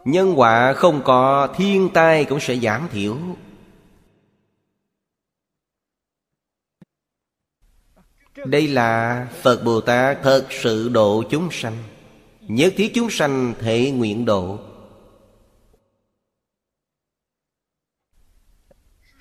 Nhân 0.05 0.39
quả 0.39 0.72
không 0.72 1.03
có, 1.05 1.49
Thiên 1.57 1.89
tai 1.95 2.24
cũng 2.24 2.41
sẽ 2.41 2.57
giảm 2.57 2.89
thiểu. 2.93 3.16
Đây 8.47 8.68
là 8.68 9.26
Phật 9.43 9.64
Bồ 9.64 9.80
Tát 9.80 10.18
thật 10.22 10.47
sự 10.51 10.89
độ 10.89 11.22
chúng 11.30 11.49
sanh. 11.53 11.76
Nhất 12.41 12.72
thiết 12.76 12.91
chúng 12.95 13.11
sanh 13.11 13.55
thể 13.61 13.91
nguyện 13.91 14.24
độ. 14.24 14.59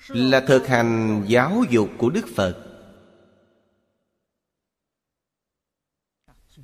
Là 0.08 0.40
thực 0.40 0.66
hành 0.66 1.24
giáo 1.26 1.64
dục 1.70 1.88
của 1.98 2.10
Đức 2.10 2.26
Phật. 2.36 2.64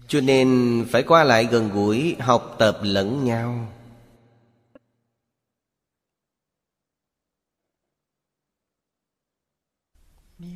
Cho 0.08 0.20
nên 0.20 0.84
phải 0.90 1.02
qua 1.02 1.24
lại 1.24 1.44
gần 1.44 1.70
gũi 1.74 2.16
Học 2.18 2.56
tập 2.58 2.78
lẫn 2.82 3.24
nhau. 3.24 3.73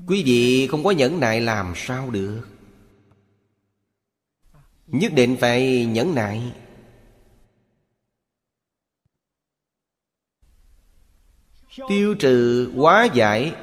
Quý 0.07 0.23
vị 0.27 0.67
không 0.67 0.85
có 0.85 0.91
nhẫn 0.91 1.21
nại 1.21 1.41
làm 1.41 1.73
sao 1.77 2.11
được. 2.11 2.49
Nhất 4.87 5.13
định 5.15 5.37
phải 5.41 5.87
nhẫn 5.87 6.15
nại. 6.15 6.53
Tiêu 11.89 12.15
trừ 12.19 12.71
hóa 12.77 13.09
giải. 13.15 13.55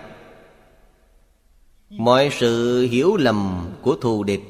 Mọi 1.89 2.29
sự 2.31 2.81
hiểu 2.81 3.15
lầm 3.15 3.71
của 3.81 3.95
thù 3.95 4.23
địch. 4.23 4.41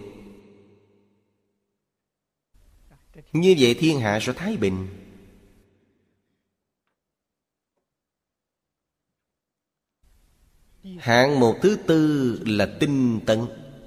Như 3.34 3.56
vậy 3.60 3.74
thiên 3.80 4.00
hạ 4.00 4.20
sẽ 4.22 4.34
thái 4.34 4.58
bình. 4.58 5.05
Hạng 11.00 11.40
mục 11.40 11.56
thứ 11.62 11.78
tư 11.88 12.40
là 12.46 12.68
tinh 12.80 13.20
tấn. 13.26 13.40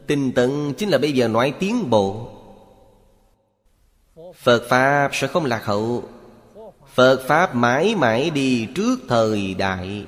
Tinh 0.06 0.32
tấn 0.32 0.74
chính 0.74 0.88
là 0.88 0.98
bây 0.98 1.12
giờ 1.12 1.28
nói 1.28 1.54
tiến 1.58 1.90
bộ. 1.90 2.30
Phật 4.36 4.62
Pháp 4.68 5.10
sẽ 5.12 5.26
không 5.26 5.44
lạc 5.44 5.64
hậu. 5.64 6.02
Phật 6.94 7.20
Pháp 7.26 7.54
mãi 7.54 7.94
mãi 7.94 8.30
đi 8.30 8.68
trước 8.74 9.00
thời 9.08 9.54
đại. 9.54 10.06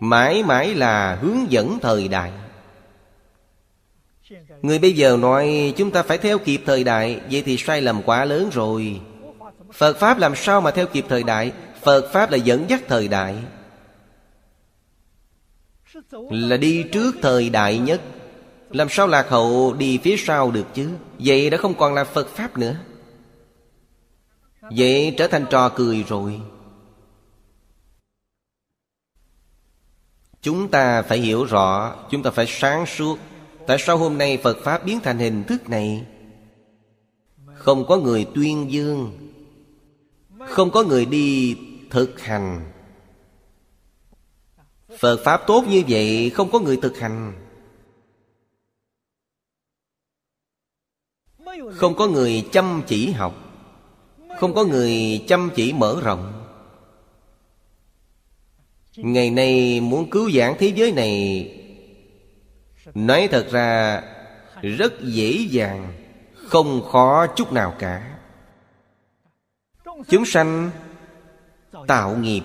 Mãi 0.00 0.42
mãi 0.42 0.74
là 0.74 1.18
hướng 1.22 1.50
dẫn 1.50 1.78
thời 1.82 2.08
đại. 2.08 2.32
Người 4.62 4.78
bây 4.78 4.92
giờ 4.92 5.16
nói 5.16 5.74
chúng 5.76 5.90
ta 5.90 6.02
phải 6.02 6.18
theo 6.18 6.38
kịp 6.38 6.62
thời 6.66 6.84
đại, 6.84 7.20
Vậy 7.30 7.42
thì 7.46 7.56
sai 7.56 7.82
lầm 7.82 8.02
quá 8.02 8.24
lớn 8.24 8.50
rồi. 8.52 9.00
Phật 9.72 9.96
Pháp 9.96 10.18
làm 10.18 10.36
sao 10.36 10.60
mà 10.60 10.70
theo 10.70 10.86
kịp 10.86 11.04
thời 11.08 11.22
đại? 11.22 11.52
Phật 11.82 12.12
Pháp 12.12 12.30
là 12.30 12.36
dẫn 12.36 12.64
dắt 12.68 12.82
thời 12.88 13.08
đại. 13.08 13.36
Là 16.30 16.56
đi 16.56 16.82
trước 16.92 17.16
thời 17.22 17.50
đại 17.50 17.78
nhất. 17.78 18.00
Làm 18.70 18.88
sao 18.90 19.06
lạc 19.06 19.28
hậu 19.28 19.74
đi 19.78 19.98
phía 19.98 20.16
sau 20.16 20.50
được 20.50 20.66
chứ? 20.74 20.90
Vậy 21.18 21.50
đã 21.50 21.58
không 21.58 21.74
còn 21.74 21.94
là 21.94 22.04
Phật 22.04 22.28
Pháp 22.28 22.58
nữa. 22.58 22.76
Vậy 24.76 25.14
trở 25.18 25.28
thành 25.28 25.46
trò 25.50 25.68
cười 25.68 26.04
rồi. 26.08 26.40
Chúng 30.42 30.68
ta 30.68 31.02
phải 31.02 31.18
hiểu 31.18 31.44
rõ, 31.44 31.96
Chúng 32.10 32.22
ta 32.22 32.30
phải 32.30 32.46
sáng 32.48 32.86
suốt. 32.86 33.18
Tại 33.66 33.78
sao 33.78 33.96
hôm 33.96 34.18
nay 34.18 34.38
Phật 34.42 34.56
Pháp 34.64 34.84
biến 34.84 35.00
thành 35.00 35.18
hình 35.18 35.44
thức 35.44 35.68
này? 35.68 36.06
Không 37.54 37.86
có 37.86 37.96
người 37.96 38.26
tuyên 38.34 38.72
dương. 38.72 39.18
Không 40.48 40.70
có 40.70 40.82
người 40.82 41.04
đi 41.04 41.56
thực 41.90 42.20
hành. 42.20 42.70
Phật 44.98 45.20
Pháp 45.24 45.42
tốt 45.46 45.64
như 45.68 45.82
vậy, 45.88 46.30
Không 46.34 46.50
có 46.50 46.58
người 46.58 46.76
thực 46.76 46.98
hành. 46.98 47.32
Không 51.74 51.94
có 51.94 52.06
người 52.06 52.48
chăm 52.52 52.82
chỉ 52.86 53.10
học. 53.10 53.34
Không 54.38 54.54
có 54.54 54.64
người 54.64 55.24
chăm 55.28 55.50
chỉ 55.54 55.72
mở 55.72 56.00
rộng. 56.02 56.46
Ngày 58.96 59.30
nay 59.30 59.80
muốn 59.80 60.10
cứu 60.10 60.30
giảng 60.30 60.54
thế 60.58 60.72
giới 60.76 60.92
này, 60.92 61.46
Nói 62.94 63.28
thật 63.30 63.46
ra, 63.50 64.02
Rất 64.62 65.00
dễ 65.00 65.46
dàng, 65.50 65.92
Không 66.34 66.82
khó 66.92 67.26
chút 67.26 67.52
nào 67.52 67.74
cả. 67.78 68.18
Chúng 70.08 70.24
sanh 70.24 70.70
Tạo 71.86 72.16
nghiệp. 72.16 72.42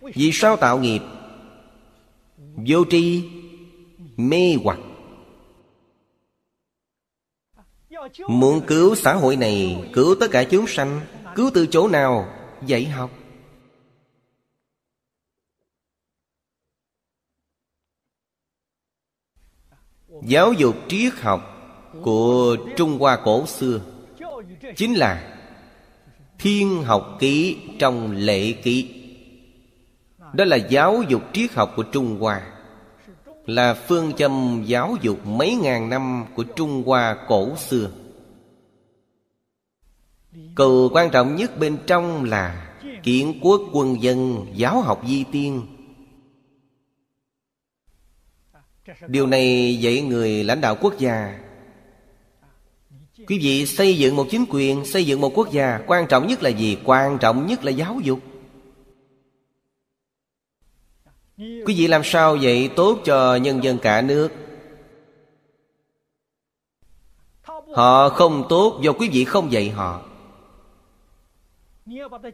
Vì 0.00 0.30
sao 0.32 0.56
tạo 0.56 0.78
nghiệp? 0.78 1.00
Vô 2.66 2.84
tri, 2.90 3.30
Mê 4.16 4.54
hoặc. 4.64 4.78
Muốn 8.28 8.60
cứu 8.66 8.94
xã 8.94 9.14
hội 9.14 9.36
này, 9.36 9.84
Cứu 9.92 10.14
tất 10.20 10.26
cả 10.30 10.44
chúng 10.44 10.66
sanh, 10.66 11.00
Cứu 11.34 11.50
từ 11.54 11.66
chỗ 11.66 11.88
nào, 11.88 12.28
Dạy 12.66 12.84
học. 12.84 13.10
Giáo 20.22 20.52
dục 20.52 20.76
triết 20.88 21.12
học 21.14 21.40
Của 22.02 22.56
Trung 22.76 22.98
Hoa 22.98 23.18
cổ 23.24 23.46
xưa 23.46 23.80
Chính 24.76 24.94
là 24.94 25.38
Thiên 26.38 26.82
học 26.82 27.16
ký 27.20 27.56
trong 27.78 28.12
lệ 28.12 28.52
ký. 28.52 28.97
Đó 30.32 30.44
là 30.44 30.56
giáo 30.56 31.02
dục 31.08 31.22
triết 31.32 31.52
học 31.52 31.72
của 31.76 31.82
Trung 31.82 32.20
Hoa. 32.20 32.42
Là 33.46 33.74
phương 33.74 34.12
châm 34.12 34.62
giáo 34.66 34.96
dục 35.02 35.26
mấy 35.26 35.54
ngàn 35.54 35.88
năm 35.88 36.24
của 36.34 36.44
Trung 36.44 36.82
Hoa 36.86 37.16
cổ 37.28 37.56
xưa. 37.56 37.90
Cầu 40.54 40.90
quan 40.92 41.10
trọng 41.10 41.36
nhất 41.36 41.58
bên 41.58 41.78
trong 41.86 42.24
là 42.24 42.64
Kiến 43.02 43.38
quốc 43.42 43.60
quân 43.72 44.02
dân 44.02 44.46
giáo 44.54 44.80
học 44.80 45.02
di 45.06 45.24
tiên. 45.32 45.66
Điều 49.06 49.26
này 49.26 49.78
dạy 49.80 50.00
người 50.00 50.44
lãnh 50.44 50.60
đạo 50.60 50.76
quốc 50.80 50.98
gia. 50.98 51.38
Quý 53.26 53.38
vị 53.42 53.66
xây 53.66 53.98
dựng 53.98 54.16
một 54.16 54.26
chính 54.30 54.44
quyền, 54.50 54.84
Xây 54.84 55.04
dựng 55.04 55.20
một 55.20 55.32
quốc 55.34 55.52
gia, 55.52 55.80
Quan 55.86 56.06
trọng 56.06 56.26
nhất 56.26 56.42
là 56.42 56.50
gì? 56.50 56.78
Quan 56.84 57.18
trọng 57.18 57.46
nhất 57.46 57.64
là 57.64 57.70
giáo 57.70 58.00
dục. 58.02 58.20
Quý 61.38 61.62
vị 61.66 61.86
làm 61.86 62.04
sao 62.04 62.36
dạy 62.36 62.70
tốt 62.76 62.98
cho 63.04 63.36
nhân 63.36 63.64
dân 63.64 63.78
cả 63.78 64.02
nước. 64.02 64.28
Họ 67.74 68.08
không 68.08 68.46
tốt 68.48 68.78
do 68.82 68.92
quý 68.92 69.08
vị 69.08 69.24
không 69.24 69.52
dạy 69.52 69.70
họ. 69.70 70.00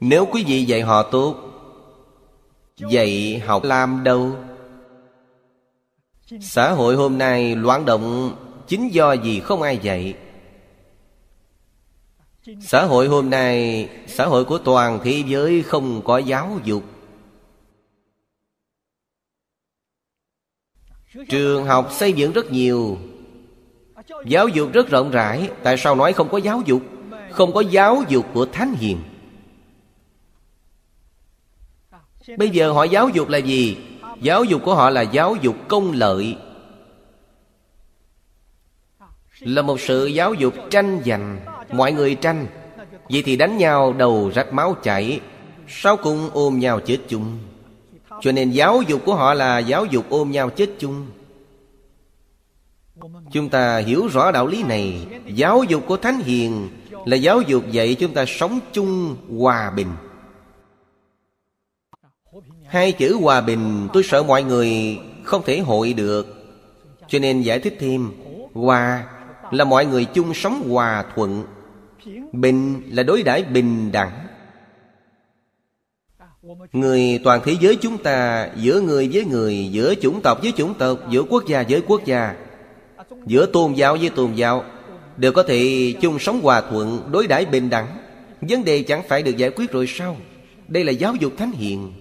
Nếu 0.00 0.26
quý 0.32 0.44
vị 0.44 0.64
dạy 0.64 0.80
họ 0.80 1.02
tốt, 1.02 1.36
Dạy 2.76 3.42
học 3.46 3.64
làm 3.64 4.04
đâu? 4.04 4.36
Xã 6.40 6.70
hội 6.70 6.96
hôm 6.96 7.18
nay 7.18 7.56
loạn 7.56 7.84
động, 7.84 8.36
Chính 8.66 8.88
do 8.92 9.12
gì 9.12 9.40
không 9.40 9.62
ai 9.62 9.78
dạy? 9.78 10.14
Xã 12.60 12.84
hội 12.84 13.08
hôm 13.08 13.30
nay, 13.30 13.88
Xã 14.06 14.26
hội 14.26 14.44
của 14.44 14.58
toàn 14.58 15.00
thế 15.04 15.22
giới 15.26 15.62
không 15.62 16.02
có 16.04 16.18
giáo 16.18 16.58
dục. 16.64 16.82
Trường 21.28 21.64
học 21.64 21.92
xây 21.92 22.12
dựng 22.12 22.32
rất 22.32 22.52
nhiều. 22.52 22.98
Giáo 24.26 24.48
dục 24.48 24.72
rất 24.72 24.88
rộng 24.88 25.10
rãi. 25.10 25.50
Tại 25.62 25.76
sao 25.78 25.94
nói 25.94 26.12
không 26.12 26.28
có 26.28 26.38
giáo 26.38 26.62
dục? 26.66 26.82
Không 27.30 27.52
có 27.52 27.60
giáo 27.60 28.02
dục 28.08 28.26
của 28.34 28.46
Thánh 28.46 28.74
Hiền. 28.74 28.98
Bây 32.36 32.50
giờ 32.50 32.72
họ 32.72 32.84
giáo 32.84 33.08
dục 33.08 33.28
là 33.28 33.38
gì? 33.38 33.76
Giáo 34.20 34.44
dục 34.44 34.62
của 34.64 34.74
họ 34.74 34.90
là 34.90 35.02
giáo 35.02 35.36
dục 35.42 35.56
công 35.68 35.92
lợi. 35.92 36.36
Là 39.40 39.62
một 39.62 39.80
sự 39.80 40.06
giáo 40.06 40.34
dục 40.34 40.54
tranh 40.70 41.00
giành. 41.06 41.40
Mọi 41.72 41.92
người 41.92 42.14
tranh. 42.14 42.46
Vậy 43.10 43.22
thì 43.26 43.36
đánh 43.36 43.56
nhau 43.56 43.92
đầu 43.92 44.30
rách 44.34 44.52
máu 44.52 44.76
chảy. 44.82 45.20
Sau 45.68 45.96
cùng 45.96 46.30
ôm 46.32 46.58
nhau 46.58 46.80
chết 46.80 46.98
chung. 47.08 47.38
Cho 48.24 48.32
nên 48.32 48.50
giáo 48.50 48.82
dục 48.82 49.02
của 49.04 49.14
họ 49.14 49.34
là 49.34 49.58
giáo 49.58 49.84
dục 49.84 50.06
ôm 50.08 50.30
nhau 50.30 50.50
chết 50.50 50.70
chung. 50.78 51.06
Chúng 53.32 53.48
ta 53.48 53.78
hiểu 53.78 54.06
rõ 54.06 54.30
đạo 54.30 54.46
lý 54.46 54.62
này. 54.62 55.06
Giáo 55.26 55.64
dục 55.64 55.84
của 55.86 55.96
Thánh 55.96 56.20
Hiền 56.20 56.68
Là 57.04 57.16
giáo 57.16 57.40
dục 57.40 57.64
dạy 57.70 57.94
chúng 57.94 58.14
ta 58.14 58.24
sống 58.26 58.60
chung 58.72 59.16
hòa 59.38 59.70
bình. 59.70 59.88
Hai 62.66 62.92
chữ 62.92 63.16
hòa 63.20 63.40
bình, 63.40 63.88
tôi 63.92 64.02
sợ 64.02 64.22
mọi 64.22 64.42
người 64.42 64.98
không 65.24 65.42
thể 65.46 65.58
hội 65.58 65.92
được. 65.92 66.26
Cho 67.08 67.18
nên 67.18 67.42
giải 67.42 67.58
thích 67.58 67.76
thêm, 67.80 68.10
Hòa 68.54 69.04
là 69.50 69.64
mọi 69.64 69.86
người 69.86 70.04
chung 70.04 70.34
sống 70.34 70.68
hòa 70.70 71.04
thuận. 71.14 71.44
Bình 72.32 72.82
là 72.90 73.02
đối 73.02 73.22
đãi 73.22 73.42
bình 73.42 73.92
đẳng. 73.92 74.23
Người 76.72 77.20
toàn 77.24 77.40
thế 77.44 77.56
giới 77.60 77.76
chúng 77.76 77.98
ta, 77.98 78.48
Giữa 78.56 78.80
người 78.80 79.10
với 79.12 79.24
người, 79.24 79.68
Giữa 79.70 79.94
chủng 79.94 80.20
tộc 80.20 80.42
với 80.42 80.52
chủng 80.56 80.74
tộc, 80.74 80.98
Giữa 81.10 81.22
quốc 81.22 81.46
gia 81.46 81.64
với 81.68 81.82
quốc 81.86 82.04
gia, 82.04 82.34
Giữa 83.26 83.46
tôn 83.46 83.72
giáo 83.72 83.96
với 84.00 84.10
tôn 84.10 84.32
giáo, 84.34 84.64
Đều 85.16 85.32
có 85.32 85.42
thể 85.42 85.94
chung 86.00 86.18
sống 86.18 86.40
hòa 86.40 86.60
thuận, 86.60 87.00
Đối 87.12 87.26
đãi 87.26 87.44
bình 87.44 87.70
đẳng. 87.70 87.86
Vấn 88.40 88.64
đề 88.64 88.82
chẳng 88.82 89.02
phải 89.08 89.22
được 89.22 89.36
giải 89.36 89.50
quyết 89.50 89.70
rồi 89.70 89.86
sao? 89.88 90.16
Đây 90.68 90.84
là 90.84 90.92
giáo 90.92 91.14
dục 91.14 91.32
thánh 91.38 91.52
hiền. 91.52 91.92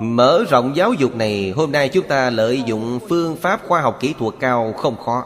Mở 0.00 0.44
rộng 0.50 0.76
giáo 0.76 0.92
dục 0.92 1.16
này, 1.16 1.50
Hôm 1.56 1.72
nay 1.72 1.88
chúng 1.88 2.06
ta 2.08 2.30
lợi 2.30 2.62
dụng 2.66 3.00
phương 3.08 3.36
pháp 3.36 3.60
khoa 3.66 3.80
học 3.80 3.98
kỹ 4.00 4.14
thuật 4.18 4.34
cao 4.40 4.72
không 4.76 4.96
khó. 4.96 5.24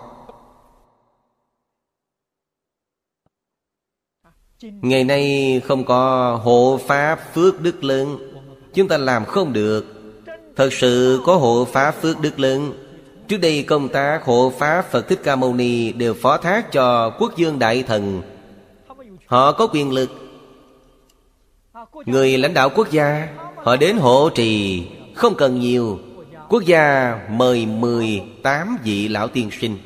Ngày 4.62 5.04
nay 5.04 5.60
không 5.64 5.84
có 5.84 6.34
hộ 6.44 6.80
pháp 6.86 7.34
phước 7.34 7.60
đức 7.60 7.84
lớn. 7.84 8.18
Chúng 8.74 8.88
ta 8.88 8.98
làm 8.98 9.24
không 9.24 9.52
được. 9.52 9.86
Thật 10.56 10.72
sự 10.72 11.20
có 11.24 11.36
hộ 11.36 11.64
pháp 11.64 11.90
phước 11.90 12.20
đức 12.20 12.40
lớn. 12.40 12.72
Trước 13.28 13.36
đây 13.36 13.62
công 13.62 13.88
tác 13.88 14.24
hộ 14.24 14.52
pháp 14.58 14.82
Phật 14.90 15.08
Thích 15.08 15.20
Ca 15.24 15.36
Mâu 15.36 15.54
Ni 15.54 15.92
Đều 15.92 16.14
phó 16.14 16.36
thác 16.36 16.72
cho 16.72 17.10
quốc 17.18 17.36
dương 17.36 17.58
đại 17.58 17.82
thần. 17.82 18.22
Họ 19.26 19.52
có 19.52 19.66
quyền 19.66 19.92
lực. 19.92 20.10
Người 22.06 22.38
lãnh 22.38 22.54
đạo 22.54 22.70
quốc 22.74 22.90
gia, 22.90 23.28
Họ 23.56 23.76
đến 23.76 23.96
hộ 23.96 24.30
trì. 24.34 24.82
Không 25.14 25.34
cần 25.34 25.60
nhiều. 25.60 25.98
Quốc 26.48 26.62
gia 26.66 27.14
mời 27.30 27.66
18 27.66 28.76
vị 28.84 29.08
lão 29.08 29.28
tiên 29.28 29.50
sinh. 29.60 29.78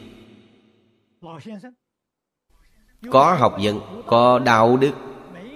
Có 3.10 3.34
học 3.38 3.56
vấn, 3.62 3.80
Có 4.06 4.38
đạo 4.38 4.76
đức. 4.76 4.92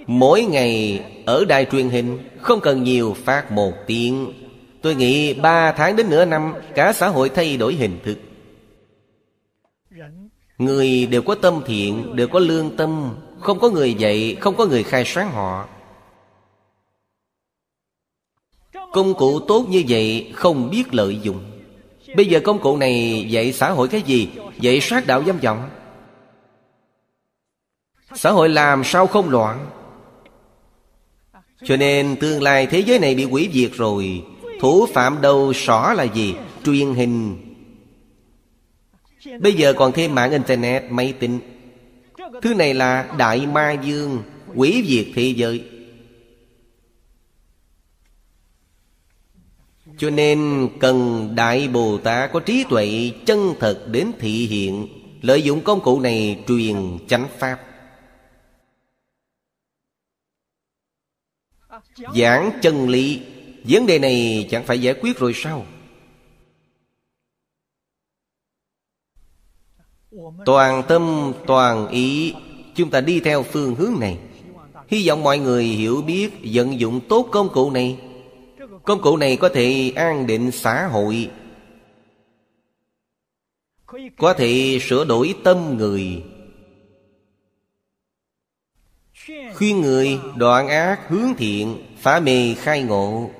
Mỗi 0.07 0.43
ngày 0.43 1.01
ở 1.27 1.45
đài 1.45 1.67
truyền 1.73 1.89
hình, 1.89 2.19
Không 2.41 2.61
cần 2.61 2.85
nhiều 2.85 3.17
phát 3.25 3.53
một 3.53 3.73
tiếng. 3.87 4.33
Tôi 4.83 4.95
nghĩ 4.95 5.35
ba 5.35 5.73
tháng 5.73 5.97
đến 5.97 6.11
nửa 6.11 6.25
năm, 6.25 6.55
Cả 6.75 6.93
xã 6.93 7.09
hội 7.09 7.29
thay 7.29 7.57
đổi 7.57 7.75
hình 7.75 7.99
thức. 8.05 8.19
Người 10.59 11.07
đều 11.07 11.23
có 11.23 11.35
tâm 11.35 11.61
thiện, 11.67 12.17
Đều 12.17 12.29
có 12.29 12.39
lương 12.39 12.77
tâm. 12.77 13.15
Không 13.41 13.59
có 13.59 13.71
người 13.71 13.95
dạy, 13.95 14.37
Không 14.41 14.57
có 14.57 14.67
người 14.67 14.83
khai 14.83 15.05
sáng 15.07 15.31
họ. 15.31 15.69
Công 18.93 19.15
cụ 19.15 19.41
tốt 19.41 19.67
như 19.69 19.83
vậy, 19.89 20.33
Không 20.35 20.71
biết 20.71 20.95
lợi 20.95 21.19
dụng. 21.23 21.45
Bây 22.17 22.27
giờ 22.27 22.41
công 22.45 22.59
cụ 22.59 22.77
này 22.77 23.27
dạy 23.29 23.53
xã 23.53 23.71
hội 23.71 23.89
cái 23.89 24.03
gì? 24.03 24.29
Dạy 24.61 24.81
sát 24.81 25.07
đạo 25.07 25.23
dâm 25.27 25.39
vọng. 25.39 25.69
Xã 28.15 28.31
hội 28.31 28.49
làm 28.49 28.85
sao 28.85 29.07
không 29.07 29.31
loạn? 29.31 29.67
Cho 31.65 31.77
nên 31.77 32.17
tương 32.21 32.43
lai 32.43 32.67
thế 32.67 32.81
giới 32.81 32.99
này 32.99 33.15
bị 33.15 33.25
quỷ 33.25 33.51
diệt 33.53 33.71
rồi 33.73 34.25
Thủ 34.61 34.87
phạm 34.87 35.21
đầu 35.21 35.53
sỏ 35.53 35.95
là 35.97 36.05
gì? 36.05 36.35
Truyền 36.65 36.95
hình. 36.95 37.37
Bây 39.41 39.53
giờ 39.53 39.73
còn 39.73 39.93
thêm 39.93 40.15
mạng 40.15 40.31
Internet, 40.31 40.91
máy 40.91 41.15
tính. 41.19 41.41
Thứ 42.43 42.55
này 42.55 42.75
là 42.75 43.15
Đại 43.19 43.47
Ma 43.47 43.73
Dương 43.73 44.23
Quỷ 44.55 44.85
diệt 44.89 45.07
thế 45.15 45.23
giới. 45.37 45.65
Cho 49.99 50.11
nên 50.11 50.69
cần 50.81 51.29
Đại 51.35 51.69
Bồ 51.69 51.99
Tát 51.99 52.33
có 52.33 52.41
trí 52.41 52.65
tuệ 52.71 53.11
chân 53.27 53.55
thật 53.61 53.85
đến 53.91 54.13
thị 54.19 54.47
hiện 54.47 54.89
Lợi 55.23 55.43
dụng 55.43 55.61
công 55.61 55.81
cụ 55.81 56.01
này 56.01 56.45
truyền 56.49 56.99
chánh 57.09 57.27
Pháp. 57.39 57.59
Giảng 61.97 62.51
chân 62.63 62.89
lý. 62.89 63.21
Vấn 63.65 63.87
đề 63.87 63.99
này 63.99 64.47
chẳng 64.51 64.65
phải 64.65 64.81
giải 64.81 64.95
quyết 64.95 65.19
rồi 65.19 65.33
sao? 65.35 65.67
Toàn 70.47 70.83
tâm, 70.89 71.33
toàn 71.47 71.89
ý, 71.89 72.35
Chúng 72.75 72.91
ta 72.91 73.01
đi 73.01 73.21
theo 73.21 73.43
phương 73.43 73.75
hướng 73.75 74.01
này. 74.01 74.19
Hy 74.89 75.09
vọng 75.09 75.23
mọi 75.23 75.39
người 75.39 75.65
hiểu 75.65 76.03
biết, 76.03 76.31
Vận 76.53 76.81
dụng 76.81 77.01
tốt 77.09 77.29
công 77.33 77.49
cụ 77.53 77.71
này. 77.71 77.99
Công 78.85 79.03
cụ 79.03 79.17
này 79.17 79.37
có 79.37 79.49
thể 79.49 79.93
an 79.97 80.27
định 80.27 80.51
xã 80.51 80.87
hội. 80.87 81.31
Có 84.17 84.35
thể 84.35 84.79
sửa 84.83 85.05
đổi 85.05 85.35
tâm 85.45 85.77
người. 85.79 86.23
Khuyên 89.57 89.81
người 89.81 90.21
đoạn 90.37 90.69
ác 90.69 91.01
hướng 91.09 91.35
thiện, 91.37 91.87
Phá 91.99 92.21
mê 92.21 92.55
khai 92.55 92.83
ngộ. 92.83 93.31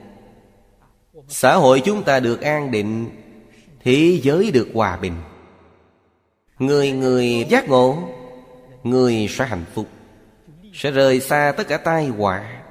Xã 1.29 1.55
hội 1.55 1.83
chúng 1.85 2.03
ta 2.03 2.21
được 2.21 2.41
an 2.41 2.71
định, 2.71 3.11
Thế 3.85 4.21
giới 4.23 4.51
được 4.51 4.69
hòa 4.75 4.97
bình. 4.97 5.15
Người 6.59 6.93
người 6.93 7.47
giác 7.51 7.69
ngộ, 7.69 8.09
Người 8.83 9.27
sẽ 9.31 9.47
hạnh 9.47 9.65
phúc. 9.75 9.87
Sẽ 10.75 10.91
rời 10.91 11.21
xa 11.21 11.53
tất 11.57 11.69
cả 11.69 11.77
tai 11.77 12.07
họa. 12.07 12.63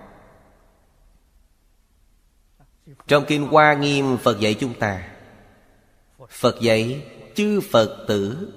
Trong 3.08 3.26
Kinh 3.28 3.48
Hoa 3.48 3.74
Nghiêm, 3.74 4.18
Phật 4.18 4.40
dạy 4.40 4.54
chúng 4.54 4.74
ta, 4.74 5.04
Phật 6.30 6.62
dạy 6.62 7.02
chư 7.36 7.62
Phật 7.72 8.06
tử, 8.08 8.52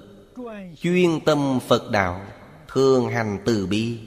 Chuyên 0.81 1.19
tâm 1.25 1.59
Phật 1.67 1.91
đạo, 1.91 2.21
Thường 2.67 3.09
hành 3.09 3.39
từ 3.45 3.67
bi. 3.67 3.97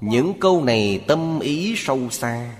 Những 0.00 0.34
câu 0.40 0.64
này 0.64 1.04
tâm 1.06 1.40
ý 1.40 1.74
sâu 1.76 2.10
xa. 2.10 2.58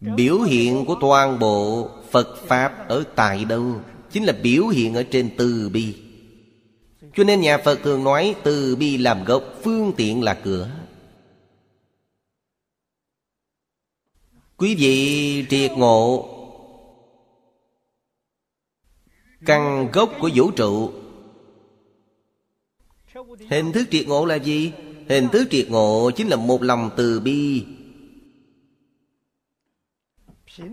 Biểu 0.00 0.40
hiện 0.40 0.84
của 0.86 0.96
toàn 1.00 1.38
bộ 1.38 1.90
Phật 2.10 2.36
Pháp 2.46 2.88
ở 2.88 3.04
tại 3.16 3.44
đâu 3.44 3.80
Chính 4.10 4.24
là 4.24 4.32
biểu 4.42 4.66
hiện 4.66 4.94
ở 4.94 5.02
trên 5.02 5.30
từ 5.36 5.70
bi. 5.72 5.96
Cho 7.14 7.24
nên 7.24 7.40
nhà 7.40 7.58
Phật 7.58 7.78
thường 7.82 8.04
nói 8.04 8.36
Từ 8.44 8.76
bi 8.76 8.96
làm 8.96 9.24
gốc, 9.24 9.44
Phương 9.62 9.92
tiện 9.96 10.22
là 10.22 10.40
cửa. 10.44 10.70
Quý 14.56 14.74
vị 14.74 15.46
triệt 15.50 15.72
ngộ. 15.72 16.32
Căn 19.46 19.88
gốc 19.92 20.12
của 20.20 20.30
vũ 20.34 20.50
trụ 20.50 20.92
Hình 23.50 23.72
thức 23.72 23.88
triệt 23.90 24.06
ngộ 24.08 24.24
là 24.24 24.34
gì? 24.34 24.72
Hình 25.08 25.28
thức 25.28 25.48
triệt 25.50 25.70
ngộ 25.70 26.10
chính 26.16 26.28
là 26.28 26.36
một 26.36 26.62
lòng 26.62 26.90
từ 26.96 27.20
bi. 27.20 27.64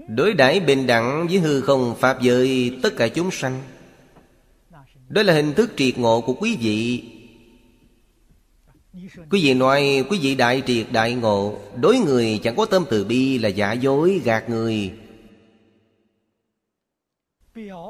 Đối 0.07 0.33
đãi 0.33 0.59
bình 0.59 0.87
đẳng 0.87 1.27
với 1.27 1.39
hư 1.39 1.61
không 1.61 1.95
Pháp 1.99 2.21
giới, 2.21 2.77
tất 2.83 2.95
cả 2.97 3.07
chúng 3.07 3.31
sanh. 3.31 3.61
Đó 5.09 5.23
là 5.23 5.33
hình 5.33 5.53
thức 5.53 5.71
triệt 5.77 5.97
ngộ 5.97 6.21
của 6.21 6.33
quý 6.33 6.57
vị. 6.61 7.03
Quý 9.29 9.43
vị 9.43 9.53
nói, 9.53 10.05
quý 10.09 10.19
vị 10.21 10.35
đại 10.35 10.63
triệt 10.67 10.87
đại 10.91 11.13
ngộ, 11.13 11.59
Đối 11.81 11.97
người 11.97 12.39
chẳng 12.43 12.55
có 12.55 12.65
tâm 12.65 12.85
từ 12.89 13.05
bi 13.05 13.37
là 13.37 13.49
giả 13.49 13.73
dối, 13.73 14.21
gạt 14.23 14.49
người. 14.49 14.91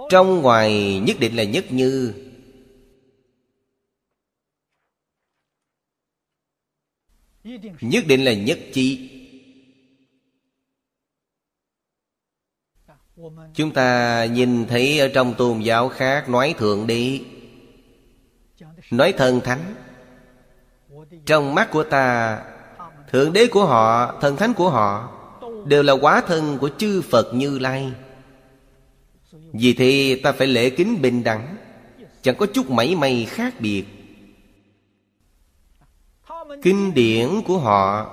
Trong 0.09 0.41
ngoài 0.41 0.99
nhất 0.99 1.19
định 1.19 1.35
là 1.35 1.43
nhất 1.43 1.71
như. 1.71 2.13
Nhất 7.81 8.03
định 8.07 8.25
là 8.25 8.33
nhất 8.33 8.59
chi 8.73 9.09
Chúng 13.53 13.71
ta 13.71 14.25
nhìn 14.25 14.65
thấy 14.65 14.99
ở 14.99 15.07
trong 15.13 15.33
tôn 15.33 15.59
giáo 15.59 15.89
khác 15.89 16.29
Nói 16.29 16.55
Thượng 16.57 16.87
Đế, 16.87 17.19
Nói 18.91 19.13
thần 19.17 19.41
thánh. 19.41 19.75
Trong 21.25 21.55
mắt 21.55 21.71
của 21.71 21.83
ta, 21.83 22.39
Thượng 23.11 23.33
Đế 23.33 23.47
của 23.47 23.65
họ, 23.65 24.17
Thần 24.21 24.37
thánh 24.37 24.53
của 24.53 24.69
họ 24.69 25.19
Đều 25.65 25.83
là 25.83 25.93
quá 25.93 26.23
thân 26.27 26.57
của 26.57 26.69
chư 26.77 27.01
Phật 27.01 27.33
Như 27.33 27.59
Lai. 27.59 27.91
Vì 29.53 29.73
thế 29.73 30.19
ta 30.23 30.31
phải 30.31 30.47
lễ 30.47 30.69
kính 30.69 31.01
bình 31.01 31.23
đẳng, 31.23 31.57
Chẳng 32.21 32.35
có 32.35 32.45
chút 32.45 32.69
mảy 32.69 32.95
may 32.95 33.25
khác 33.29 33.53
biệt. 33.59 33.83
Kinh 36.61 36.93
điển 36.93 37.41
của 37.47 37.57
họ. 37.57 38.09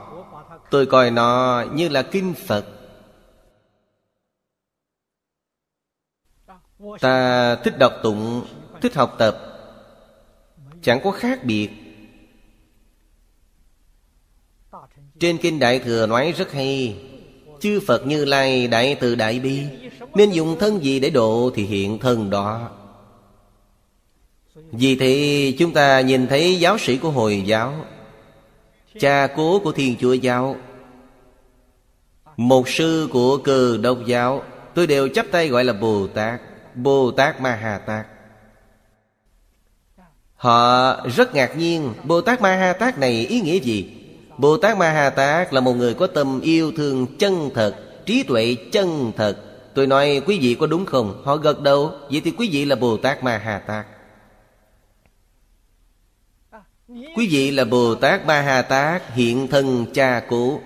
Tôi 0.70 0.86
coi 0.86 1.10
nó 1.10 1.64
như 1.72 1.88
là 1.88 2.02
kinh 2.02 2.34
Phật. 2.46 2.66
Ta 7.00 7.56
thích 7.56 7.78
đọc 7.78 7.92
tụng, 8.02 8.44
Thích 8.80 8.94
học 8.94 9.14
tập. 9.18 9.38
Chẳng 10.82 11.00
có 11.04 11.10
khác 11.10 11.44
biệt. 11.44 11.68
Trên 15.20 15.38
Kinh 15.38 15.58
Đại 15.58 15.78
Thừa 15.78 16.06
nói 16.06 16.32
rất 16.32 16.52
hay. 16.52 16.96
Chư 17.60 17.80
Phật 17.86 18.06
Như 18.06 18.24
Lai, 18.24 18.68
Đại 18.68 18.96
Từ 19.00 19.14
Đại 19.14 19.40
Bi, 19.40 19.62
Nên 20.14 20.30
dùng 20.30 20.58
thân 20.58 20.84
gì 20.84 21.00
để 21.00 21.10
độ 21.10 21.50
thì 21.54 21.64
hiện 21.64 21.98
thân 21.98 22.30
đó. 22.30 22.70
Vì 24.54 24.96
thế, 24.96 25.54
chúng 25.58 25.72
ta 25.72 26.00
nhìn 26.00 26.26
thấy 26.26 26.56
giáo 26.60 26.78
sĩ 26.78 26.98
của 26.98 27.10
Hồi 27.10 27.42
giáo. 27.46 27.84
Cha 28.98 29.28
cố 29.36 29.58
của 29.58 29.72
Thiên 29.72 29.96
Chúa 30.00 30.12
Giáo. 30.12 30.56
Một 32.36 32.68
sư 32.68 33.08
của 33.12 33.36
cờ 33.36 33.76
độc 33.76 33.98
giáo. 34.06 34.42
Tôi 34.74 34.86
đều 34.86 35.08
chấp 35.08 35.26
tay 35.30 35.48
gọi 35.48 35.64
là 35.64 35.72
Bồ 35.72 36.06
Tát 36.06 36.40
Bồ 36.74 37.10
Tát 37.10 37.40
Ma 37.40 37.58
Hà 37.62 37.78
Tát. 37.78 38.06
Họ 40.34 40.96
rất 41.06 41.34
ngạc 41.34 41.56
nhiên, 41.56 41.94
Bồ 42.04 42.20
Tát 42.20 42.40
Ma 42.40 42.56
Ha 42.56 42.72
Tát 42.72 42.98
này 42.98 43.26
ý 43.26 43.40
nghĩa 43.40 43.58
gì? 43.58 43.90
Bồ 44.38 44.56
Tát 44.56 44.78
Ma 44.78 44.90
Ha 44.90 45.10
Tát 45.10 45.52
là 45.54 45.60
một 45.60 45.72
người 45.72 45.94
có 45.94 46.06
tâm 46.06 46.40
yêu 46.40 46.72
thương 46.76 47.06
chân 47.18 47.50
thật, 47.54 47.76
Trí 48.06 48.22
tuệ 48.22 48.56
chân 48.72 49.12
thật. 49.16 49.36
Tôi 49.74 49.86
nói, 49.86 50.22
quý 50.26 50.38
vị 50.38 50.56
có 50.60 50.66
đúng 50.66 50.86
không? 50.86 51.22
Họ 51.24 51.36
gật 51.36 51.60
đầu, 51.60 51.92
Vậy 52.10 52.20
thì 52.24 52.30
quý 52.30 52.48
vị 52.52 52.64
là 52.64 52.76
Bồ 52.76 52.96
Tát 52.96 53.24
Ma 53.24 53.38
Ha 53.38 53.58
Tát. 53.58 53.86
Quý 56.90 57.28
vị 57.30 57.50
là 57.50 57.64
Bồ 57.64 57.94
Tát 57.94 58.26
Ba 58.26 58.42
Ha 58.42 58.62
Tát, 58.62 59.14
Hiện 59.14 59.48
thân 59.48 59.86
cha 59.94 60.22
cố 60.28 60.60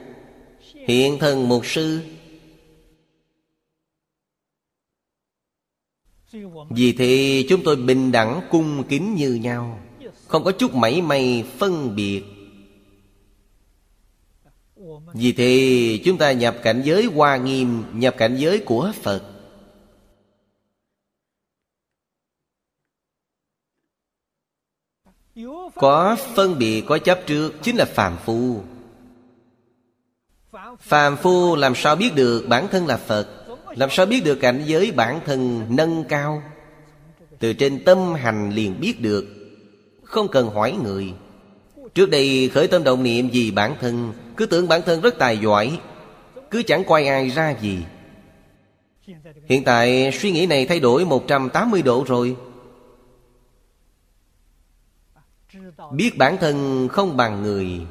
Hiện 0.75 1.19
thân 1.19 1.49
một 1.49 1.67
sư. 1.67 2.01
Vì 6.71 6.93
thế 6.93 7.45
chúng 7.49 7.61
tôi 7.65 7.77
bình 7.77 8.13
đẳng 8.13 8.41
cung 8.51 8.85
kính 8.89 9.15
như 9.15 9.35
nhau, 9.35 9.81
Không 10.29 10.45
có 10.45 10.53
chút 10.53 10.75
mảy 10.75 11.03
may 11.03 11.45
phân 11.59 11.97
biệt. 11.97 12.23
Vì 15.15 15.33
thế 15.33 15.99
chúng 16.05 16.19
ta 16.19 16.33
nhập 16.33 16.57
cảnh 16.63 16.83
giới 16.85 17.05
hoa 17.05 17.37
nghiêm, 17.37 17.83
Nhập 17.93 18.15
cảnh 18.19 18.37
giới 18.37 18.59
của 18.59 18.93
Phật. 19.03 19.34
Có 25.75 26.17
phân 26.35 26.59
biệt, 26.59 26.85
có 26.87 26.99
chấp 26.99 27.21
trước, 27.27 27.53
Chính 27.63 27.77
là 27.77 27.85
phàm 27.85 28.17
phu. 28.25 28.61
Phàm 30.81 31.17
phu 31.17 31.57
làm 31.57 31.75
sao 31.75 31.97
biết 31.97 32.15
được 32.15 32.49
bản 32.49 32.69
thân 32.69 32.87
là 32.87 32.97
Phật? 32.97 33.29
Làm 33.77 33.91
sao 33.91 34.07
biết 34.07 34.25
được 34.25 34.35
cảnh 34.35 34.63
giới 34.67 34.93
bản 34.93 35.21
thân 35.27 35.67
nâng 35.69 36.05
cao? 36.05 36.43
Từ 37.39 37.53
trên 37.53 37.85
tâm 37.85 38.15
hành 38.15 38.51
liền 38.51 38.81
biết 38.81 39.01
được. 39.01 39.27
Không 40.03 40.29
cần 40.29 40.49
hỏi 40.49 40.79
người. 40.85 41.13
Trước 41.95 42.11
đây 42.11 42.51
khởi 42.55 42.67
tâm 42.67 42.85
động 42.85 43.03
niệm 43.03 43.29
vì 43.33 43.51
bản 43.51 43.77
thân, 43.81 44.13
Cứ 44.37 44.47
tưởng 44.47 44.69
bản 44.69 44.83
thân 44.87 45.01
rất 45.01 45.19
tài 45.19 45.39
giỏi, 45.39 45.79
Cứ 46.51 46.63
chẳng 46.63 46.85
quay 46.85 47.09
ai 47.09 47.29
ra 47.29 47.55
gì. 47.61 47.79
Hiện 49.49 49.65
tại 49.65 50.13
suy 50.13 50.33
nghĩ 50.33 50.47
này 50.47 50.67
thay 50.67 50.81
đổi 50.81 51.05
180 51.05 51.83
độ 51.83 52.05
rồi. 52.09 52.37
Biết 55.93 56.19
bản 56.19 56.37
thân 56.41 56.89
không 56.89 57.17
bằng 57.17 57.43
người. 57.43 57.87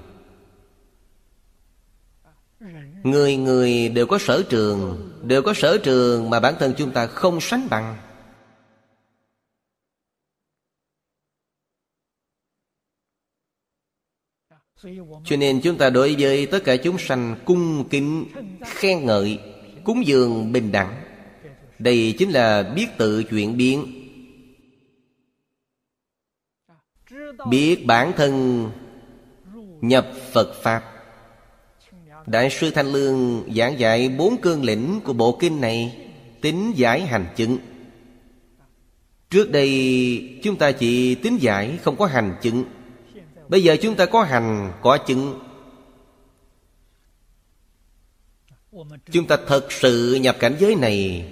Người 3.04 3.38
người 3.38 3.90
đều 3.90 4.06
có 4.08 4.18
sở 4.18 4.44
trường 4.50 5.14
Đều 5.24 5.42
có 5.42 5.54
sở 5.54 5.78
trường 5.78 6.30
mà 6.30 6.40
bản 6.40 6.54
thân 6.60 6.74
chúng 6.78 6.92
ta 6.92 7.08
không 7.08 7.42
sánh 7.42 7.68
bằng. 7.70 7.98
Cho 15.26 15.36
nên 15.38 15.62
chúng 15.64 15.78
ta 15.78 15.90
đối 15.90 16.16
với 16.20 16.46
tất 16.46 16.64
cả 16.64 16.76
chúng 16.76 16.98
sanh 16.98 17.36
cung 17.46 17.90
kính, 17.90 18.26
khen 18.66 19.06
ngợi, 19.06 19.40
cúng 19.84 20.06
dường 20.06 20.52
bình 20.52 20.72
đẳng. 20.72 21.04
Đây 21.80 22.16
chính 22.18 22.30
là 22.30 22.74
biết 22.76 22.88
tự 22.98 23.24
chuyển 23.24 23.58
biến. 23.58 24.03
Biết 27.50 27.86
bản 27.86 28.14
thân 28.18 28.72
nhập 29.82 30.08
Phật 30.32 30.54
Pháp. 30.64 30.84
Đại 32.26 32.50
sư 32.50 32.72
Thanh 32.72 32.92
Lương 32.92 33.44
giảng 33.56 33.80
dạy 33.80 34.10
bốn 34.10 34.42
cương 34.42 34.64
lĩnh 34.64 35.00
của 35.04 35.14
bộ 35.14 35.38
kinh 35.42 35.62
này 35.62 36.04
Tính 36.44 36.74
giải 36.76 37.02
hành 37.02 37.26
chứng. 37.36 37.58
Trước 39.30 39.52
đây 39.52 40.40
chúng 40.44 40.56
ta 40.56 40.72
chỉ 40.72 41.16
tính 41.16 41.38
giải 41.42 41.80
không 41.84 41.96
có 41.96 42.06
hành 42.06 42.36
chứng. 42.42 42.64
Bây 43.48 43.64
giờ 43.64 43.78
chúng 43.82 43.96
ta 43.96 44.06
có 44.06 44.24
hành, 44.24 44.74
có 44.82 44.98
chứng. 44.98 45.40
Chúng 49.12 49.28
ta 49.28 49.38
thật 49.48 49.72
sự 49.72 50.20
nhập 50.22 50.36
cảnh 50.40 50.56
giới 50.60 50.76
này. 50.76 51.32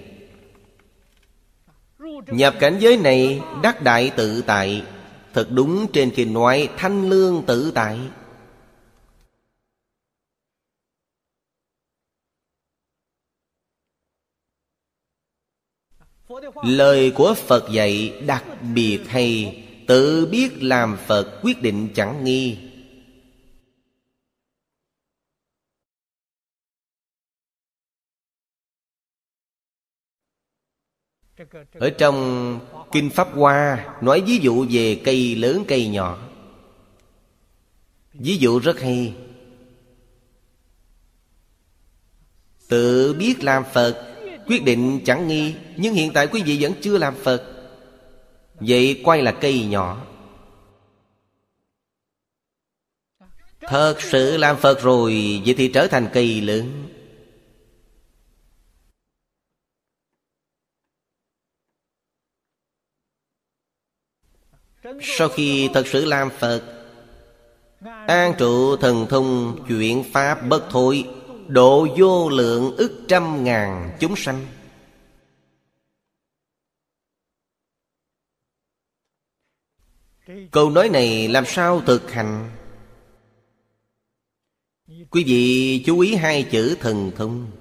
Nhập 2.28 2.56
cảnh 2.60 2.78
giới 2.80 2.98
này 2.98 3.42
đắc 3.64 3.82
đại 3.82 4.12
tự 4.16 4.42
tại. 4.42 4.84
Thật 5.34 5.47
đúng 5.51 5.88
trên 5.93 6.11
kinh 6.15 6.34
nói, 6.34 6.69
thanh 6.77 7.09
lương 7.09 7.43
tự 7.47 7.71
tại. 7.75 7.99
Lời 16.63 17.11
của 17.15 17.34
Phật 17.47 17.69
dạy 17.71 18.21
đặc 18.27 18.43
biệt 18.73 18.99
hay, 19.07 19.57
Tự 19.91 20.25
biết 20.25 20.63
làm 20.63 20.97
Phật 21.07 21.39
quyết 21.41 21.61
định 21.61 21.89
chẳng 21.95 22.23
nghi. 22.23 22.57
Ở 31.74 31.89
trong 31.89 32.60
Kinh 32.92 33.10
Pháp 33.10 33.28
Hoa 33.34 33.88
Nói 34.02 34.24
ví 34.28 34.38
dụ 34.38 34.66
về 34.70 35.02
cây 35.04 35.36
lớn, 35.36 35.66
cây 35.68 35.88
nhỏ. 35.88 36.20
Ví 38.14 38.38
dụ 38.38 38.60
rất 38.60 38.80
hay. 38.80 39.14
Tự 42.70 43.14
biết 43.14 43.44
làm 43.44 43.64
Phật, 43.74 44.08
Quyết 44.48 44.64
định 44.64 45.02
chẳng 45.06 45.28
nghi, 45.28 45.56
Nhưng 45.78 45.94
hiện 45.94 46.14
tại 46.14 46.28
quý 46.28 46.44
vị 46.46 46.58
vẫn 46.62 46.74
chưa 46.82 46.98
làm 46.98 47.16
Phật. 47.16 47.44
Vậy 48.56 49.02
quay 49.04 49.22
là 49.22 49.32
cây 49.32 49.66
nhỏ. 49.66 50.06
Thật 53.62 54.02
sự 54.02 54.38
làm 54.38 54.58
Phật 54.58 54.82
rồi, 54.82 55.42
Vậy 55.46 55.56
thì 55.58 55.68
trở 55.68 55.88
thành 55.88 56.08
cây 56.14 56.42
lớn. 56.42 56.88
Sau 65.02 65.30
khi 65.30 65.70
thật 65.74 65.88
sự 65.88 66.06
làm 66.06 66.30
Phật, 66.30 66.64
An 68.08 68.34
trụ 68.38 68.76
thần 68.76 69.08
thông 69.10 69.60
chuyển 69.68 70.04
pháp 70.14 70.48
bất 70.48 70.68
thôi, 70.70 71.06
Độ 71.48 71.88
vô 71.98 72.30
lượng 72.30 72.76
ức 72.78 73.02
trăm 73.08 73.44
ngàn 73.44 73.98
chúng 74.00 74.16
sanh. 74.16 74.46
Câu 80.52 80.70
nói 80.70 80.89
này 80.89 81.28
làm 81.28 81.46
sao 81.46 81.82
thực 81.82 82.12
hành? 82.12 82.50
Quý 85.10 85.24
vị 85.24 85.84
chú 85.86 86.00
ý 86.00 86.16
hai 86.16 86.44
chữ 86.52 86.78
thần 86.80 87.12
thông. 87.16 87.52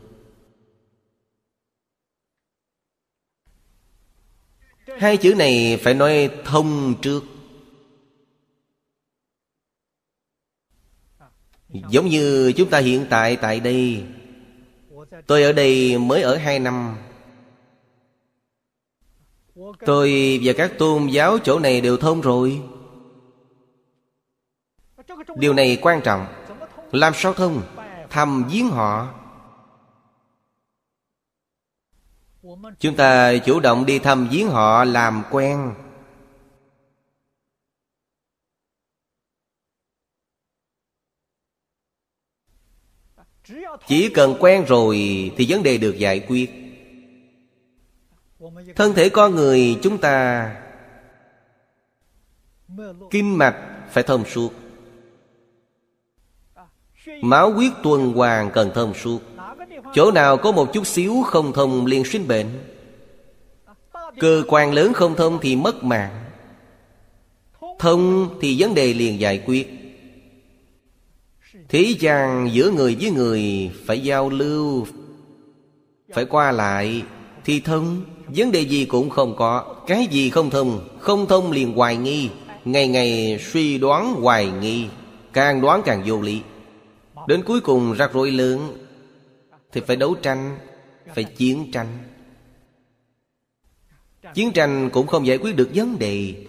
Hai 5.00 5.16
chữ 5.16 5.34
này 5.34 5.80
phải 5.82 5.94
nói 5.94 6.30
thông 6.44 6.94
trước. 7.02 7.24
Giống 11.68 12.08
như 12.08 12.52
chúng 12.56 12.70
ta 12.70 12.78
hiện 12.78 13.06
tại 13.10 13.36
tại 13.36 13.60
đây. 13.60 14.04
Tôi 15.26 15.42
ở 15.42 15.52
đây 15.52 15.98
mới 15.98 16.22
ở 16.22 16.36
hai 16.36 16.58
năm. 16.58 16.96
Tôi 19.86 20.40
và 20.42 20.52
các 20.56 20.72
tôn 20.78 21.06
giáo 21.06 21.38
chỗ 21.38 21.58
này 21.58 21.80
đều 21.80 21.96
thông 21.96 22.20
rồi. 22.20 22.62
Điều 25.36 25.52
này 25.52 25.78
quan 25.82 26.00
trọng. 26.04 26.26
Làm 26.92 27.12
sao 27.16 27.34
thông? 27.34 27.62
Thăm 28.10 28.44
viếng 28.52 28.68
họ. 28.68 29.19
Chúng 32.78 32.96
ta 32.96 33.38
chủ 33.38 33.60
động 33.60 33.86
đi 33.86 33.98
thăm 33.98 34.28
viếng 34.28 34.48
họ 34.48 34.84
làm 34.84 35.22
quen. 35.30 35.74
Chỉ 43.86 44.10
cần 44.14 44.36
quen 44.40 44.64
rồi 44.64 44.96
Thì 45.36 45.46
vấn 45.48 45.62
đề 45.62 45.78
được 45.78 45.98
giải 45.98 46.20
quyết. 46.28 46.50
Thân 48.76 48.94
thể 48.94 49.08
con 49.08 49.34
người 49.34 49.78
chúng 49.82 49.98
ta 49.98 50.56
kinh 53.10 53.38
mạch 53.38 53.86
phải 53.90 54.02
thông 54.02 54.24
suốt. 54.24 54.52
Máu 57.22 57.52
huyết 57.52 57.72
tuần 57.82 58.12
hoàn 58.12 58.50
cần 58.50 58.70
thông 58.74 58.94
suốt 58.94 59.29
chỗ 59.94 60.10
nào 60.10 60.36
có 60.36 60.52
một 60.52 60.72
chút 60.72 60.86
xíu 60.86 61.22
không 61.26 61.52
thông 61.52 61.86
liền 61.86 62.04
sinh 62.04 62.28
bệnh. 62.28 62.46
Cơ 64.18 64.42
quan 64.48 64.74
lớn 64.74 64.92
không 64.92 65.14
thông 65.16 65.38
thì 65.42 65.56
mất 65.56 65.84
mạng. 65.84 66.24
Thông 67.78 68.28
thì 68.40 68.56
vấn 68.58 68.74
đề 68.74 68.94
liền 68.94 69.20
giải 69.20 69.42
quyết. 69.46 69.80
Thế 71.68 71.94
gian 71.98 72.50
giữa 72.52 72.70
người 72.70 72.96
với 73.00 73.10
người 73.10 73.70
phải 73.86 74.00
giao 74.00 74.28
lưu, 74.28 74.86
phải 76.14 76.24
qua 76.24 76.52
lại, 76.52 77.02
thì 77.44 77.60
thông, 77.60 78.04
vấn 78.36 78.52
đề 78.52 78.60
gì 78.60 78.84
cũng 78.84 79.10
không 79.10 79.36
có. 79.36 79.76
Cái 79.86 80.06
gì 80.10 80.30
không 80.30 80.50
thông 80.50 80.88
không 80.98 81.26
thông 81.26 81.50
liền 81.50 81.72
hoài 81.72 81.96
nghi, 81.96 82.30
ngày 82.64 82.88
ngày 82.88 83.38
suy 83.52 83.78
đoán 83.78 84.14
hoài 84.14 84.50
nghi, 84.60 84.86
càng 85.32 85.60
đoán 85.60 85.82
càng 85.84 86.02
vô 86.06 86.20
lý. 86.20 86.40
Đến 87.26 87.42
cuối 87.42 87.60
cùng 87.60 87.92
rắc 87.92 88.12
rối 88.12 88.30
lớn 88.30 88.76
thì 89.72 89.80
phải 89.80 89.96
đấu 89.96 90.14
tranh, 90.14 90.58
phải 91.14 91.24
chiến 91.24 91.70
tranh. 91.72 91.98
Chiến 94.34 94.52
tranh 94.52 94.90
cũng 94.92 95.06
không 95.06 95.26
giải 95.26 95.38
quyết 95.38 95.56
được 95.56 95.70
vấn 95.74 95.98
đề, 95.98 96.46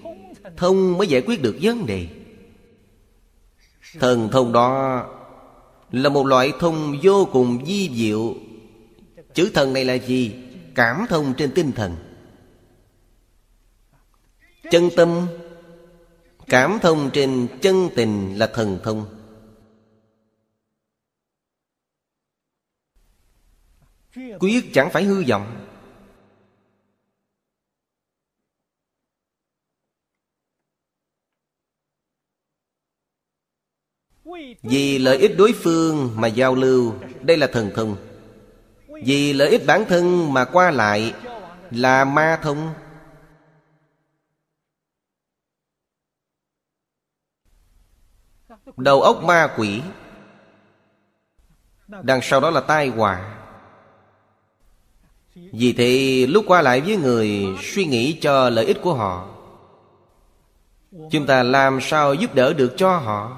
thông 0.58 0.98
mới 0.98 1.08
giải 1.08 1.22
quyết 1.22 1.42
được 1.42 1.58
vấn 1.62 1.86
đề. 1.86 2.08
Thần 4.00 4.30
thông 4.32 4.52
đó 4.52 5.06
là 5.92 6.10
một 6.10 6.26
loại 6.26 6.52
thông 6.60 7.00
vô 7.04 7.28
cùng 7.32 7.66
di 7.66 7.90
diệu. 7.96 8.36
Chữ 9.34 9.52
thần 9.54 9.74
này 9.74 9.86
là 9.86 9.94
gì? 9.94 10.34
Cảm 10.76 11.06
thông 11.10 11.34
trên 11.34 11.52
tinh 11.52 11.72
thần. 11.72 11.96
Chân 14.72 14.90
tâm, 14.96 15.28
cảm 16.48 16.80
thông 16.82 17.10
trên 17.14 17.48
chân 17.62 17.90
tình 17.96 18.40
là 18.40 18.48
thần 18.48 18.80
thông. 18.84 19.21
Quyết 24.40 24.70
chẳng 24.74 24.90
phải 24.90 25.04
hư 25.04 25.24
vọng. 25.28 25.68
Vì 34.62 35.00
lợi 35.00 35.18
ích 35.18 35.32
đối 35.38 35.54
phương 35.54 36.10
mà 36.16 36.28
giao 36.28 36.56
lưu, 36.56 36.94
đây 37.22 37.38
là 37.38 37.48
thần 37.48 37.72
thông. 37.76 37.98
Vì 39.06 39.34
lợi 39.34 39.50
ích 39.50 39.62
bản 39.68 39.86
thân 39.90 40.34
mà 40.34 40.46
qua 40.46 40.72
lại 40.72 41.14
là 41.72 42.06
ma 42.06 42.40
thông. 42.44 42.74
Đầu 48.78 49.02
óc 49.02 49.24
ma 49.24 49.54
quỷ, 49.58 49.82
đằng 51.88 52.20
sau 52.24 52.40
đó 52.40 52.50
là 52.50 52.62
tai 52.62 52.88
họa 52.88 53.41
vì 55.52 55.74
thế, 55.74 56.26
lúc 56.30 56.46
qua 56.48 56.62
lại 56.62 56.82
với 56.82 56.98
người, 56.98 57.46
suy 57.62 57.86
nghĩ 57.86 58.18
cho 58.22 58.50
lợi 58.50 58.66
ích 58.66 58.82
của 58.82 58.94
họ. 58.94 59.28
Chúng 61.12 61.26
ta 61.26 61.44
làm 61.44 61.82
sao 61.82 62.14
giúp 62.14 62.36
đỡ 62.36 62.54
được 62.54 62.74
cho 62.78 62.98
họ? 62.98 63.38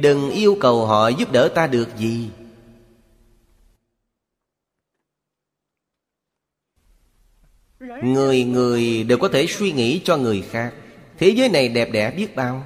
Đừng 0.00 0.30
yêu 0.30 0.56
cầu 0.60 0.86
họ 0.86 1.08
giúp 1.08 1.32
đỡ 1.32 1.48
ta 1.54 1.66
được 1.66 1.88
gì. 1.96 2.30
Người 8.02 8.44
người 8.44 9.04
đều 9.04 9.18
có 9.18 9.28
thể 9.28 9.46
suy 9.46 9.72
nghĩ 9.72 10.00
cho 10.04 10.16
người 10.16 10.42
khác. 10.50 10.74
Thế 11.18 11.28
giới 11.28 11.48
này 11.48 11.68
đẹp 11.68 11.88
đẽ 11.92 12.10
biết 12.10 12.36
bao. 12.36 12.64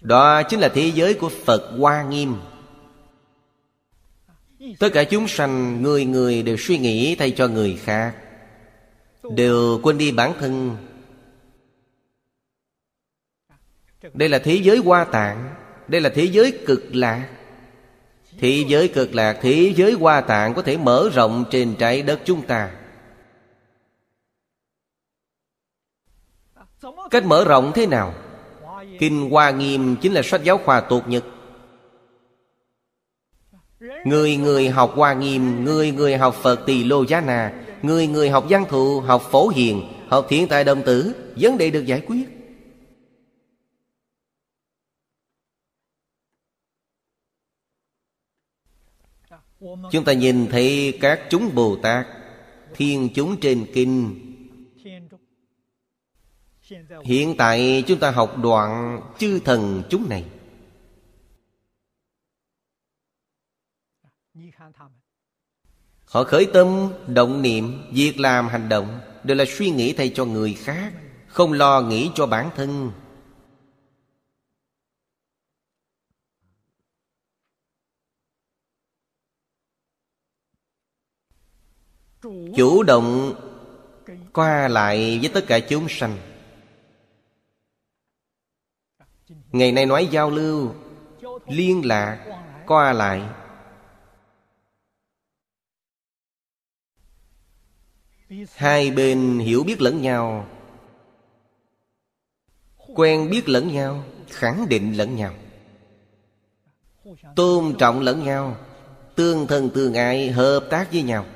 Đó 0.00 0.42
chính 0.42 0.60
là 0.60 0.68
thế 0.68 0.92
giới 0.94 1.14
của 1.14 1.28
phật 1.28 1.72
hoa 1.78 2.02
nghiêm 2.02 2.34
tất 4.78 4.88
cả 4.92 5.04
chúng 5.04 5.28
sanh, 5.28 5.82
người 5.82 6.04
người 6.04 6.42
đều 6.42 6.56
suy 6.56 6.78
nghĩ 6.78 7.14
thay 7.14 7.30
cho 7.30 7.48
người 7.48 7.78
khác. 7.84 8.14
Đều 9.34 9.80
quên 9.82 9.98
đi 9.98 10.12
bản 10.12 10.32
thân. 10.40 10.76
Đây 14.14 14.28
là 14.28 14.38
thế 14.38 14.54
giới 14.54 14.76
hoa 14.76 15.04
tạng. 15.04 15.54
Đây 15.88 16.00
là 16.00 16.08
thế 16.08 16.24
giới 16.24 16.58
cực 16.66 16.94
lạc. 16.94 17.28
Thế 18.38 18.64
giới 18.68 18.88
cực 18.88 19.14
lạc, 19.14 19.38
Thế 19.42 19.72
giới 19.76 19.92
hoa 19.92 20.20
tạng 20.20 20.54
có 20.54 20.62
thể 20.62 20.76
mở 20.76 21.10
rộng 21.14 21.44
trên 21.50 21.74
trái 21.78 22.02
đất 22.02 22.20
chúng 22.24 22.46
ta. 22.46 22.70
Cách 27.10 27.24
mở 27.24 27.44
rộng 27.44 27.72
thế 27.74 27.86
nào? 27.86 28.14
Kinh 28.98 29.30
Hoa 29.30 29.50
Nghiêm 29.50 29.96
chính 29.96 30.12
là 30.12 30.22
sách 30.22 30.44
giáo 30.44 30.58
khoa 30.58 30.80
tốt 30.80 31.08
nhất. 31.08 31.24
Người 33.80 34.36
người 34.36 34.68
học 34.68 34.92
Hoa 34.94 35.14
Nghiêm, 35.14 35.64
Người 35.64 35.92
người 35.92 36.16
học 36.16 36.34
Phật 36.34 36.66
Tỳ 36.66 36.84
Lô 36.84 37.06
Giá 37.06 37.20
Na, 37.20 37.64
Người 37.82 38.06
người 38.06 38.30
học 38.30 38.44
Văn 38.48 38.64
Thụ 38.68 39.00
Học 39.00 39.22
Phổ 39.30 39.48
Hiền, 39.48 39.82
Học 40.08 40.26
Thiện 40.28 40.48
Tài 40.48 40.64
Đồng 40.64 40.82
Tử, 40.82 41.14
Vấn 41.36 41.58
đề 41.58 41.70
được 41.70 41.86
giải 41.86 42.02
quyết. 42.06 42.28
Chúng 49.92 50.04
ta 50.04 50.12
nhìn 50.12 50.46
thấy 50.46 50.98
các 51.00 51.20
chúng 51.30 51.54
Bồ 51.54 51.76
Tát, 51.76 52.06
Thiên 52.74 53.08
chúng 53.14 53.40
trên 53.40 53.66
kinh. 53.74 54.20
Hiện 57.04 57.34
tại 57.38 57.84
chúng 57.86 57.98
ta 57.98 58.10
học 58.10 58.38
đoạn 58.42 59.00
chư 59.18 59.38
thần 59.38 59.82
chúng 59.90 60.08
này. 60.08 60.24
Họ 66.06 66.24
khởi 66.24 66.46
tâm, 66.52 66.92
động 67.06 67.42
niệm, 67.42 67.82
việc 67.92 68.20
làm, 68.20 68.48
hành 68.48 68.68
động 68.68 69.00
Đều 69.24 69.36
là 69.36 69.44
suy 69.48 69.70
nghĩ 69.70 69.92
thay 69.92 70.12
cho 70.14 70.24
người 70.24 70.54
khác 70.54 70.92
Không 71.26 71.52
lo 71.52 71.80
nghĩ 71.80 72.10
cho 72.14 72.26
bản 72.26 72.50
thân. 72.56 72.92
Chủ 82.56 82.82
động 82.82 83.34
qua 84.32 84.68
lại 84.68 85.18
với 85.22 85.30
tất 85.34 85.44
cả 85.46 85.58
chúng 85.58 85.86
sanh. 85.88 86.16
Ngày 89.52 89.72
nay 89.72 89.86
nói 89.86 90.08
giao 90.10 90.30
lưu 90.30 90.74
liên 91.46 91.86
lạc 91.86 92.24
qua 92.66 92.92
lại. 92.92 93.22
Hai 98.54 98.90
bên 98.90 99.38
hiểu 99.38 99.64
biết 99.64 99.80
lẫn 99.80 100.02
nhau, 100.02 100.46
quen 102.94 103.30
biết 103.30 103.48
lẫn 103.48 103.72
nhau, 103.72 104.04
khẳng 104.28 104.68
định 104.68 104.96
lẫn 104.96 105.16
nhau, 105.16 105.34
tôn 107.36 107.74
trọng 107.78 108.00
lẫn 108.00 108.24
nhau, 108.24 108.56
tương 109.14 109.46
thân 109.46 109.70
tương 109.74 109.94
ai 109.94 110.30
hợp 110.30 110.66
tác 110.70 110.92
với 110.92 111.02
nhau. 111.02 111.26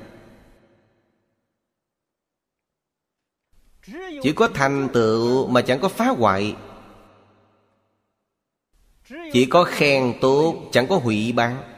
Chỉ 4.21 4.33
có 4.35 4.47
thành 4.53 4.89
tựu 4.93 5.47
mà 5.47 5.61
chẳng 5.61 5.79
có 5.79 5.89
phá 5.89 6.07
hoại. 6.07 6.55
Chỉ 9.33 9.45
có 9.45 9.63
khen 9.63 10.13
tốt, 10.21 10.69
chẳng 10.71 10.87
có 10.87 10.97
hủy 10.97 11.31
bán. 11.31 11.70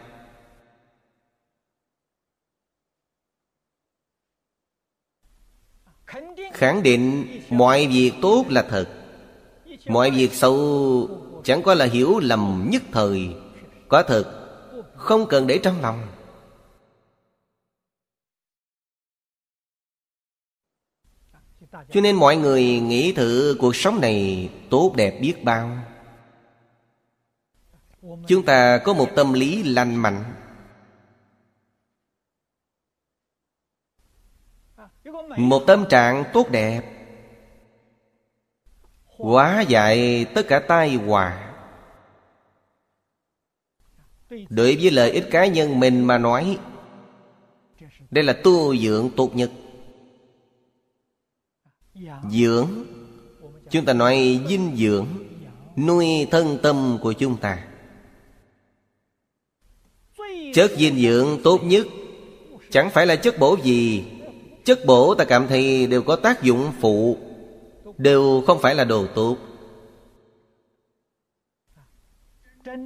Khẳng 6.53 6.83
định 6.83 7.27
mọi 7.49 7.87
việc 7.87 8.11
tốt 8.21 8.45
là 8.49 8.61
thật. 8.69 8.89
Mọi 9.87 10.11
việc 10.11 10.33
xấu 10.33 10.57
chẳng 11.43 11.63
có 11.63 11.73
là 11.73 11.85
hiểu 11.85 12.19
lầm 12.19 12.67
nhất 12.71 12.83
thời. 12.91 13.35
Có 13.87 14.03
thật, 14.03 14.39
Không 14.95 15.27
cần 15.27 15.47
để 15.47 15.59
trong 15.63 15.81
lòng. 15.81 16.07
Cho 21.71 22.01
nên 22.01 22.15
mọi 22.15 22.37
người 22.37 22.63
nghĩ 22.63 23.13
thử 23.13 23.57
cuộc 23.59 23.75
sống 23.75 24.01
này 24.01 24.49
tốt 24.69 24.93
đẹp 24.95 25.19
biết 25.21 25.43
bao. 25.43 25.77
Chúng 28.27 28.45
ta 28.45 28.77
có 28.77 28.93
một 28.93 29.09
tâm 29.15 29.33
lý 29.33 29.63
lành 29.63 29.95
mạnh. 29.95 30.23
Một 35.37 35.63
tâm 35.67 35.85
trạng 35.89 36.23
tốt 36.33 36.49
đẹp. 36.51 36.81
Hóa 39.05 39.61
giải 39.61 40.25
tất 40.25 40.47
cả 40.47 40.59
tai 40.59 40.95
họa. 40.95 41.49
Đối 44.29 44.75
với 44.75 44.91
lợi 44.91 45.11
ích 45.11 45.27
cá 45.31 45.45
nhân 45.45 45.79
mình 45.79 46.07
mà 46.07 46.17
nói, 46.17 46.57
đây 48.11 48.23
là 48.23 48.33
tu 48.33 48.77
dưỡng 48.77 49.09
tốt 49.15 49.35
nhất. 49.35 49.51
Dưỡng, 52.29 52.69
Chúng 53.69 53.85
ta 53.85 53.93
nói 53.93 54.39
dinh 54.47 54.75
dưỡng, 54.77 55.07
Nuôi 55.75 56.27
thân 56.31 56.57
tâm 56.63 56.97
của 57.01 57.13
chúng 57.13 57.37
ta. 57.37 57.67
Chất 60.53 60.71
dinh 60.77 60.95
dưỡng 60.95 61.39
tốt 61.43 61.59
nhất, 61.63 61.87
Chẳng 62.71 62.89
phải 62.89 63.05
là 63.05 63.15
chất 63.15 63.39
bổ 63.39 63.57
gì 63.63 64.05
Chất 64.63 64.79
bổ 64.85 65.15
ta 65.15 65.25
cảm 65.25 65.47
thấy 65.47 65.87
đều 65.87 66.03
có 66.03 66.15
tác 66.15 66.43
dụng 66.43 66.73
phụ, 66.81 67.17
Đều 67.97 68.43
không 68.47 68.61
phải 68.61 68.75
là 68.75 68.83
đồ 68.83 69.07
tốt. 69.15 69.37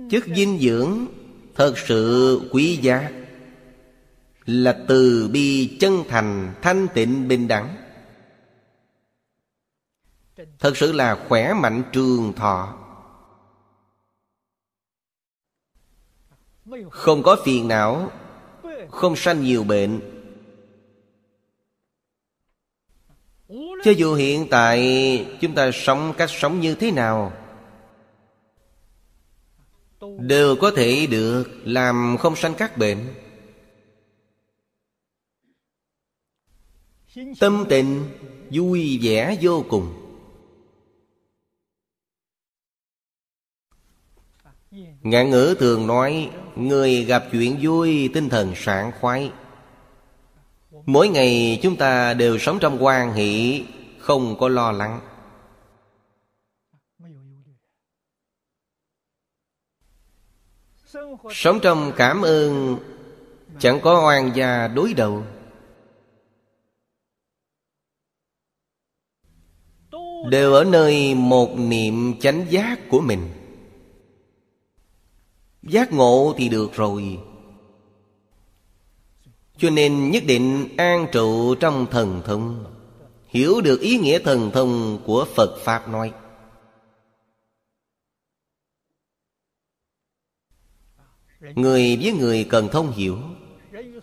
Chất 0.10 0.24
dinh 0.36 0.60
dưỡng 0.60 1.08
Thật 1.56 1.74
sự 1.78 2.41
quý 2.52 2.80
giá, 2.82 3.12
Là 4.45 4.86
từ 4.88 5.30
bi 5.34 5.78
chân 5.80 6.04
thành, 6.10 6.54
Thanh 6.62 6.88
tịnh, 6.94 7.28
bình 7.28 7.48
đẳng. 7.48 7.76
Thật 10.60 10.78
sự 10.78 10.91
là 10.91 11.26
khỏe 11.28 11.54
mạnh 11.54 11.84
trường 11.91 12.34
thọ. 12.34 12.78
Không 16.91 17.24
có 17.24 17.38
phiền 17.45 17.68
não, 17.68 18.12
Không 18.90 19.16
sanh 19.16 19.44
nhiều 19.44 19.64
bệnh. 19.64 20.16
Cho 23.84 23.91
dù 23.91 24.16
hiện 24.16 24.48
tại 24.49 25.26
chúng 25.41 25.56
ta 25.56 25.72
sống 25.74 26.14
cách 26.18 26.30
sống 26.30 26.60
như 26.60 26.76
thế 26.76 26.91
nào, 26.91 27.34
Đều 30.20 30.56
có 30.56 30.72
thể 30.72 31.08
được 31.12 31.44
làm 31.64 32.18
không 32.20 32.36
sanh 32.36 32.54
các 32.58 32.78
bệnh. 32.78 33.14
Tâm 37.40 37.66
tình 37.70 38.04
vui 38.52 38.99
vẻ 39.02 39.38
vô 39.41 39.66
cùng. 39.70 39.94
Ngạn 45.02 45.30
ngữ 45.30 45.56
thường 45.60 45.88
nói, 45.88 46.32
Người 46.56 47.04
gặp 47.04 47.24
chuyện 47.32 47.60
vui, 47.62 48.10
tinh 48.14 48.30
thần 48.30 48.54
sảng 48.56 48.91
khoái. 49.02 49.32
Mỗi 50.88 51.09
ngày 51.09 51.59
chúng 51.61 51.76
ta 51.76 52.14
đều 52.14 52.38
sống 52.38 52.57
trong 52.61 52.84
quan 52.84 53.14
hỷ, 53.14 53.64
Không 53.99 54.38
có 54.39 54.49
lo 54.49 54.72
lắng. 54.72 54.99
Sống 61.30 61.59
trong 61.61 61.91
cảm 61.95 62.22
ơn, 62.22 62.77
Chẳng 63.59 63.80
có 63.84 64.07
oan 64.07 64.31
gia 64.35 64.68
đối 64.68 64.93
đầu. 64.93 65.23
Đều 70.30 70.53
ở 70.53 70.64
nơi 70.64 71.15
một 71.15 71.55
niệm 71.57 72.19
chánh 72.19 72.45
giác 72.49 72.80
của 72.89 73.01
mình. 73.01 73.30
Giác 75.64 75.93
ngộ 75.93 76.34
thì 76.38 76.49
được 76.49 76.73
rồi 76.73 77.19
cho 79.58 79.70
nên 79.70 80.12
nhất 80.12 80.24
định 80.28 80.70
an 80.78 81.08
trụ 81.12 81.56
trong 81.56 81.88
thần 81.92 82.22
thông, 82.26 82.74
Hiểu 83.28 83.62
được 83.62 83.82
ý 83.82 83.98
nghĩa 83.98 84.20
thần 84.20 84.52
thông 84.54 85.00
của 85.06 85.26
Phật 85.36 85.58
Pháp 85.64 85.90
nói. 85.90 86.14
Người 91.40 91.98
với 92.02 92.12
người 92.12 92.48
cần 92.50 92.70
thông 92.72 92.92
hiểu, 92.92 93.18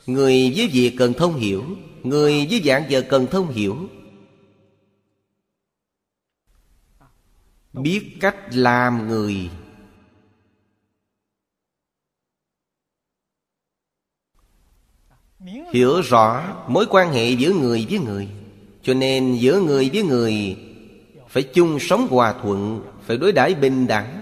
Người 0.07 0.53
với 0.57 0.69
việc 0.73 0.95
cần 0.99 1.13
thông 1.13 1.35
hiểu, 1.35 1.65
Người 2.03 2.47
với 2.51 2.63
dạng 2.65 2.85
giờ 2.89 3.03
cần 3.09 3.27
thông 3.27 3.49
hiểu. 3.49 3.77
Biết 7.73 8.17
cách 8.21 8.37
làm 8.51 9.09
người 9.09 9.51
Hiểu 15.73 16.01
rõ 16.01 16.43
mối 16.69 16.87
quan 16.91 17.12
hệ 17.12 17.31
giữa 17.31 17.53
người 17.53 17.87
với 17.91 17.99
người. 17.99 18.29
Cho 18.83 18.95
nên 18.95 19.35
giữa 19.35 19.61
người 19.61 19.91
với 19.93 20.03
người, 20.03 20.57
Phải 21.29 21.43
chung 21.43 21.79
sống 21.81 22.07
hòa 22.11 22.35
thuận, 22.43 22.83
Phải 23.07 23.16
đối 23.16 23.33
đãi 23.33 23.55
bình 23.55 23.87
đẳng. 23.87 24.21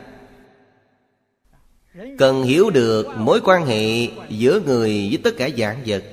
Cần 2.18 2.42
hiểu 2.42 2.70
được 2.70 3.08
mối 3.18 3.40
quan 3.44 3.66
hệ 3.66 4.08
giữa 4.28 4.60
người 4.66 5.08
với 5.08 5.18
tất 5.24 5.36
cả 5.36 5.48
dạng 5.58 5.76
vật. 5.86 6.04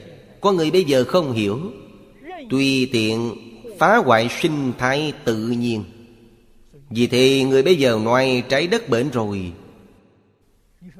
Có 0.42 0.52
người 0.52 0.72
bây 0.72 0.84
giờ 0.84 1.04
không 1.04 1.32
hiểu. 1.32 1.60
Tùy 2.50 2.90
tiện 2.92 3.36
phá 3.80 3.98
hoại 3.98 4.30
sinh 4.42 4.72
thái 4.78 5.14
tự 5.26 5.48
nhiên. 5.48 5.84
Vì 6.90 7.08
thế 7.08 7.44
người 7.50 7.64
bây 7.64 7.76
giờ 7.76 8.00
nói 8.04 8.44
trái 8.50 8.68
đất 8.68 8.90
bệnh 8.90 9.10
rồi. 9.10 9.52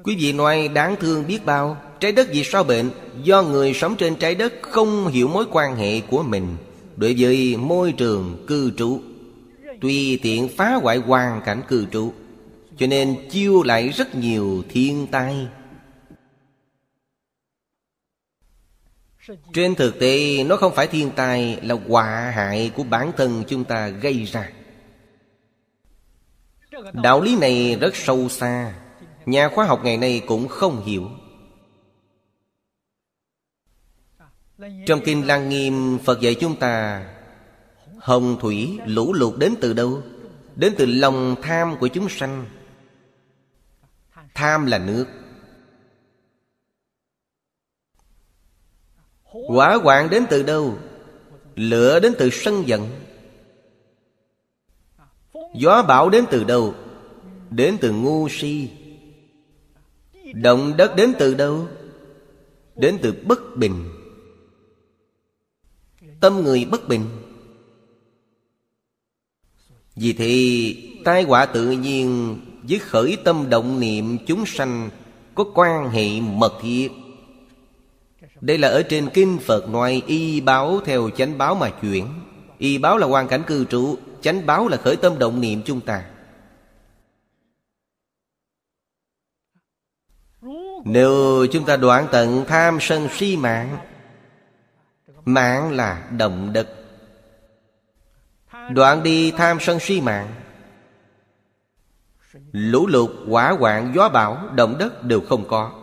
Quý 0.02 0.16
vị 0.18 0.32
nói 0.32 0.68
đáng 0.68 0.96
thương 1.00 1.26
biết 1.26 1.46
bao 1.46 1.76
Trái 2.00 2.12
đất 2.12 2.28
vì 2.30 2.44
sao 2.44 2.64
bệnh? 2.64 2.90
Do 3.22 3.42
người 3.42 3.74
sống 3.74 3.96
trên 3.96 4.16
trái 4.16 4.34
đất 4.34 4.52
không 4.62 5.08
hiểu 5.08 5.28
mối 5.28 5.44
quan 5.50 5.76
hệ 5.76 6.00
của 6.00 6.22
mình. 6.22 6.56
Đối 6.96 7.14
với 7.18 7.56
môi 7.56 7.92
trường 7.92 8.44
cư 8.46 8.70
trú 8.76 9.00
Tùy 9.80 10.18
tiện 10.22 10.48
phá 10.48 10.74
hoại 10.74 10.96
hoàn 10.96 11.42
cảnh 11.44 11.62
cư 11.68 11.86
trú, 11.92 12.12
Cho 12.76 12.86
nên 12.86 13.28
chiêu 13.30 13.62
lại 13.62 13.88
rất 13.88 14.14
nhiều 14.14 14.64
thiên 14.68 15.06
tai. 15.06 15.48
Trên 19.54 19.74
thực 19.74 19.98
tế, 19.98 20.44
nó 20.44 20.56
không 20.56 20.74
phải 20.74 20.86
thiên 20.86 21.10
tai 21.10 21.58
Là 21.62 21.76
họa 21.88 22.32
hại 22.34 22.72
của 22.76 22.82
bản 22.82 23.12
thân 23.16 23.44
chúng 23.48 23.64
ta 23.64 23.88
gây 23.88 24.24
ra. 24.24 24.50
Đạo 26.92 27.20
lý 27.20 27.36
này 27.36 27.76
rất 27.80 27.96
sâu 27.96 28.28
xa. 28.28 28.74
Nhà 29.26 29.48
khoa 29.48 29.64
học 29.64 29.80
ngày 29.84 29.96
nay 29.96 30.22
cũng 30.26 30.48
không 30.48 30.84
hiểu. 30.86 31.08
Trong 34.86 35.00
Kinh 35.04 35.26
Lăng 35.26 35.48
Nghiêm, 35.48 35.98
Phật 35.98 36.20
dạy 36.20 36.34
chúng 36.34 36.56
ta, 36.56 37.04
Hồng 37.98 38.36
thủy 38.40 38.78
lũ 38.86 39.12
lụt 39.12 39.38
đến 39.38 39.54
từ 39.60 39.72
đâu? 39.72 40.02
Đến 40.56 40.74
từ 40.78 40.86
lòng 40.86 41.36
tham 41.42 41.76
của 41.80 41.88
chúng 41.88 42.08
sanh 42.08 42.46
Tham 44.34 44.66
là 44.66 44.78
nước 44.78 45.06
Quả 49.48 49.74
hoạn 49.74 50.10
đến 50.10 50.24
từ 50.30 50.42
đâu? 50.42 50.78
Lửa 51.54 52.00
đến 52.00 52.14
từ 52.18 52.30
sân 52.30 52.68
giận 52.68 52.88
Gió 55.54 55.82
bão 55.82 56.10
đến 56.10 56.24
từ 56.30 56.44
đâu? 56.44 56.74
Đến 57.50 57.76
từ 57.80 57.92
ngu 57.92 58.28
si 58.28 58.70
Động 60.34 60.76
đất 60.76 60.96
đến 60.96 61.12
từ 61.18 61.34
đâu? 61.34 61.68
Đến 62.76 62.98
từ 63.02 63.14
bất 63.26 63.56
bình 63.56 63.99
Tâm 66.20 66.42
người 66.42 66.64
bất 66.64 66.88
bình. 66.88 67.06
Vì 69.96 70.12
thì 70.12 71.02
tai 71.04 71.22
họa 71.22 71.46
tự 71.46 71.70
nhiên 71.70 72.38
Với 72.62 72.78
khởi 72.78 73.16
tâm 73.24 73.50
động 73.50 73.80
niệm 73.80 74.18
chúng 74.26 74.46
sanh 74.46 74.90
Có 75.34 75.44
quan 75.54 75.90
hệ 75.90 76.20
mật 76.20 76.52
thiết. 76.62 76.88
Đây 78.40 78.58
là 78.58 78.68
ở 78.68 78.82
trên 78.82 79.08
kinh 79.14 79.38
Phật 79.38 79.68
nói, 79.68 80.02
Y 80.06 80.40
báo 80.40 80.80
theo 80.84 81.10
chánh 81.10 81.38
báo 81.38 81.54
mà 81.54 81.70
chuyển. 81.70 82.06
Y 82.58 82.78
báo 82.78 82.98
là 82.98 83.06
hoàn 83.06 83.28
cảnh 83.28 83.42
cư 83.46 83.64
trụ 83.64 83.98
Chánh 84.20 84.46
báo 84.46 84.68
là 84.68 84.76
khởi 84.76 84.96
tâm 84.96 85.18
động 85.18 85.40
niệm 85.40 85.62
chúng 85.64 85.80
ta. 85.80 86.04
Nếu 90.84 91.46
chúng 91.52 91.64
ta 91.64 91.76
đoạn 91.76 92.06
tận 92.12 92.44
tham 92.48 92.78
sân 92.80 93.08
si 93.16 93.36
mạng 93.36 93.78
Mạng 95.24 95.72
là 95.72 96.10
động 96.18 96.52
đất 96.52 96.68
Đoạn 98.70 99.02
đi 99.02 99.30
tham 99.30 99.58
sân 99.60 99.80
si 99.80 100.00
mạng. 100.00 100.34
Lũ 102.52 102.86
lụt, 102.86 103.10
hỏa 103.28 103.50
hoạn, 103.50 103.92
gió 103.94 104.08
bão, 104.08 104.48
động 104.54 104.76
đất 104.78 105.02
đều 105.02 105.20
không 105.20 105.44
có. 105.48 105.76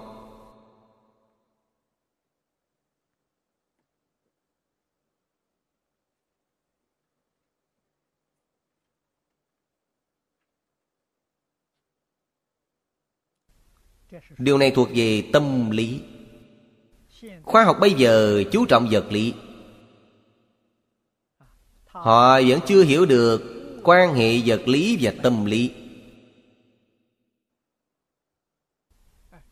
Điều 14.37 14.57
này 14.57 14.71
thuộc 14.75 14.89
về 14.95 15.29
tâm 15.33 15.71
lý. 15.71 16.03
Khoa 17.47 17.63
học 17.63 17.77
bây 17.79 17.93
giờ 17.93 18.43
chú 18.51 18.65
trọng 18.65 18.87
vật 18.91 19.05
lý. 19.09 19.33
Họ 21.85 22.41
vẫn 22.47 22.59
chưa 22.67 22.83
hiểu 22.83 23.05
được 23.05 23.41
quan 23.83 24.15
hệ 24.15 24.41
vật 24.45 24.67
lý 24.67 24.97
và 25.01 25.13
tâm 25.23 25.45
lý. 25.45 25.71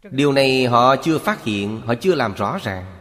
Điều 0.04 0.32
này 0.32 0.66
họ 0.66 0.96
chưa 0.96 1.18
phát 1.20 1.44
hiện, 1.44 1.82
họ 1.86 1.96
chưa 1.96 2.16
làm 2.16 2.34
rõ 2.34 2.58
ràng. 2.64 2.96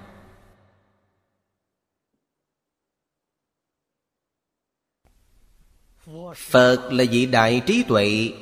Phật 6.37 6.89
là 6.93 7.05
vị 7.11 7.27
đại 7.27 7.63
trí 7.67 7.83
tuệ. 7.89 8.33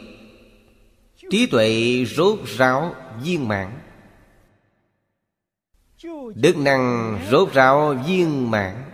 Trí 1.31 1.47
tuệ 1.47 2.05
rốt 2.05 2.39
ráo 2.45 2.95
viên 3.23 3.49
mãn. 3.49 3.82
Đức 6.35 6.57
năng 6.57 7.19
rốt 7.31 7.53
ráo 7.53 7.95
viên 8.07 8.51
mãn. 8.51 8.85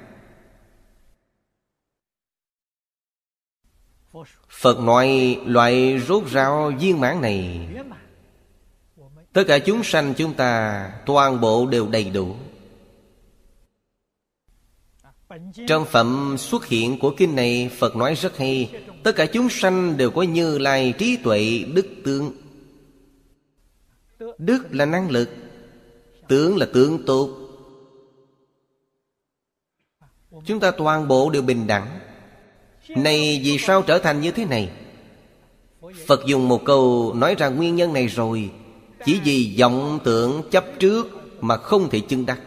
Phật 4.48 4.80
nói 4.80 5.38
loại 5.44 6.00
rốt 6.08 6.26
ráo 6.26 6.72
viên 6.80 7.00
mãn 7.00 7.20
này, 7.20 7.68
Tất 9.32 9.44
cả 9.48 9.58
chúng 9.58 9.84
sanh 9.84 10.14
chúng 10.16 10.34
ta 10.34 10.84
Toàn 11.06 11.40
bộ 11.40 11.66
đều 11.66 11.88
đầy 11.88 12.10
đủ. 12.10 12.36
Trong 15.68 15.84
phẩm 15.84 16.36
xuất 16.38 16.66
hiện 16.66 16.98
của 16.98 17.14
kinh 17.16 17.36
này, 17.36 17.70
Phật 17.78 17.96
nói 17.96 18.14
rất 18.14 18.36
hay, 18.36 18.82
Tất 19.02 19.12
cả 19.16 19.26
chúng 19.26 19.48
sanh 19.50 19.96
đều 19.96 20.10
có 20.10 20.22
như 20.22 20.58
lai 20.58 20.94
trí 20.98 21.16
tuệ 21.16 21.64
đức 21.74 21.86
tướng 22.04 22.32
Đức 24.38 24.66
là 24.70 24.84
năng 24.84 25.10
lực 25.10 25.28
Tướng 26.28 26.56
là 26.56 26.66
tướng 26.72 27.04
tốt. 27.06 27.30
Chúng 30.44 30.60
ta 30.60 30.70
toàn 30.70 31.08
bộ 31.08 31.30
đều 31.30 31.42
bình 31.42 31.66
đẳng. 31.66 31.98
Này, 32.88 33.40
vì 33.44 33.58
sao 33.58 33.82
trở 33.82 33.98
thành 33.98 34.20
như 34.20 34.30
thế 34.30 34.44
này? 34.44 34.70
Phật 36.06 36.26
dùng 36.26 36.48
một 36.48 36.64
câu 36.64 37.12
nói 37.14 37.34
ra 37.34 37.48
nguyên 37.48 37.76
nhân 37.76 37.92
này 37.92 38.06
rồi. 38.06 38.50
Chỉ 39.04 39.20
vì 39.24 39.56
vọng 39.60 39.98
tưởng 40.04 40.42
chấp 40.50 40.64
trước 40.78 41.06
Mà 41.40 41.56
không 41.56 41.90
thể 41.90 42.00
chứng 42.00 42.26
đắc. 42.26 42.40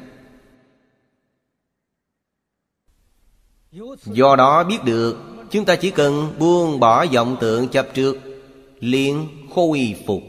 Do 4.06 4.36
đó 4.36 4.64
biết 4.64 4.84
được, 4.86 5.18
Chúng 5.52 5.66
ta 5.66 5.76
chỉ 5.76 5.92
cần 5.92 6.34
buông 6.40 6.80
bỏ 6.80 7.06
vọng 7.06 7.38
tưởng 7.40 7.68
chấp 7.68 7.88
trước, 7.94 8.18
liền 8.80 9.28
khôi 9.56 9.96
phục. 10.08 10.22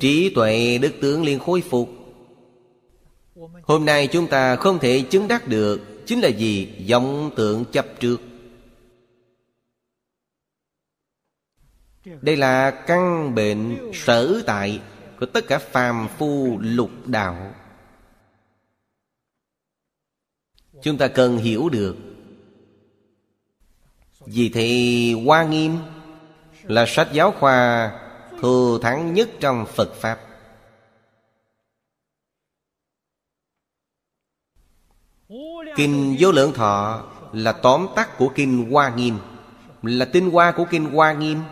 Trí 0.00 0.32
tuệ 0.34 0.78
đức 0.78 0.92
tướng 1.00 1.22
liền 1.22 1.38
khôi 1.38 1.60
phục. 1.60 1.90
Hôm 3.62 3.84
nay 3.84 4.06
chúng 4.06 4.26
ta 4.26 4.56
không 4.56 4.78
thể 4.78 5.04
chứng 5.10 5.28
đắc 5.28 5.48
được 5.48 5.80
Chính 6.08 6.20
là 6.20 6.28
gì? 6.28 6.86
vọng 6.90 7.30
tượng 7.36 7.64
chấp 7.72 7.86
trước. 8.00 8.20
Đây 12.04 12.36
là 12.36 12.70
căn 12.70 13.34
bệnh 13.34 13.90
sở 13.94 14.42
tại 14.46 14.80
Của 15.20 15.26
tất 15.26 15.44
cả 15.48 15.58
phàm 15.58 16.08
phu 16.18 16.58
lục 16.60 16.90
đạo. 17.06 17.54
Chúng 20.82 20.98
ta 20.98 21.08
cần 21.08 21.36
hiểu 21.36 21.68
được. 21.68 21.96
Vì 24.26 24.48
thế, 24.48 25.12
Hoa 25.26 25.44
Nghiêm 25.44 25.78
Là 26.62 26.86
sách 26.86 27.08
giáo 27.12 27.32
khoa 27.32 27.92
Thù 28.40 28.78
thắng 28.78 29.14
nhất 29.14 29.30
trong 29.40 29.66
Phật 29.66 29.94
Pháp. 29.94 30.18
Kinh 35.76 36.16
Vô 36.18 36.32
Lượng 36.32 36.52
Thọ 36.52 37.02
Là 37.32 37.52
tóm 37.52 37.86
tắt 37.96 38.18
của 38.18 38.28
Kinh 38.34 38.70
Hoa 38.70 38.94
Nghiêm. 38.94 39.18
Là 39.82 40.04
tinh 40.04 40.30
hoa 40.30 40.52
của 40.52 40.64
Kinh 40.70 40.84
Hoa 40.84 41.12
Nghiêm. 41.12 41.42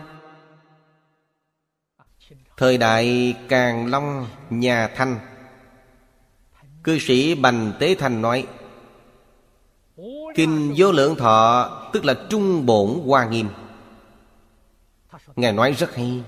Thời 2.57 2.79
đại 2.79 3.35
Càng 3.49 3.87
Long, 3.87 4.27
Nhà 4.51 4.89
Thanh. 4.89 5.19
Cư 6.85 6.99
sĩ 6.99 7.35
Bành 7.35 7.73
Tế 7.79 7.95
Thành 7.95 8.23
nói, 8.23 8.47
Kinh 10.35 10.75
Vô 10.77 10.93
Lượng 10.93 11.17
Thọ 11.17 11.71
Tức 11.93 12.05
là 12.05 12.15
Trung 12.31 12.67
Bổn 12.67 13.01
Hoa 13.07 13.25
Nghiêm. 13.25 13.49
Ngài 15.37 15.53
nói 15.53 15.73
rất 15.73 15.95
hay 15.95 16.23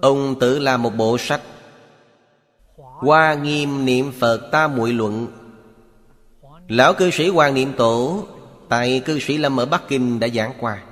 Ông 0.00 0.36
tự 0.40 0.58
làm 0.58 0.82
một 0.82 0.90
bộ 0.96 1.18
sách. 1.18 1.40
Hoa 2.76 3.34
Nghiêm 3.34 3.84
Niệm 3.84 4.12
Phật 4.12 4.48
Ta 4.52 4.68
muội 4.68 4.92
Luận. 4.92 5.26
Lão 6.68 6.94
cư 6.94 7.10
sĩ 7.10 7.28
Hoàng 7.28 7.54
Niệm 7.54 7.72
Tổ, 7.76 8.26
Tại 8.68 9.02
cư 9.04 9.18
sĩ 9.18 9.38
Lâm 9.38 9.60
ở 9.60 9.66
Bắc 9.66 9.88
Kinh 9.88 10.20
đã 10.20 10.28
giảng 10.28 10.52
qua. 10.60 10.82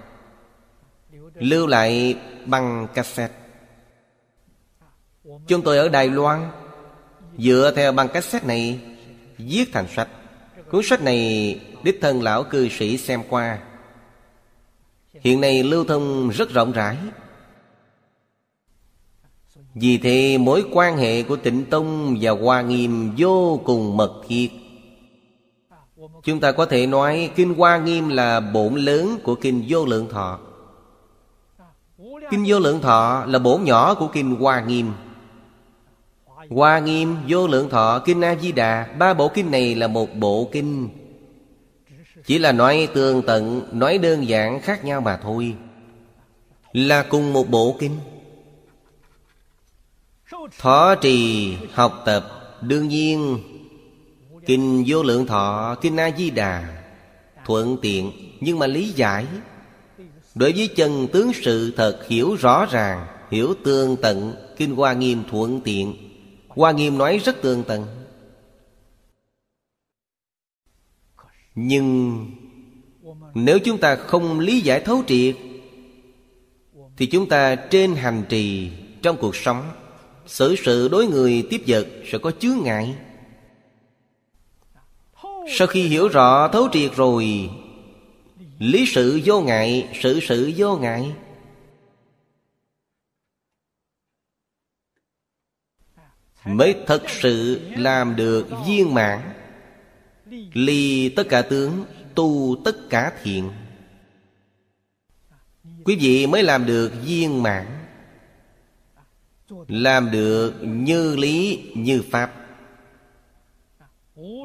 Lưu 1.34 1.66
lại 1.66 2.18
bằng 2.46 2.88
cassette. 2.94 3.34
Chúng 5.46 5.62
tôi 5.62 5.78
ở 5.78 5.88
Đài 5.88 6.08
Loan, 6.08 6.50
Dựa 7.38 7.72
theo 7.76 7.92
băng 7.92 8.08
cassette 8.08 8.46
này, 8.46 8.80
Viết 9.38 9.64
thành 9.72 9.86
sách. 9.96 10.08
Cuốn 10.70 10.82
sách 10.84 11.02
này 11.02 11.60
Đích 11.82 11.98
thân 12.00 12.22
lão 12.22 12.44
cư 12.44 12.68
sĩ 12.68 12.98
xem 12.98 13.22
qua. 13.28 13.58
Hiện 15.20 15.40
nay 15.40 15.62
lưu 15.62 15.84
thông 15.84 16.28
rất 16.28 16.50
rộng 16.50 16.72
rãi. 16.72 16.96
Vì 19.74 19.98
thế 19.98 20.38
mối 20.38 20.64
quan 20.72 20.96
hệ 20.96 21.22
của 21.22 21.36
tịnh 21.36 21.64
Tông 21.64 22.16
và 22.20 22.30
Hoa 22.30 22.62
Nghiêm 22.62 23.12
vô 23.18 23.60
cùng 23.64 23.96
mật 23.96 24.12
thiết. 24.28 24.48
Chúng 26.22 26.40
ta 26.40 26.52
có 26.52 26.66
thể 26.66 26.86
nói 26.86 27.30
Kinh 27.36 27.54
Hoa 27.54 27.78
Nghiêm 27.78 28.08
là 28.08 28.40
bổn 28.40 28.74
lớn 28.74 29.18
của 29.22 29.34
Kinh 29.34 29.64
Vô 29.68 29.86
Lượng 29.86 30.08
Thọ. 30.08 30.38
Kinh 32.30 32.44
Vô 32.46 32.58
Lượng 32.58 32.80
Thọ 32.80 33.24
là 33.26 33.38
bổn 33.38 33.64
nhỏ 33.64 33.94
của 33.94 34.08
Kinh 34.08 34.36
Hoa 34.36 34.60
Nghiêm. 34.60 34.92
Hoa 36.50 36.78
Nghiêm, 36.78 37.16
Vô 37.28 37.46
Lượng 37.46 37.70
Thọ, 37.70 37.98
Kinh 37.98 38.20
A-di-đà 38.20 38.86
Ba 38.98 39.14
bộ 39.14 39.28
kinh 39.28 39.50
này 39.50 39.74
là 39.74 39.86
một 39.88 40.14
bộ 40.14 40.48
kinh. 40.52 40.88
Chỉ 42.26 42.38
là 42.38 42.52
nói 42.52 42.88
tương 42.94 43.22
tận 43.22 43.62
Nói 43.72 43.98
đơn 43.98 44.28
giản 44.28 44.60
khác 44.60 44.84
nhau 44.84 45.00
mà 45.00 45.16
thôi. 45.22 45.54
Là 46.72 47.02
cùng 47.02 47.32
một 47.32 47.50
bộ 47.50 47.76
kinh. 47.78 47.92
Thọ 50.58 50.94
trì 50.94 51.56
học 51.72 52.02
tập. 52.04 52.30
Đương 52.60 52.88
nhiên 52.88 53.38
Kinh 54.46 54.84
Vô 54.86 55.02
Lượng 55.02 55.26
Thọ, 55.26 55.76
Kinh 55.80 55.96
A-di-đà 55.96 56.82
Thuận 57.46 57.76
tiện 57.82 58.12
Nhưng 58.40 58.58
mà 58.58 58.66
lý 58.66 58.88
giải. 58.88 59.26
Đối 60.34 60.52
với 60.52 60.68
chân 60.68 61.08
tướng 61.12 61.32
sự 61.32 61.72
thật 61.76 62.06
hiểu 62.08 62.34
rõ 62.34 62.66
ràng 62.70 63.06
Hiểu 63.30 63.54
tương 63.64 63.96
tận 63.96 64.34
Kinh 64.56 64.74
Hoa 64.74 64.92
Nghiêm 64.92 65.22
thuận 65.30 65.60
tiện. 65.60 65.94
Hoa 66.48 66.72
Nghiêm 66.72 66.98
nói 66.98 67.18
rất 67.18 67.42
tương 67.42 67.64
tận. 67.64 67.86
Nhưng 71.54 72.18
Nếu 73.34 73.58
chúng 73.58 73.78
ta 73.78 73.96
không 73.96 74.40
lý 74.40 74.60
giải 74.60 74.80
thấu 74.80 75.02
triệt 75.06 75.36
Thì 76.96 77.06
chúng 77.06 77.28
ta 77.28 77.54
trên 77.54 77.94
hành 77.94 78.22
trì 78.28 78.70
Trong 79.02 79.16
cuộc 79.16 79.36
sống 79.36 79.70
Xử 80.26 80.56
sự 80.64 80.88
đối 80.88 81.06
người 81.06 81.46
tiếp 81.50 81.62
vật 81.66 81.86
Sẽ 82.12 82.18
có 82.18 82.30
chướng 82.30 82.58
ngại. 82.62 82.94
Sau 85.48 85.66
khi 85.66 85.82
hiểu 85.88 86.08
rõ 86.08 86.48
thấu 86.48 86.68
triệt 86.72 86.90
rồi, 86.96 87.50
Lý 88.58 88.86
sự 88.86 89.20
vô 89.24 89.40
ngại, 89.40 89.88
Sự 90.02 90.20
sự 90.22 90.52
vô 90.56 90.76
ngại. 90.76 91.14
Mới 96.44 96.74
thật 96.86 97.02
sự 97.08 97.60
làm 97.76 98.16
được 98.16 98.46
viên 98.66 98.94
mãn 98.94 99.20
Ly 100.54 101.08
tất 101.08 101.26
cả 101.28 101.42
tướng, 101.42 101.84
Tu 102.14 102.56
tất 102.64 102.76
cả 102.90 103.12
thiện. 103.22 103.50
Quý 105.84 105.96
vị 106.00 106.26
mới 106.26 106.42
làm 106.42 106.66
được 106.66 106.92
viên 107.04 107.42
mãn. 107.42 107.83
Làm 109.68 110.10
được 110.10 110.54
như 110.62 111.16
lý, 111.16 111.64
như 111.76 112.02
pháp. 112.10 112.32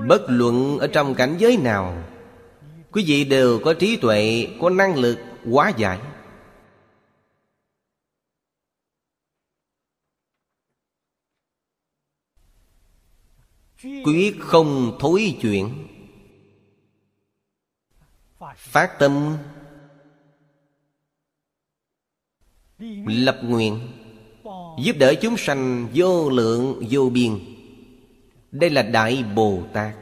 Bất 0.07 0.21
luận 0.27 0.77
ở 0.77 0.87
trong 0.87 1.15
cảnh 1.15 1.35
giới 1.39 1.57
nào, 1.57 2.03
Quý 2.91 3.03
vị 3.07 3.25
đều 3.25 3.59
có 3.63 3.73
trí 3.73 3.97
tuệ, 3.97 4.47
Có 4.59 4.69
năng 4.69 4.95
lực 4.95 5.19
quá 5.51 5.71
giải. 5.77 5.99
Quyết 13.83 14.37
không 14.39 14.97
thối 14.99 15.37
chuyển. 15.41 15.87
Phát 18.55 18.95
tâm. 18.99 19.37
Lập 23.05 23.39
nguyện. 23.43 23.98
Giúp 24.77 24.95
đỡ 24.99 25.15
chúng 25.21 25.37
sanh 25.37 25.87
vô 25.93 26.29
lượng, 26.29 26.83
vô 26.89 27.09
biên. 27.09 27.39
Đây 28.51 28.69
là 28.69 28.81
Đại 28.81 29.23
Bồ 29.35 29.63
Tát. 29.73 29.95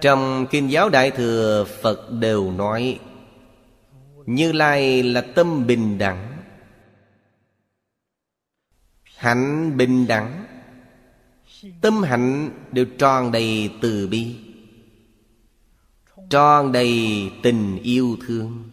Trong 0.00 0.46
Kinh 0.50 0.70
giáo 0.70 0.88
Đại 0.88 1.10
Thừa, 1.10 1.66
Phật 1.82 2.10
đều 2.12 2.52
nói, 2.52 3.00
Như 4.26 4.52
Lai 4.52 5.02
là 5.02 5.20
tâm 5.20 5.66
bình 5.66 5.98
đẳng. 5.98 6.36
Hạnh 9.16 9.76
bình 9.76 10.06
đẳng. 10.06 10.46
Tâm 11.80 12.02
hạnh 12.02 12.50
đều 12.72 12.84
tròn 12.98 13.32
đầy 13.32 13.70
từ 13.80 14.08
bi 14.08 14.36
tròn 16.34 16.72
đầy 16.72 17.30
tình 17.42 17.78
yêu 17.82 18.16
thương. 18.26 18.70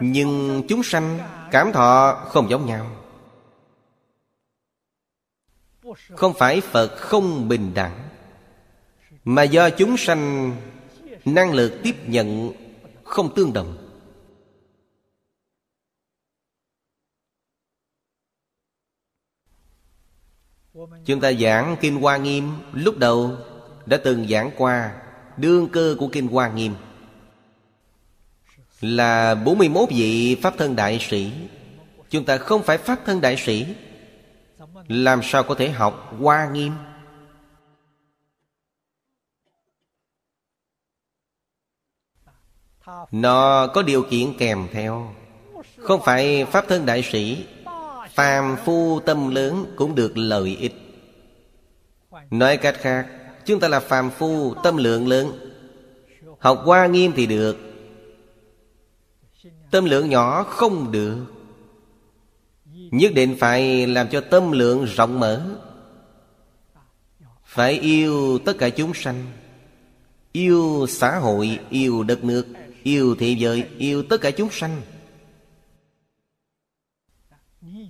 Nhưng 0.00 0.62
chúng 0.68 0.82
sanh 0.82 1.18
cảm 1.50 1.72
thọ 1.72 2.24
không 2.28 2.50
giống 2.50 2.66
nhau. 2.66 2.96
Không 6.16 6.34
phải 6.38 6.60
phật 6.60 6.96
không 6.96 7.48
bình 7.48 7.74
đẳng, 7.74 8.08
mà 9.24 9.42
do 9.42 9.70
chúng 9.70 9.96
sanh 9.96 10.56
năng 11.24 11.52
lực 11.52 11.80
tiếp 11.82 11.94
nhận 12.06 12.52
không 13.04 13.34
tương 13.34 13.52
đồng. 13.52 13.91
Chúng 21.04 21.20
ta 21.20 21.32
giảng 21.32 21.76
kinh 21.80 22.00
hoa 22.00 22.16
nghiêm 22.16 22.50
lúc 22.72 22.98
đầu 22.98 23.36
đã 23.86 23.96
từng 24.04 24.28
giảng 24.28 24.50
qua 24.56 24.92
đương 25.36 25.68
cơ 25.68 25.96
của 25.98 26.08
kinh 26.08 26.28
hoa 26.28 26.48
nghiêm. 26.48 26.74
Là 28.80 29.34
41 29.34 29.88
vị 29.90 30.36
Pháp 30.42 30.54
thân 30.58 30.76
đại 30.76 30.98
sĩ. 31.10 31.32
Chúng 32.10 32.24
ta 32.24 32.38
không 32.38 32.62
phải 32.62 32.78
Pháp 32.78 32.98
thân 33.06 33.20
đại 33.20 33.36
sĩ. 33.36 33.66
Làm 34.88 35.20
sao 35.22 35.42
có 35.42 35.54
thể 35.54 35.70
học 35.70 36.14
Hoa 36.20 36.48
Nghiêm? 36.52 36.72
Nó 43.10 43.66
có 43.66 43.82
điều 43.82 44.02
kiện 44.10 44.38
kèm 44.38 44.68
theo. 44.72 45.14
Không 45.78 46.00
phải 46.04 46.44
Pháp 46.44 46.64
thân 46.68 46.86
đại 46.86 47.02
sĩ 47.12 47.46
Phàm 48.14 48.56
phu 48.64 49.00
tâm 49.00 49.30
lớn 49.30 49.66
cũng 49.76 49.94
được 49.94 50.18
lợi 50.18 50.56
ích. 50.60 50.74
Nói 52.30 52.56
cách 52.56 52.76
khác 52.80 53.06
Chúng 53.44 53.60
ta 53.60 53.68
là 53.68 53.80
phàm 53.80 54.10
phu 54.10 54.54
tâm 54.54 54.76
lượng 54.76 55.08
lớn. 55.08 55.52
Học 56.38 56.62
Hoa 56.64 56.86
Nghiêm 56.86 57.12
thì 57.16 57.26
được. 57.26 57.56
Tâm 59.70 59.84
lượng 59.84 60.10
nhỏ 60.10 60.42
không 60.42 60.92
được. 60.92 61.16
Nhất 62.90 63.12
định 63.14 63.36
phải 63.38 63.86
làm 63.86 64.08
cho 64.08 64.20
tâm 64.20 64.52
lượng 64.52 64.84
rộng 64.84 65.20
mở. 65.20 65.42
Phải 67.44 67.72
yêu 67.72 68.38
tất 68.44 68.58
cả 68.58 68.68
chúng 68.68 68.94
sanh. 68.94 69.26
Yêu 70.32 70.86
xã 70.88 71.18
hội, 71.18 71.58
yêu 71.70 72.02
đất 72.02 72.24
nước 72.24 72.46
Yêu 72.82 73.14
thế 73.18 73.36
giới, 73.38 73.64
yêu 73.78 74.02
tất 74.02 74.20
cả 74.20 74.30
chúng 74.30 74.50
sanh. 74.50 74.82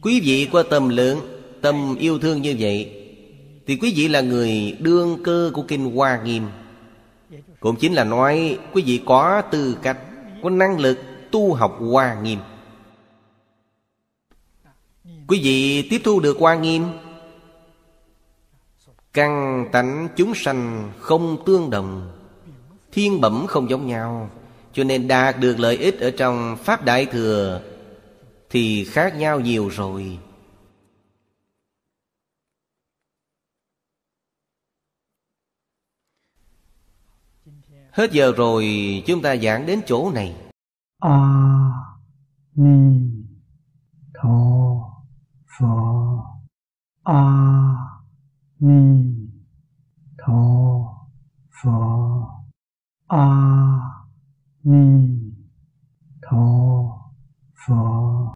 Quý 0.03 0.21
vị 0.21 0.49
có 0.53 0.63
tâm 0.63 0.89
lượng, 0.89 1.21
Tâm 1.61 1.97
yêu 1.99 2.19
thương 2.19 2.43
như 2.43 2.57
vậy, 2.59 2.93
Thì 3.67 3.77
quý 3.77 3.93
vị 3.97 4.09
là 4.09 4.21
người 4.21 4.77
đương 4.81 5.19
cơ 5.25 5.51
của 5.55 5.63
Kinh 5.63 5.97
Hoa 5.97 6.23
Nghiêm. 6.25 6.43
Cũng 7.61 7.77
chính 7.77 7.93
là 7.95 8.05
nói, 8.05 8.59
Quý 8.73 8.83
vị 8.87 9.01
có 9.07 9.43
tư 9.51 9.77
cách, 9.83 9.99
Có 10.43 10.51
năng 10.51 10.79
lực 10.79 10.99
tu 11.31 11.55
học 11.55 11.79
Hoa 11.81 12.21
Nghiêm. 12.23 12.39
Quý 15.29 15.41
vị 15.43 15.89
tiếp 15.91 16.01
thu 16.05 16.21
được 16.21 16.37
Hoa 16.39 16.55
Nghiêm, 16.55 16.85
Căn 19.13 19.65
tánh 19.73 20.09
chúng 20.17 20.35
sanh 20.35 20.93
không 20.99 21.45
tương 21.47 21.71
đồng, 21.71 22.11
Thiên 22.93 23.21
bẩm 23.21 23.47
không 23.49 23.71
giống 23.71 23.87
nhau, 23.87 24.31
Cho 24.73 24.85
nên 24.85 25.09
đạt 25.09 25.41
được 25.41 25.59
lợi 25.59 25.77
ích 25.77 26.01
ở 26.01 26.11
trong 26.11 26.57
Pháp 26.57 26.85
Đại 26.85 27.07
Thừa 27.07 27.61
thì 28.53 28.85
khác 28.85 29.15
nhau 29.17 29.41
nhiều 29.41 29.69
rồi. 29.69 30.19
Hết 37.93 38.13
giờ 38.13 38.33
rồi, 38.37 38.67
chúng 39.07 39.23
ta 39.23 39.37
giảng 39.37 39.67
đến 39.67 39.81
chỗ 39.87 40.11
này. 40.15 40.37
A 40.99 41.19
ni 42.55 43.11
tho 44.15 44.29
pho. 45.59 46.25
A 47.03 47.25
ni 48.59 49.15
tho 50.19 50.35
pho. 51.63 52.29
A 53.09 53.27
ni 54.63 55.09
tho 56.23 56.47
pho. 57.67 58.23